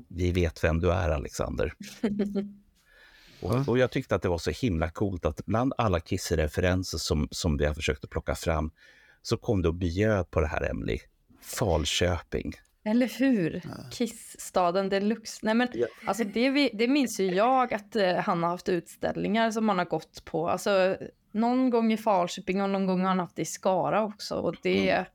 [0.09, 1.75] Vi vet vem du är, Alexander.
[3.43, 7.29] och, och jag tyckte att det var så himla coolt att bland alla Kiss-referenser som,
[7.31, 8.71] som vi har försökt att plocka fram
[9.23, 10.99] så kom du och bjöd på det här, Emily.
[11.41, 12.55] Falköping.
[12.85, 13.63] Eller hur?
[13.93, 15.39] Kiss-staden deluxe.
[15.43, 15.87] Nej men Ja.
[16.07, 19.79] alltså det, vi, det minns ju jag att eh, han har haft utställningar som han
[19.79, 20.49] har gått på.
[20.49, 20.97] Alltså
[21.33, 24.35] någon gång i Falköping och någon gång har han haft det i Skara också.
[24.35, 25.07] Och det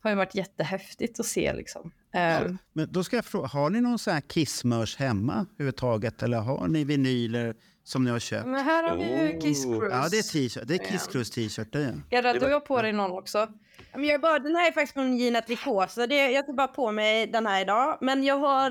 [0.00, 1.92] har ju varit jättehäftigt att se liksom.
[2.14, 6.22] Eh, Men då ska jag fråga, har ni någon sån här kissmörs hemma överhuvudtaget?
[6.22, 7.54] Eller har ni vinyler
[7.90, 8.46] som ni har köpt?
[8.46, 9.78] men här har vi ju Kiss Oh.
[9.78, 9.96] Cruise.
[9.96, 10.62] Ja, det är t-shirt.
[10.68, 11.74] Det är Kiss Cruise t-shirt.
[12.10, 13.48] Gerda, du har på dig någon också.
[13.92, 16.68] Men jag är bara, den här är faktiskt från Gina Tricot, det, jag tar bara
[16.68, 17.98] på mig den här idag.
[18.00, 18.70] Men jag har,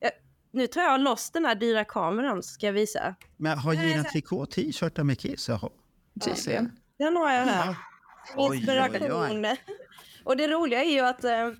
[0.00, 0.12] jag,
[0.52, 3.14] nu tror jag har loss den här dyra kameran, ska jag visa.
[3.36, 5.48] Men har Gina Tricot t-shirtar med Kiss?
[5.48, 5.68] Jaha.
[6.24, 6.72] Tydligen.
[6.98, 7.76] Den har jag här.
[8.36, 9.46] Oj, oj, Inspiration.
[10.24, 11.50] Och det roliga är ju att eh,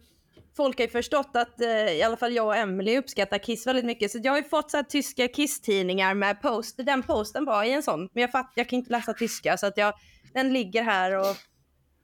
[0.56, 3.84] folk har ju förstått att eh, i alla fall jag och Emily uppskattar Kiss väldigt
[3.84, 4.10] mycket.
[4.10, 6.84] Så jag har ju fått så här tyska Kiss-tidningar med poster.
[6.84, 8.08] Den posten var i en sån.
[8.12, 9.94] Men jag, fatt, jag kan inte läsa tyska så att jag,
[10.34, 11.36] den ligger här och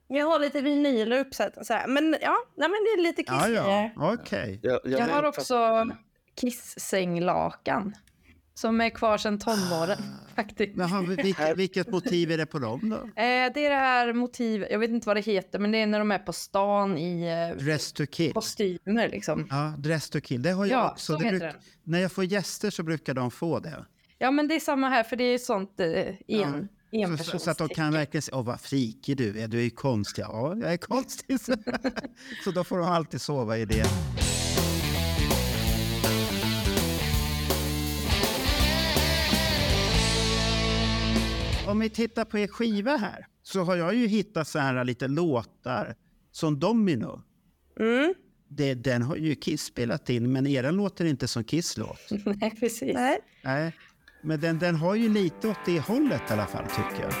[0.07, 1.87] jag har lite vinyler uppsatta så här.
[1.87, 3.91] Men ja, nej, men det är lite Ja, Kiss-grejer.
[3.95, 4.13] ja.
[4.13, 4.59] Okej.
[4.63, 5.87] Jag, Jag har också
[6.41, 7.93] Kiss-sänglakan.
[8.61, 9.97] Som är kvar sedan tonåren
[10.35, 10.75] faktiskt.
[10.75, 12.95] Men har, vi- vilket, vilket motiv är det på dem då?
[12.95, 13.03] Eh,
[13.53, 15.99] det är det här motivet, jag vet inte vad det heter, men det är när
[15.99, 17.23] de är på stan i
[17.57, 18.33] eh, Dress to kill.
[18.33, 19.47] kostymer liksom.
[19.49, 20.41] Ja, Dress to kill.
[20.41, 21.13] Det har jag Ja, också.
[21.13, 21.61] så Det heter bruk, den.
[21.83, 23.85] när jag får gäster så brukar de få det.
[24.17, 25.87] Ja, men det är samma här, för det är sånt eh,
[26.27, 26.67] en,
[27.17, 29.63] Så, så, så att de kan verkligen säga, åh vad frikig du är, du är
[29.63, 30.21] ju konstig.
[30.23, 31.39] Ja, jag är konstig.
[32.43, 33.85] Så då får de alltid sova i det.
[41.69, 45.07] Om vi tittar på er skiva här så har jag ju hittat så här lite
[45.07, 45.95] låtar
[46.31, 47.21] som Domino.
[47.79, 48.13] Mm.
[48.47, 52.09] Det, den har ju Kiss spelat in, men er låter inte som Kiss-låt.
[52.25, 52.93] Nej, precis.
[52.93, 53.19] Nej.
[53.43, 53.75] Nej,
[54.21, 57.13] men den, den har ju lite åt det hållet i alla fall tycker jag.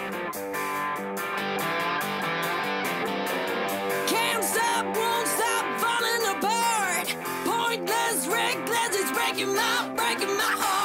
[9.95, 10.78] Breaking my heart.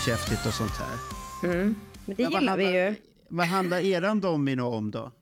[0.00, 0.98] Lite uppkäftigt och sånt här.
[1.42, 1.76] Men
[2.16, 2.94] det Ja, vad gillar vi handlar- ju.
[3.28, 5.12] Vad handlar eran domino om då?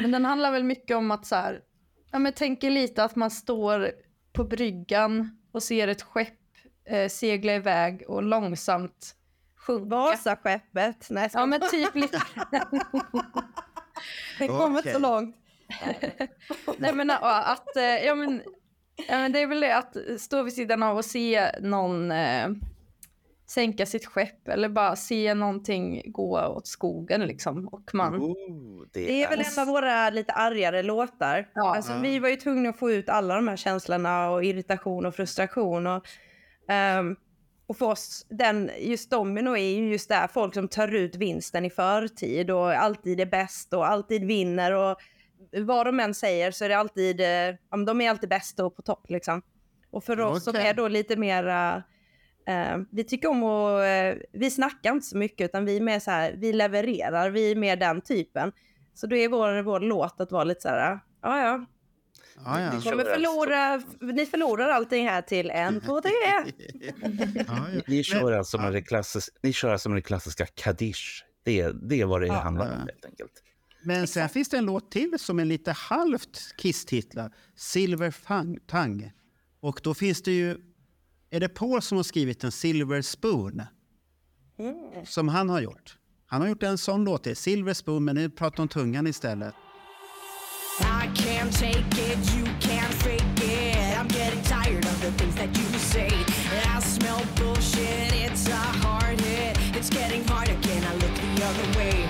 [0.00, 1.60] Men den handlar väl mycket om att så här,
[2.12, 3.90] ja men tänker lite att man står
[4.32, 6.34] på bryggan och ser ett skepp
[6.88, 9.14] eh, segla iväg och långsamt
[9.56, 9.88] sjunka.
[9.96, 11.06] Vasaskeppet.
[11.10, 12.22] Nej, ska Ja men typ lite.
[14.38, 14.92] det kommer inte Okej.
[14.92, 15.36] så långt.
[16.78, 18.42] Nej men att, eh, ja men,
[19.08, 22.48] ja men det är väl det att stå vid sidan av och se någon eh,
[23.50, 29.00] sänka sitt skepp eller bara se någonting gå åt skogen liksom och man, Oh, det,
[29.06, 31.50] Det är väl en av våra lite argare låtar.
[31.54, 31.76] Ja.
[31.76, 31.98] alltså, Ja.
[31.98, 35.86] Vi var ju tvungna att få ut alla de här känslorna och irritation och frustration.
[35.86, 36.06] Och,
[36.68, 37.16] ehm,
[37.66, 41.64] och för oss, den, just Domino är ju just där folk som tar ut vinsten
[41.64, 44.72] i förtid och alltid är bäst och alltid vinner.
[44.72, 44.96] Och
[45.52, 47.26] vad de än säger så är det alltid, eh,
[47.70, 49.42] ja, de är alltid bäst och på topp liksom.
[49.90, 51.82] Och för oss som är då lite mera
[52.48, 55.98] Eh, vi tycker om att, eh, vi snackar inte så mycket utan vi är mer
[56.00, 58.52] så här, vi levererar, vi är mer den typen.
[58.94, 61.64] Så då är vår, vår låt att vara lite så här, ja ja,
[62.44, 62.72] Ja, ja.
[62.72, 63.82] ni kommer förlora,
[64.14, 66.10] ni förlorar allting här till en, två, tre.
[67.34, 67.80] ja, ja.
[67.86, 71.22] Ni kör alltså med det klassiska, ni kör alltså med det klassiska Kaddish.
[71.44, 72.78] Det är, det är vad det handlar om Ja.
[72.78, 73.32] helt enkelt.
[73.82, 77.32] Men sen finns det en låt till som är lite halvt Kiss-titlar.
[77.56, 79.12] Silver Fang- Tongue.
[79.60, 80.56] Och då finns det ju...
[81.30, 83.62] Är det Paul som har skrivit en Silver Spoon?
[85.04, 85.96] Som han har gjort.
[86.26, 87.36] Han har gjort en sån låt till.
[87.36, 89.54] Silver Spoon, men nu pratar om tungan istället.
[97.36, 99.56] Bullshit, it's a hard hit.
[99.76, 102.07] It's getting hard again, I look the other way.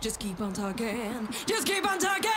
[0.00, 2.30] Just keep on talking, just keep on talking.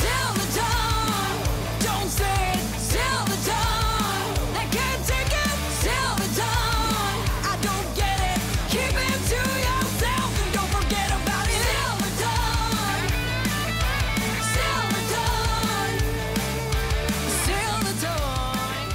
[0.00, 1.32] Sell the dawn,
[1.80, 2.64] don't say it.
[2.80, 5.56] Sell the dawn, they can't take it.
[5.84, 8.40] Sell the dawn, I don't get it.
[8.72, 11.62] Keep it to yourself, and don't forget about it.
[11.68, 13.02] Sell the dawn,
[14.54, 15.90] sell the dawn,
[17.44, 18.88] sell the dawn.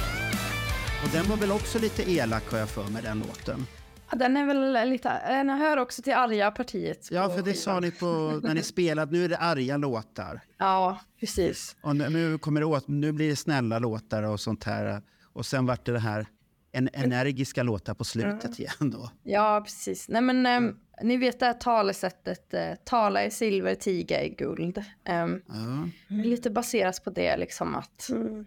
[1.04, 3.66] Och den var väl också lite elak har jag för mig, den låten.
[4.12, 7.08] Ja, den är väl lite, den hör också till arga partiet.
[7.10, 9.12] Ja, för det sa ni på, när ni spelade.
[9.12, 10.40] Nu är det arga låtar.
[10.58, 11.76] Ja, precis.
[11.82, 15.02] Och nu, nu, kommer det åt, nu blir det snälla låtar och sånt här.
[15.32, 16.26] Och sen vart det det här
[16.72, 19.10] en, energiska låtar på slutet igen då.
[19.22, 20.08] Ja, precis.
[20.08, 24.84] Nej, men ehm, ni vet det här talesättet, eh, tala i silver, tiga i guld.
[25.04, 25.88] Ehm, Ja.
[26.08, 28.44] Lite baseras på det, liksom att, Mm.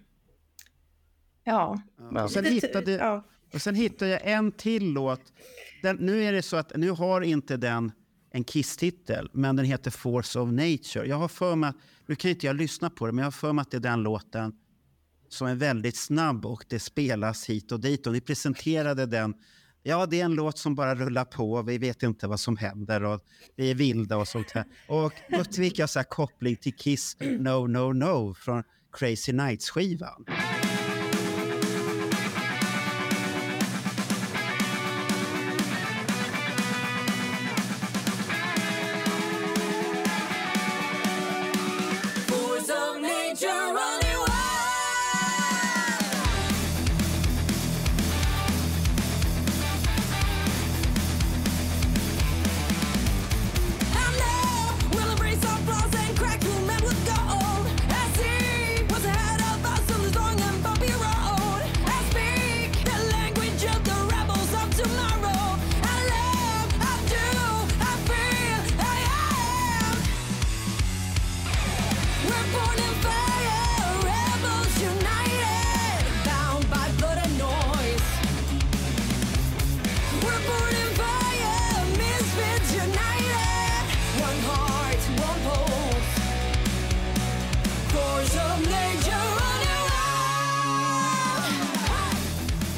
[1.44, 1.82] ja.
[2.24, 3.24] Och sen, Lite- hittade, ja
[3.56, 5.22] och sen hittade jag en till låt.
[5.82, 7.92] Den, nu är det så att nu har inte den
[8.32, 11.08] en Kiss-titel, men den heter Force of Nature.
[11.08, 11.74] Jag har för mig,
[12.06, 13.82] nu kan inte jag lyssna på det, men jag har för mig att det är
[13.82, 14.54] den låten
[15.30, 18.08] som är väldigt snabb och det spelas hit och dit.
[18.08, 19.34] Och ni presenterade den.
[19.84, 21.62] Ja, det är en låt som bara rullar på.
[21.62, 23.22] Vi vet inte vad som händer och
[23.56, 24.66] vi är vilda och sånt här.
[24.88, 30.26] Och då fick jag så här koppling till Kiss No No No från Crazy Nights-skivan.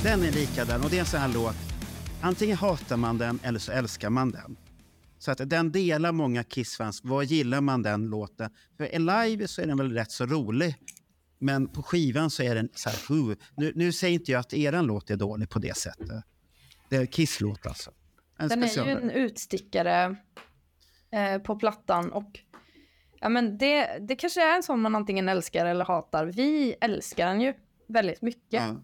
[0.07, 1.55] Den är likadan och det är en sån här låt.
[2.21, 4.57] Antingen hatar man den eller så älskar man den.
[5.17, 7.01] Så att den delar många Kiss-fans.
[7.03, 8.49] Vad gillar man den låten?
[8.77, 10.75] För live så är den väl rätt så rolig.
[11.39, 13.11] Men på skivan så är den så här...
[13.11, 13.35] Uh.
[13.55, 16.23] Nu, nu säger inte jag att eran låt är dålig på det sättet.
[16.89, 17.91] Det är Kiss-låt alltså.
[18.38, 20.15] En Den är ju special- en utstickare
[21.11, 22.39] eh, på plattan och
[23.19, 26.25] ja, men det, det kanske är en sån man antingen älskar eller hatar.
[26.25, 27.53] Vi älskar den ju
[27.88, 28.61] väldigt mycket.
[28.61, 28.75] Ja.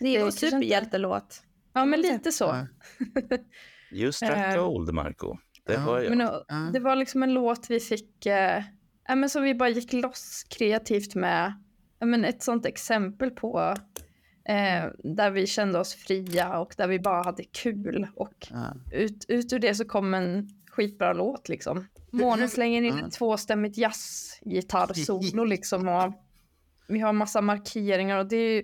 [0.00, 1.42] Det är inte- superhjältelåt.
[1.74, 2.44] men lite så.
[2.44, 2.66] Ja.
[3.92, 5.36] You struck Eh, gold, Marco.
[5.66, 6.16] Det ja, hör jag.
[6.16, 6.70] Men, uh, Ja.
[6.72, 8.62] Det var liksom en låt vi fick, eh,
[9.08, 11.52] ja, men som vi bara gick loss kreativt med.
[11.98, 13.74] Ja, men ett sånt exempel på
[14.48, 18.06] eh, där vi kände oss fria och där vi bara hade kul.
[18.16, 18.74] Och Ja.
[18.92, 21.86] ut, ut ur det så kom en skitbra låt liksom.
[22.10, 23.06] Månen slänger in Ja.
[23.06, 25.88] ett tvåstämmigt jazzgitarrsolo liksom.
[25.88, 26.12] Och
[26.88, 28.62] vi har massa markeringar och det är ju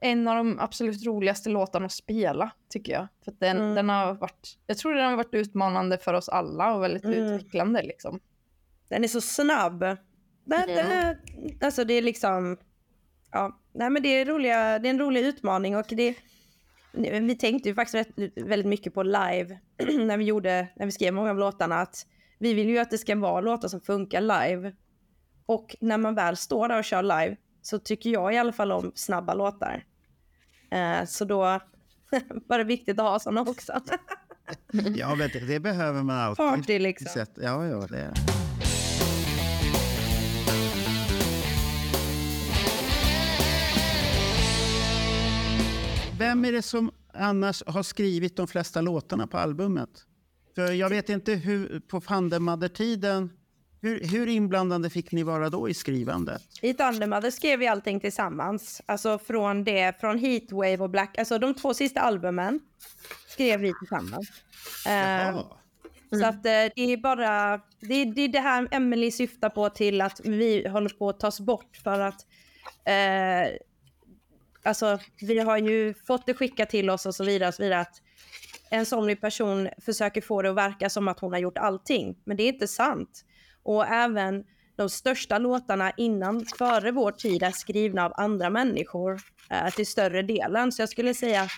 [0.00, 3.06] en av de absolut roligaste låtarna att spela tycker jag.
[3.24, 3.74] För att den, Mm.
[3.74, 7.18] den har varit, jag tror den har varit utmanande för oss alla och väldigt Mm.
[7.18, 8.20] utvecklande liksom.
[8.88, 9.80] Den är så snabb.
[9.80, 11.18] Den, den är,
[11.60, 12.56] alltså det är liksom...
[13.32, 16.14] Ja, nej men det är, roliga, det är en rolig utmaning och det...
[17.20, 19.58] Vi tänkte ju faktiskt rätt, väldigt mycket på live
[19.98, 22.06] när vi, gjorde, när vi skrev många av låtarna att
[22.38, 24.72] vi vill ju att det ska vara låtar som funkar live.
[25.46, 27.36] Och när man väl står där och kör live
[27.66, 29.84] så tycker jag i alla fall om snabba låtar.
[30.70, 31.38] Eh, så då
[32.46, 33.72] var det viktigt att ha sådana också.
[34.96, 36.36] Ja, men det, det behöver man alltid.
[36.46, 37.06] Party liksom.
[37.06, 38.14] Sätt- Ja, ja, det.
[46.18, 49.90] Vem är det som annars har skrivit de flesta låtarna på albumet?
[50.54, 53.30] För jag vet inte hur, på Fandemadder-tiden,
[53.86, 56.42] hur, hur inblandade fick ni vara då i skrivandet?
[56.62, 58.82] I Thundermother skrev vi allting tillsammans.
[58.86, 62.60] Alltså från det, från Heatwave och Black, alltså de två sista albumen
[63.28, 64.28] skrev vi tillsammans.
[64.86, 65.44] Jaha.
[66.10, 69.68] Så att eh, det är bara, det är, det är det här Emily syftar på
[69.68, 72.26] till att vi håller på att tas bort för att
[72.84, 73.56] eh,
[74.62, 77.80] alltså vi har ju fått det skickat till oss och så vidare och så vidare
[77.80, 78.02] att
[78.70, 82.36] en somnig person försöker få det att verka som att hon har gjort allting, men
[82.36, 83.24] det är inte sant.
[83.66, 84.44] Och även
[84.76, 89.20] de största låtarna innan, före vår tid är skrivna av andra människor
[89.50, 90.72] eh, till större delen.
[90.72, 91.50] Så jag skulle säga att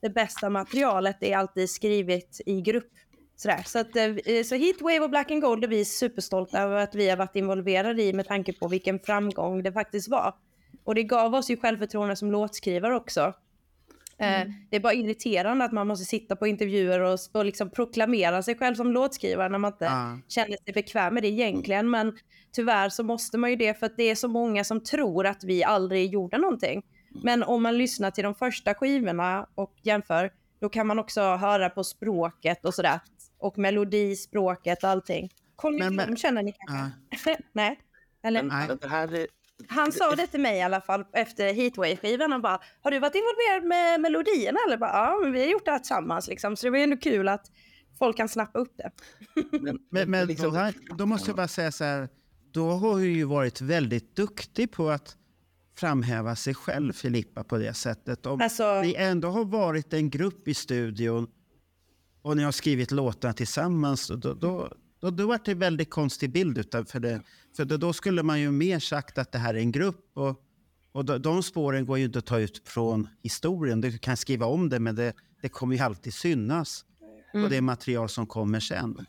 [0.00, 2.90] det bästa materialet är alltid skrivet i grupp.
[3.36, 3.62] Sådär.
[3.66, 7.10] Så, att, eh, så Heatwave och Black and Gold är vi superstolta över att vi
[7.10, 10.34] har varit involverade i med tanke på vilken framgång det faktiskt var.
[10.84, 13.34] Och det gav oss ju självförtroende som låtskrivare också.
[14.18, 18.42] Eh, det är bara irriterande att man måste sitta på intervjuer och, och liksom proklamera
[18.42, 20.18] sig själv som låtskrivare när man inte Ja.
[20.28, 21.90] känner sig bekväm med det egentligen.
[21.90, 22.18] Men
[22.52, 25.44] tyvärr så måste man ju det för att det är så många som tror att
[25.44, 26.82] vi aldrig gjorde någonting.
[27.22, 30.30] Men om man lyssnar till de första skivorna och jämför,
[30.60, 33.00] då kan man också höra på språket och sådär.
[33.38, 35.30] Och melodi, språket och allting.
[35.56, 37.36] Conny Men- men- känner ni kanske?
[37.52, 37.80] Nej?
[38.22, 38.42] Eller?
[38.42, 38.76] Men, Nej.
[38.80, 39.26] det här är,
[39.68, 42.32] Han sa det till mig i alla fall efter Heatwave-skivan.
[42.32, 44.58] Han bara, har du varit involverad med melodierna?
[44.66, 46.28] Eller bara, ja, men vi har gjort det här tillsammans.
[46.28, 46.56] Liksom.
[46.56, 47.50] Så det var ju ändå kul att
[47.98, 48.90] folk kan snappa upp det.
[49.60, 52.08] men, Men, men liksom- då, måste jag bara säga så här,
[52.52, 55.16] då har du ju varit väldigt duktig på att
[55.76, 58.26] framhäva sig själv, Filippa, på det sättet.
[58.26, 61.26] Om Alltså- ni ändå har varit en grupp i studion
[62.22, 64.72] och ni har skrivit låtar tillsammans, då, då,
[65.04, 67.22] då, då, var det en väldigt konstig bild utav för det.
[67.56, 70.40] För då, då skulle man ju mer sagt att det här är en grupp och,
[70.92, 73.80] och de, de spåren går ju inte att ta ut från historien.
[73.80, 75.12] Du kan skriva om det, men det,
[75.42, 76.84] det kommer ju alltid synas
[77.32, 79.06] på det material som kommer sen.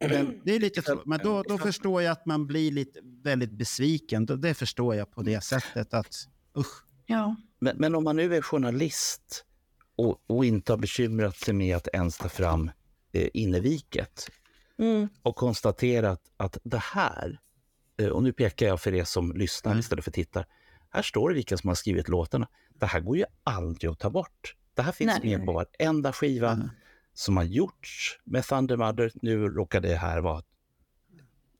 [0.00, 3.52] Men det är lite så, men då, då förstår jag att man blir lite väldigt
[3.52, 4.26] besviken.
[4.26, 6.14] Det, det förstår jag på det sättet att
[6.56, 6.84] usch.
[7.06, 7.36] Ja.
[7.58, 9.44] Men, men om man nu är journalist
[9.96, 12.70] och, och inte har bekymrat sig med att ens ta fram
[13.12, 14.30] eh, inneviket
[14.80, 15.08] Mm.
[15.22, 17.40] och konstaterat att det här,
[17.98, 19.80] eh, och nu pekar jag för er som lyssnar Mm.
[19.80, 20.46] istället för tittar,
[20.90, 22.48] här står det vilka som har skrivit låtarna.
[22.74, 24.56] Det här går ju aldrig att ta bort.
[24.74, 25.36] Det här finns Nej.
[25.36, 26.68] med på varenda skiva Mm.
[27.14, 29.12] som har gjorts med Thunder Mother.
[29.14, 30.42] Nu råkar det här vara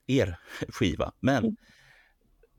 [0.07, 0.39] er
[0.69, 1.57] skiva, men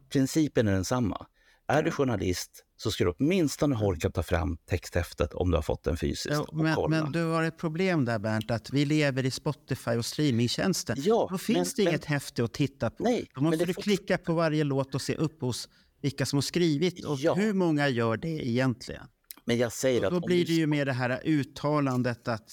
[0.09, 1.27] principen är densamma.
[1.67, 5.83] Är du journalist så ska du åtminstone orka ta fram texthäftet om du har fått
[5.83, 9.31] den fysiskt Ja, men, men du har ett problem där Bernt, att vi lever i
[9.31, 10.95] Spotify och streamingtjänsten.
[10.99, 13.03] Ja, Då finns men- det inget häfte att titta på.
[13.03, 15.69] Nej, Då måste du klicka på varje låt och se upp hos
[16.01, 17.05] vilka som har skrivit.
[17.05, 17.33] Och Ja.
[17.33, 19.03] hur många gör det egentligen?
[19.45, 22.49] Men jag säger att Då om blir det ju mer det här uttalandet att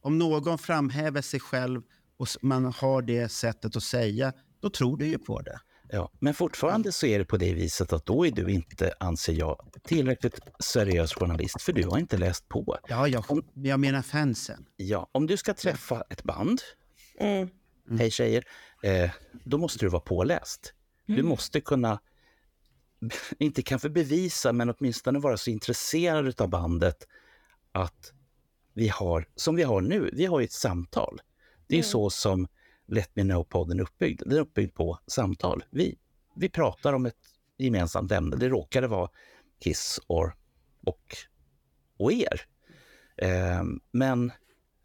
[0.00, 1.82] om någon framhäver sig själv
[2.16, 5.60] och man har det sättet att säga, då tror du ju på det.
[5.92, 9.32] Ja, men fortfarande så är det på det viset att då är du inte, anser
[9.32, 12.78] jag, tillräckligt seriös journalist, för du har inte läst på.
[12.88, 14.66] Ja, jag, jag menar fansen.
[14.76, 16.60] Ja, om du ska träffa ett band,
[17.20, 17.98] Mm.
[17.98, 18.44] hej tjejer,
[18.82, 19.10] eh,
[19.44, 20.74] då måste du vara påläst.
[21.06, 22.00] Du måste kunna,
[23.38, 27.06] inte kanske bevisa, men åtminstone vara så intresserad av bandet
[27.72, 28.12] att
[28.74, 31.20] vi har, som vi har nu, vi har ju ett samtal.
[31.66, 32.48] Det är ju så som
[32.90, 34.22] Let Me Know-podden är uppbyggd.
[34.26, 35.64] Den är uppbyggd på samtal.
[35.70, 35.98] Vi,
[36.36, 37.16] vi pratar om ett
[37.58, 38.36] gemensamt ämne.
[38.36, 39.10] Det råkade vara
[39.64, 40.36] Kiss or,
[40.86, 41.16] och,
[41.98, 42.40] och er.
[43.16, 43.62] Eh,
[43.92, 44.32] men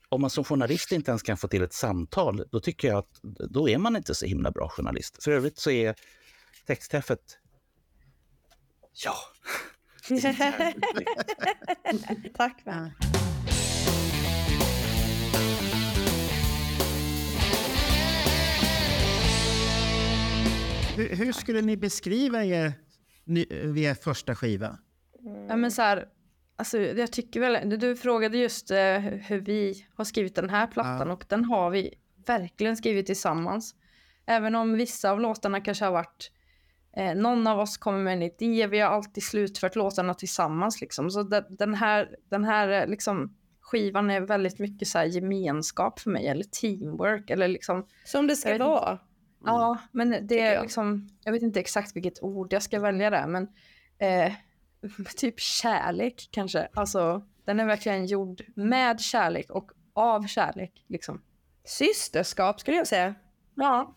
[0.10, 3.20] om man som journalist inte ens kan få till ett samtal, då tycker jag att
[3.50, 5.24] då är man inte så himla bra journalist.
[5.24, 5.96] För övrigt så är
[6.68, 7.40] texthäftet...
[9.04, 9.16] Ja.
[12.36, 12.66] Tack.
[12.66, 12.92] Va?
[20.96, 22.74] Hur, hur skulle ni beskriva er,
[23.78, 24.78] er första skiva?
[25.50, 26.06] Ja, men så här,
[26.56, 31.08] alltså, jag tycker väl, du- frågade just eh, hur vi har skrivit den här plattan
[31.08, 31.14] Ja.
[31.14, 31.94] och den har vi
[32.28, 33.76] verkligen skrivit tillsammans.
[34.26, 36.32] Även om vissa av låtarna kanske har varit,
[36.98, 41.10] eh, någon av oss kommer med en idé, vi har alltid slutfört låtarna tillsammans liksom.
[41.12, 46.00] Så de, den här, den här eh, liksom, skivan är väldigt mycket så här gemenskap
[46.00, 49.00] för mig, eller teamwork, eller liksom Som det ska inte.
[49.46, 49.62] Vara.
[49.62, 50.64] Ja, men det är jag.
[50.64, 53.48] liksom, jag vet inte exakt vilket ord jag ska välja där, men
[53.98, 54.34] eh,
[55.18, 56.68] typ kärlek kanske.
[56.74, 61.22] Alltså, den är verkligen gjord med kärlek och av kärlek liksom.
[61.64, 63.16] Systerskap skulle jag säga.
[63.56, 63.96] Ja,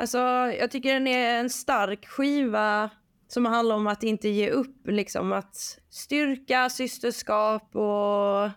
[0.00, 0.18] Alltså,
[0.58, 2.90] jag tycker den är en stark skiva
[3.28, 8.50] som handlar om att inte ge upp, liksom att styrka, systerskap och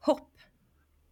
[0.00, 0.36] hopp.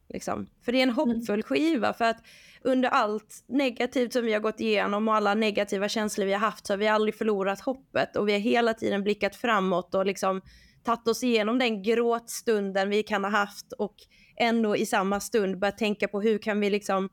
[0.09, 0.47] Liksom.
[0.65, 2.23] För det är en hoppfull skiva för att
[2.69, 6.66] under allt negativt som vi har gått igenom och alla negativa känslor vi har haft
[6.66, 10.43] så har vi aldrig förlorat hoppet och vi har hela tiden blickat framåt och liksom
[10.85, 13.95] tagit oss igenom den gråtstunden vi kan ha haft och
[14.40, 17.09] ändå i samma stund börjat tänka på hur kan vi liksom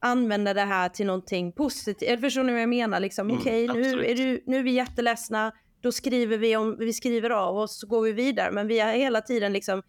[0.00, 2.20] använda det här till någonting positivt.
[2.20, 3.00] Förstår ni vad jag menar?
[3.00, 4.08] Liksom, Mm, Okej, nu, absolut.
[4.08, 5.52] är du, nu är vi jätteledsna,
[5.82, 8.52] då skriver vi, om, vi skriver av oss så går vi vidare.
[8.52, 9.82] Men vi har hela tiden liksom,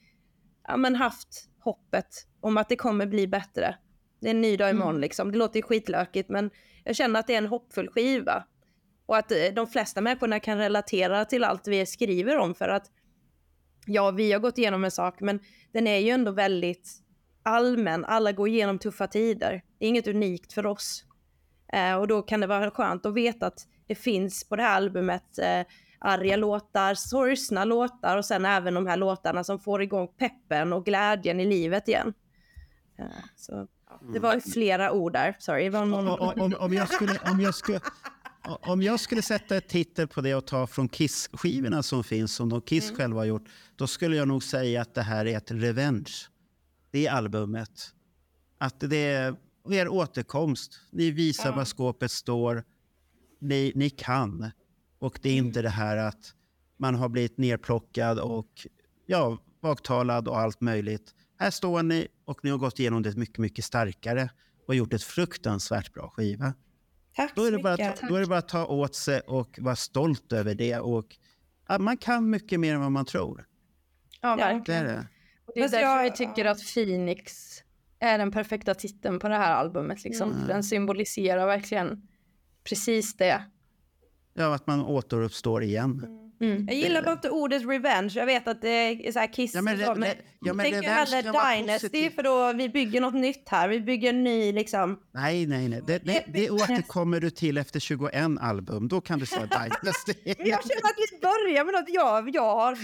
[0.68, 2.08] ja, men haft hoppet
[2.42, 3.76] om att det kommer bli bättre.
[4.24, 5.32] Det är en ny dag imorgon liksom.
[5.32, 6.50] Det låter ju skitlökigt men
[6.84, 8.44] jag känner att det är en hoppfull skiva.
[9.06, 12.92] Och att eh, de flesta människorna kan relatera till allt vi skriver om för att
[13.86, 15.40] ja, vi har gått igenom en sak men
[15.72, 16.90] den är ju ändå väldigt
[17.44, 18.06] allmän.
[18.06, 19.64] Alla går igenom tuffa tider.
[19.80, 21.04] Det är inget unikt för oss.
[21.74, 24.76] Eh, och då kan det vara skönt att veta att det finns på det här
[24.76, 25.62] albumet eh,
[26.00, 30.86] arga låtar, sorgsna låtar och sen även de här låtarna som får igång peppen och
[30.86, 32.14] glädjen i livet igen.
[33.00, 33.06] Eh,
[33.36, 33.68] så,
[34.14, 35.70] det var flera ord där, sorry.
[35.70, 36.08] Var någon...
[36.08, 37.80] Om, om, om, jag skulle, om, jag skulle,
[38.44, 42.50] om jag skulle sätta ett titel på det och ta från Kiss-skivorna som finns, som
[42.50, 45.52] de Kiss själva har gjort, då skulle jag nog säga att det här är ett
[45.52, 46.14] revenge.
[46.92, 47.94] Det är albumet.
[48.58, 49.36] Att det är
[49.70, 50.80] er återkomst.
[50.92, 52.64] Ni visar var skåpet står.
[53.40, 54.52] Ni, ni kan.
[55.00, 56.34] Och det är inte det här att
[56.78, 58.68] man har blivit nerplockad och
[59.06, 61.16] ja, baktalad och allt möjligt.
[61.44, 64.30] Här står ni och ni har gått igenom det mycket, mycket starkare
[64.68, 66.54] och gjort ett fruktansvärt bra skiva.
[67.16, 68.04] Tack Då är, så det bara, mycket.
[68.04, 70.80] att- då är det bara att ta åt sig och vara stolt över det.
[70.80, 71.06] Och,
[71.68, 73.46] ja, man kan mycket mer än vad man tror.
[74.22, 74.36] ja Ja.
[74.36, 74.84] Det är verkligen.
[74.86, 75.08] det.
[75.54, 77.34] Det är därför jag- jag tycker att Phoenix
[78.00, 80.04] är den perfekta titeln på det här albumet.
[80.04, 80.32] Liksom.
[80.32, 80.48] Mm.
[80.48, 82.08] Den symboliserar verkligen
[82.64, 83.44] precis det.
[84.34, 85.92] Ja, att man återuppstår igen.
[86.06, 86.23] Mm.
[86.40, 88.12] Jag gillar bara inte ordet revenge.
[88.16, 88.70] Jag vet att det
[89.08, 92.24] är så här kiss Ja, men så, men re- ja, men revenge hellre Dynasty för
[92.24, 93.68] då vi bygger något nytt här.
[93.68, 95.00] Vi bygger en ny liksom.
[95.14, 95.82] Nej, nej, nej.
[95.88, 98.88] Det, det, det återkommer du till efter 21 album.
[98.88, 100.14] Då kan du säga Dynasty.
[100.26, 101.90] Jag känner att vi börjar med något.
[101.90, 102.78] Jag, jag har,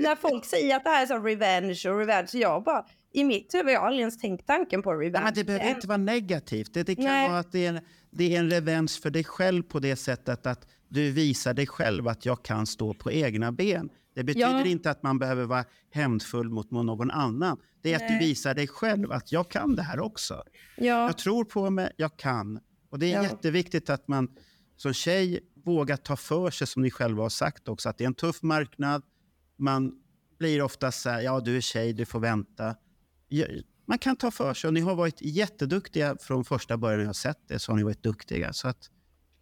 [0.00, 3.54] när folk säger att det här är så revenge och revenge, jag bara i mitt
[3.54, 5.24] huvud jag har aldrig ens tänkt tanken på revenge.
[5.24, 6.74] Men det behöver inte vara negativt.
[6.74, 7.28] Det, det kan Nej.
[7.28, 10.46] vara att det är, en, det är en revansch för dig själv på det sättet
[10.46, 13.90] att du visar dig själv att jag kan stå på egna ben.
[14.14, 14.64] Det betyder Ja.
[14.66, 17.58] inte att man behöver vara hämndfull mot någon annan.
[17.82, 20.42] Det är att du visar dig själv att jag kan det här också.
[20.76, 20.84] ja.
[21.06, 22.60] Jag tror på mig, jag kan.
[22.90, 23.22] Och det är Ja.
[23.22, 24.28] jätteviktigt att man
[24.76, 28.06] som tjej vågar ta för sig, som ni själva har sagt också, att det är
[28.06, 29.02] en tuff marknad.
[29.56, 29.92] Man
[30.38, 32.76] blir ofta så här, ja du är tjej, du får vänta.
[33.86, 37.12] Man kan ta för sig och ni har varit jätteduktiga från första början jag har
[37.12, 38.52] sett det, så har ni varit duktiga.
[38.52, 38.90] Så, att,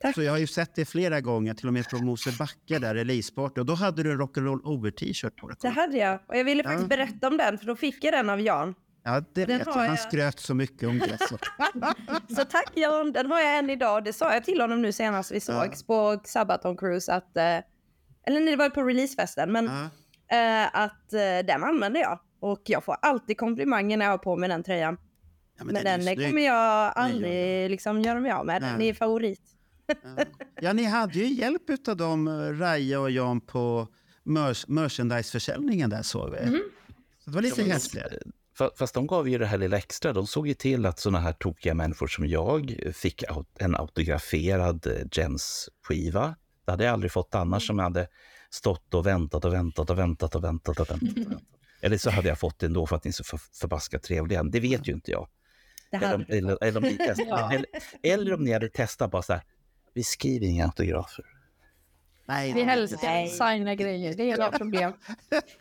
[0.01, 0.15] Tack.
[0.15, 3.61] så jag har ju sett det flera gånger, till och med på Mosebacke där, releaseparty.
[3.61, 5.57] Och då hade du en rock'n'roll over-t-shirt på dig.
[5.61, 6.21] Det hade jag.
[6.29, 6.97] Och jag ville faktiskt Ja.
[6.97, 8.75] berätta om den för då fick jag den av Jan.
[9.05, 9.73] Ja, det Den vet jag.
[9.75, 11.19] Han skröt så mycket om det.
[11.29, 11.39] Så.
[12.37, 14.05] Så tack Jan, den har jag än idag.
[14.05, 17.43] Det sa jag till honom nu senast vi sågs på Sabaton Cruise att, eh,
[18.27, 19.65] eller nej det var på releasefesten, men
[20.29, 20.37] Ja.
[20.37, 22.19] eh, att eh, den använder jag.
[22.41, 24.97] Och jag får alltid komplimanger när jag har på mig den tröjan.
[25.59, 26.27] Ja, Men, är den snygg.
[26.29, 28.63] kommer jag aldrig liksom göra mig av med.
[28.63, 29.41] Den är favorit.
[30.61, 30.73] Ja.
[30.73, 33.89] ni hade ju hjälp av dem, eh, Raja och Jan, på
[34.23, 36.39] mer- merchandiseförsäljningen där såg vi.
[37.25, 38.03] Så det var lite häftigt.
[38.59, 40.13] Fa- Fast de gav ju det här lilla extra.
[40.13, 43.23] De såg ju till att såna här tokiga människor som jag fick
[43.59, 46.35] en autograferad eh, Jens-skiva.
[46.65, 48.09] Det hade jag aldrig fått annars som jag hade
[48.51, 51.01] stått och väntat och väntat och väntat och väntat och väntat.
[51.01, 51.43] Och väntat.
[51.81, 54.43] Eller så hade jag fått det ändå för att ni är så för, förbaskat trevliga.
[54.43, 55.29] Det vet ju inte jag.
[55.91, 57.65] Eller, om- eller, eller, om ni test, eller,
[58.03, 59.43] eller om ni hade testat bara så här,
[59.99, 61.25] vi skriver inga autografer.
[62.27, 62.65] Nej, Vi
[63.03, 63.25] Nej.
[63.25, 64.93] att signa grejer, det är inga problem.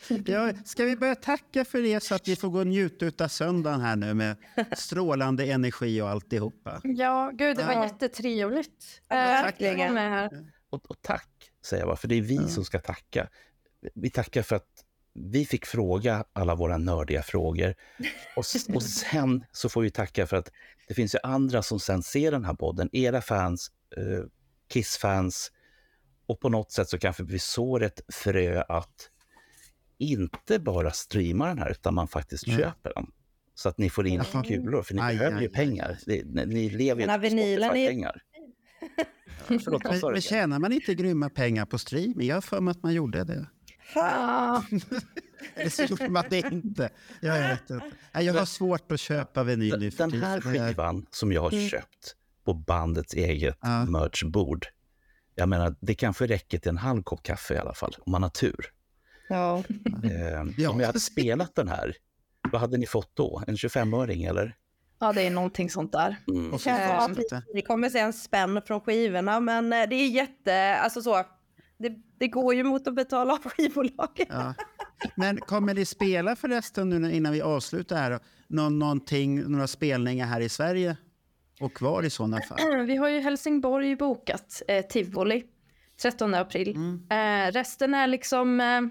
[0.26, 3.27] Ja, ska vi börja tacka för det så att vi får gå och njuta av
[3.27, 4.35] söndagen här nu med
[4.77, 6.81] strålande energi och alltihopa?
[6.84, 7.84] Ja, gud, det var Ja.
[7.84, 9.01] jättetrevligt.
[9.07, 10.30] Ja, Eh, att vara med här.
[10.69, 11.30] Och, och tack,
[11.65, 13.30] säger jag bara, för det är vi som ska tacka.
[13.95, 14.84] Vi tackar för att
[15.14, 17.76] vi fick fråga alla våra nördiga frågor.
[18.35, 18.45] Och,
[18.76, 20.51] och sen så får vi tacka för att
[20.88, 22.89] det finns ju andra som sen ser den här podden.
[22.91, 24.23] Era fans, eh,
[24.73, 25.51] Kiss-fans.
[26.26, 29.09] Och på något sätt så kanske vi sår ett frö att
[29.97, 32.57] inte bara streama den här, utan man faktiskt Nej.
[32.57, 33.11] köper den.
[33.55, 34.43] Så att ni får in Jaha.
[34.43, 35.53] kulor, för ni Aj, behöver aj, ju aj.
[35.53, 35.97] pengar.
[36.07, 38.22] Ni, ni lever ju på vinylen är- Spotify-pengar.
[39.64, 42.27] Förlåt, Men, men tjänar man inte grymma pengar på streaming?
[42.27, 43.47] Jag har för mig att man gjorde det.
[45.55, 46.89] Eller så gjorde man det inte.
[47.22, 47.91] Jag vet inte.
[48.14, 50.35] Jag har svårt att köpa vinyl nu för Den här.
[50.35, 52.15] Det skivan som jag har köpt
[52.48, 53.86] på bandets eget Ja.
[53.86, 54.65] merchbord.
[55.36, 58.24] Jag menar, det kanske räcker till en halv kopp kaffe i alla fall, om man
[58.24, 58.65] har tur.
[59.30, 59.64] ja.
[60.03, 60.69] Eh, Ja.
[60.69, 61.95] Om jag hade spelat den här,
[62.52, 63.44] vad hade ni fått då?
[63.48, 64.56] En 25-öring eller?
[64.99, 66.15] ja, det är någonting sånt där.
[66.28, 66.53] Mm.
[66.53, 67.10] Och så Ja,
[67.53, 67.61] det.
[67.61, 71.24] Kommer se en spänn från skivorna, men eh, det är jätte, alltså så.
[71.80, 74.28] Det, det går ju mot att betala av skivbolaget.
[74.30, 74.53] Ja.
[75.15, 78.19] Men kommer ni spela förresten nu innan vi avslutar här?
[78.48, 80.98] Någon, någonting, några spelningar här i Sverige?
[81.60, 82.78] Och kvar i sådana fall?
[82.88, 85.44] Vi har ju Helsingborg bokat, eh, Tivoli,
[86.02, 86.78] 13 april.
[87.10, 88.82] Eh, resten är liksom eh,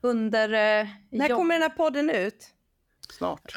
[0.00, 0.48] under...
[0.80, 2.46] Eh, När jobb- kommer den här podden ut?
[3.10, 3.54] Snart.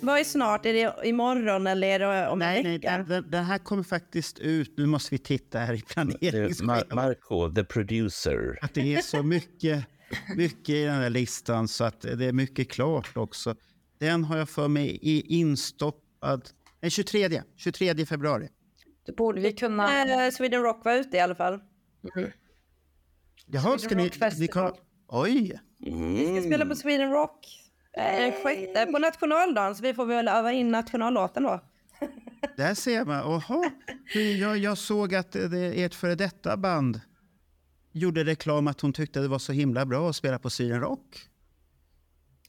[0.00, 0.66] Vad är snart?
[0.66, 2.90] Är det imorgon eller är det om Nej, en nej, vecka?
[2.98, 4.74] den, den, den här kommer faktiskt ut.
[4.76, 5.82] Nu måste vi titta här i
[6.30, 6.60] Det.
[6.62, 8.58] Mar- Marco, the producer.
[8.62, 9.84] Att det är så mycket,
[10.36, 13.54] mycket i den här listan så att det är mycket klart också.
[13.98, 16.48] Den har jag för mig i instoppad
[16.80, 18.48] den 23, 23 februari.
[19.06, 20.24] Då borde vi kunna...
[20.26, 21.60] Eh, Sweden Rock var ute i alla fall.
[23.46, 24.10] Jaha, ska ni...
[24.38, 24.72] Ni kan,
[25.08, 25.60] oj!
[25.78, 27.46] Vi ska spela på Sweden Rock
[27.92, 31.60] eh, sjätte, på nationaldagen, så vi får väl öva in nationallåten då.
[32.56, 33.24] Där ser man.
[33.24, 33.70] Oha.
[34.40, 37.00] Jag, jag såg att det, ert före detta band
[37.92, 41.28] gjorde reklam att hon tyckte det var så himla bra att spela på Sweden Rock.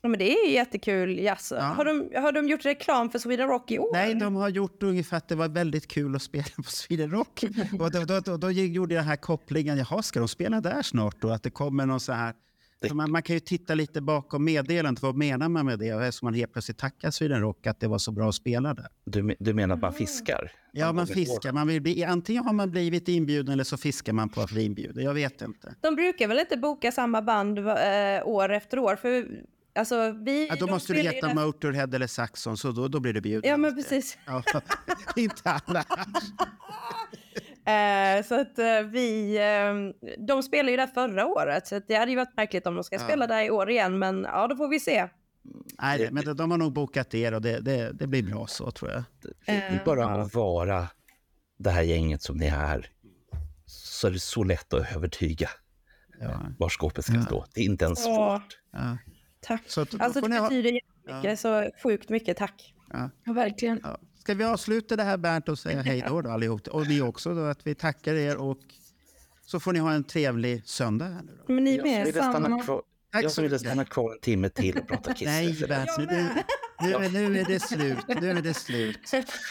[0.01, 1.19] Ja, men det är ju jättekul.
[1.19, 1.53] Yes.
[1.55, 1.61] Ja.
[1.61, 3.89] Har, de, har de gjort reklam för Sweden Rock i år?
[3.93, 7.43] Nej, de har gjort ungefär att det var väldigt kul att spela på Sweden Rock.
[7.79, 10.81] Och då, då, då, då gjorde jag den här kopplingen, jaha, ska de spela där
[10.81, 11.29] snart då?
[11.29, 12.33] Att det kommer någon så här...
[12.87, 15.93] Så man, man kan ju titta lite bakom meddelandet, vad menar man med det?
[15.93, 18.73] Och Eftersom man helt plötsligt tackar Sweden Rock att det var så bra att spela
[18.73, 18.87] där.
[19.05, 20.51] Du, du menar att man fiskar?
[20.71, 21.51] Ja, man fiskar.
[21.51, 24.63] Man vill bli, antingen har man blivit inbjuden eller så fiskar man på att bli
[24.63, 25.03] inbjuden.
[25.03, 25.75] Jag vet inte.
[25.81, 27.73] De brukar väl inte boka samma band eh,
[28.23, 28.95] år efter år?
[28.95, 29.25] För
[29.79, 32.99] alltså, vi, Ja, då de måste du heta där- Motorhead eller Saxon, så då, då
[32.99, 33.49] blir du bjuden.
[33.49, 34.17] Ja, men precis.
[34.25, 34.43] Ja,
[35.15, 35.83] inte alla.
[37.65, 41.95] Eh, så att eh, vi, eh, de spelade ju där förra året, så att det
[41.95, 42.99] hade ju varit märkligt om de ska Ja.
[42.99, 45.07] spela där i år igen, men ja, då får vi se.
[45.81, 48.71] Nej, det- men de har nog bokat er och det, det, det blir bra så
[48.71, 48.99] tror jag.
[48.99, 49.03] Eh,
[49.45, 50.87] Det är bara att vara
[51.59, 52.89] det här gänget som ni är,
[53.65, 55.49] så är det så lätt att övertyga
[56.21, 57.21] Ja, var skåpet ska Ja.
[57.25, 57.45] stå.
[57.53, 58.57] Det är inte ens svårt.
[58.71, 58.97] ja.
[59.41, 59.63] Tack.
[59.67, 62.73] Så att, Alltså det ni ha, betyder jättemycket, så sjukt mycket tack.
[62.93, 63.79] Ja, verkligen.
[63.83, 63.97] ja.
[64.19, 66.67] Ska vi avsluta det här Bernt och säga hej då, då allihop?
[66.67, 68.57] Och ni också då, att vi tackar er och
[69.45, 71.53] så får ni ha en trevlig söndag här nu då.
[71.53, 72.15] Men ni Jag med.
[72.15, 72.63] samma.
[72.63, 75.25] kvar, jag som ville stanna kvar en timme till och prata Kiss.
[75.27, 75.65] Nej.
[75.67, 76.05] Bernt, nu,
[76.81, 77.97] nu, nu, är- det slut.
[78.21, 78.99] Nu är det slut.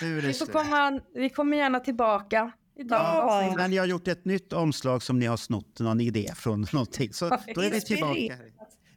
[0.03, 0.53] Nu är det Vi, slut.
[0.53, 2.51] komma, vi kommer gärna tillbaka.
[2.75, 3.55] Ja.
[3.57, 7.13] När ni har gjort ett nytt omslag som ni har snott någon idé från någonting,
[7.13, 8.37] så då är vi tillbaka.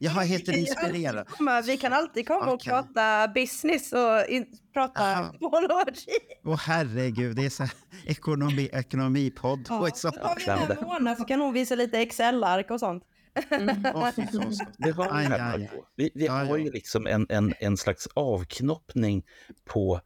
[0.03, 1.27] Jag heter inspirerad.
[1.39, 2.69] Men Vi kan alltid komma och Okej.
[2.71, 5.33] prata business och in, prata Aha.
[5.41, 6.11] monologi.
[6.45, 7.73] Åh herregud, det är så här
[8.05, 9.65] ekonomi, ekonomipodd.
[9.69, 9.79] Ja.
[9.79, 9.93] och så.
[9.95, 13.03] Så tar vi med Mona så kan hon visa lite Excel-ark och sånt.
[13.49, 15.71] Fan, så- Det har vi Aj, här, aj, aj.
[15.95, 19.23] Vi, vi Ja, har ju liksom en, en, en slags avknoppning
[19.65, 20.01] på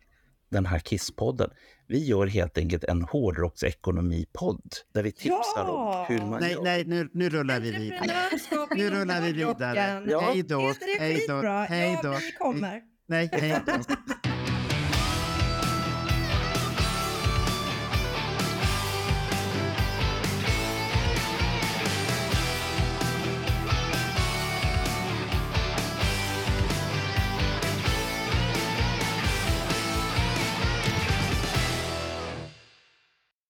[0.52, 1.50] den här Kisspodden.
[1.88, 6.06] Vi gör helt enkelt en hårdrocksekonomipodd där vi tipsar Ja!
[6.10, 6.64] om hur man Nej, gör.
[6.64, 8.30] nej, nu, nu rullar vi vidare.
[8.76, 10.04] Nu rullar vi vidare.
[10.08, 10.20] Ja.
[10.22, 12.08] Hej då, hej då, hej då.
[12.10, 12.82] Ja, vi kommer.
[13.08, 13.74] Nej, hej då.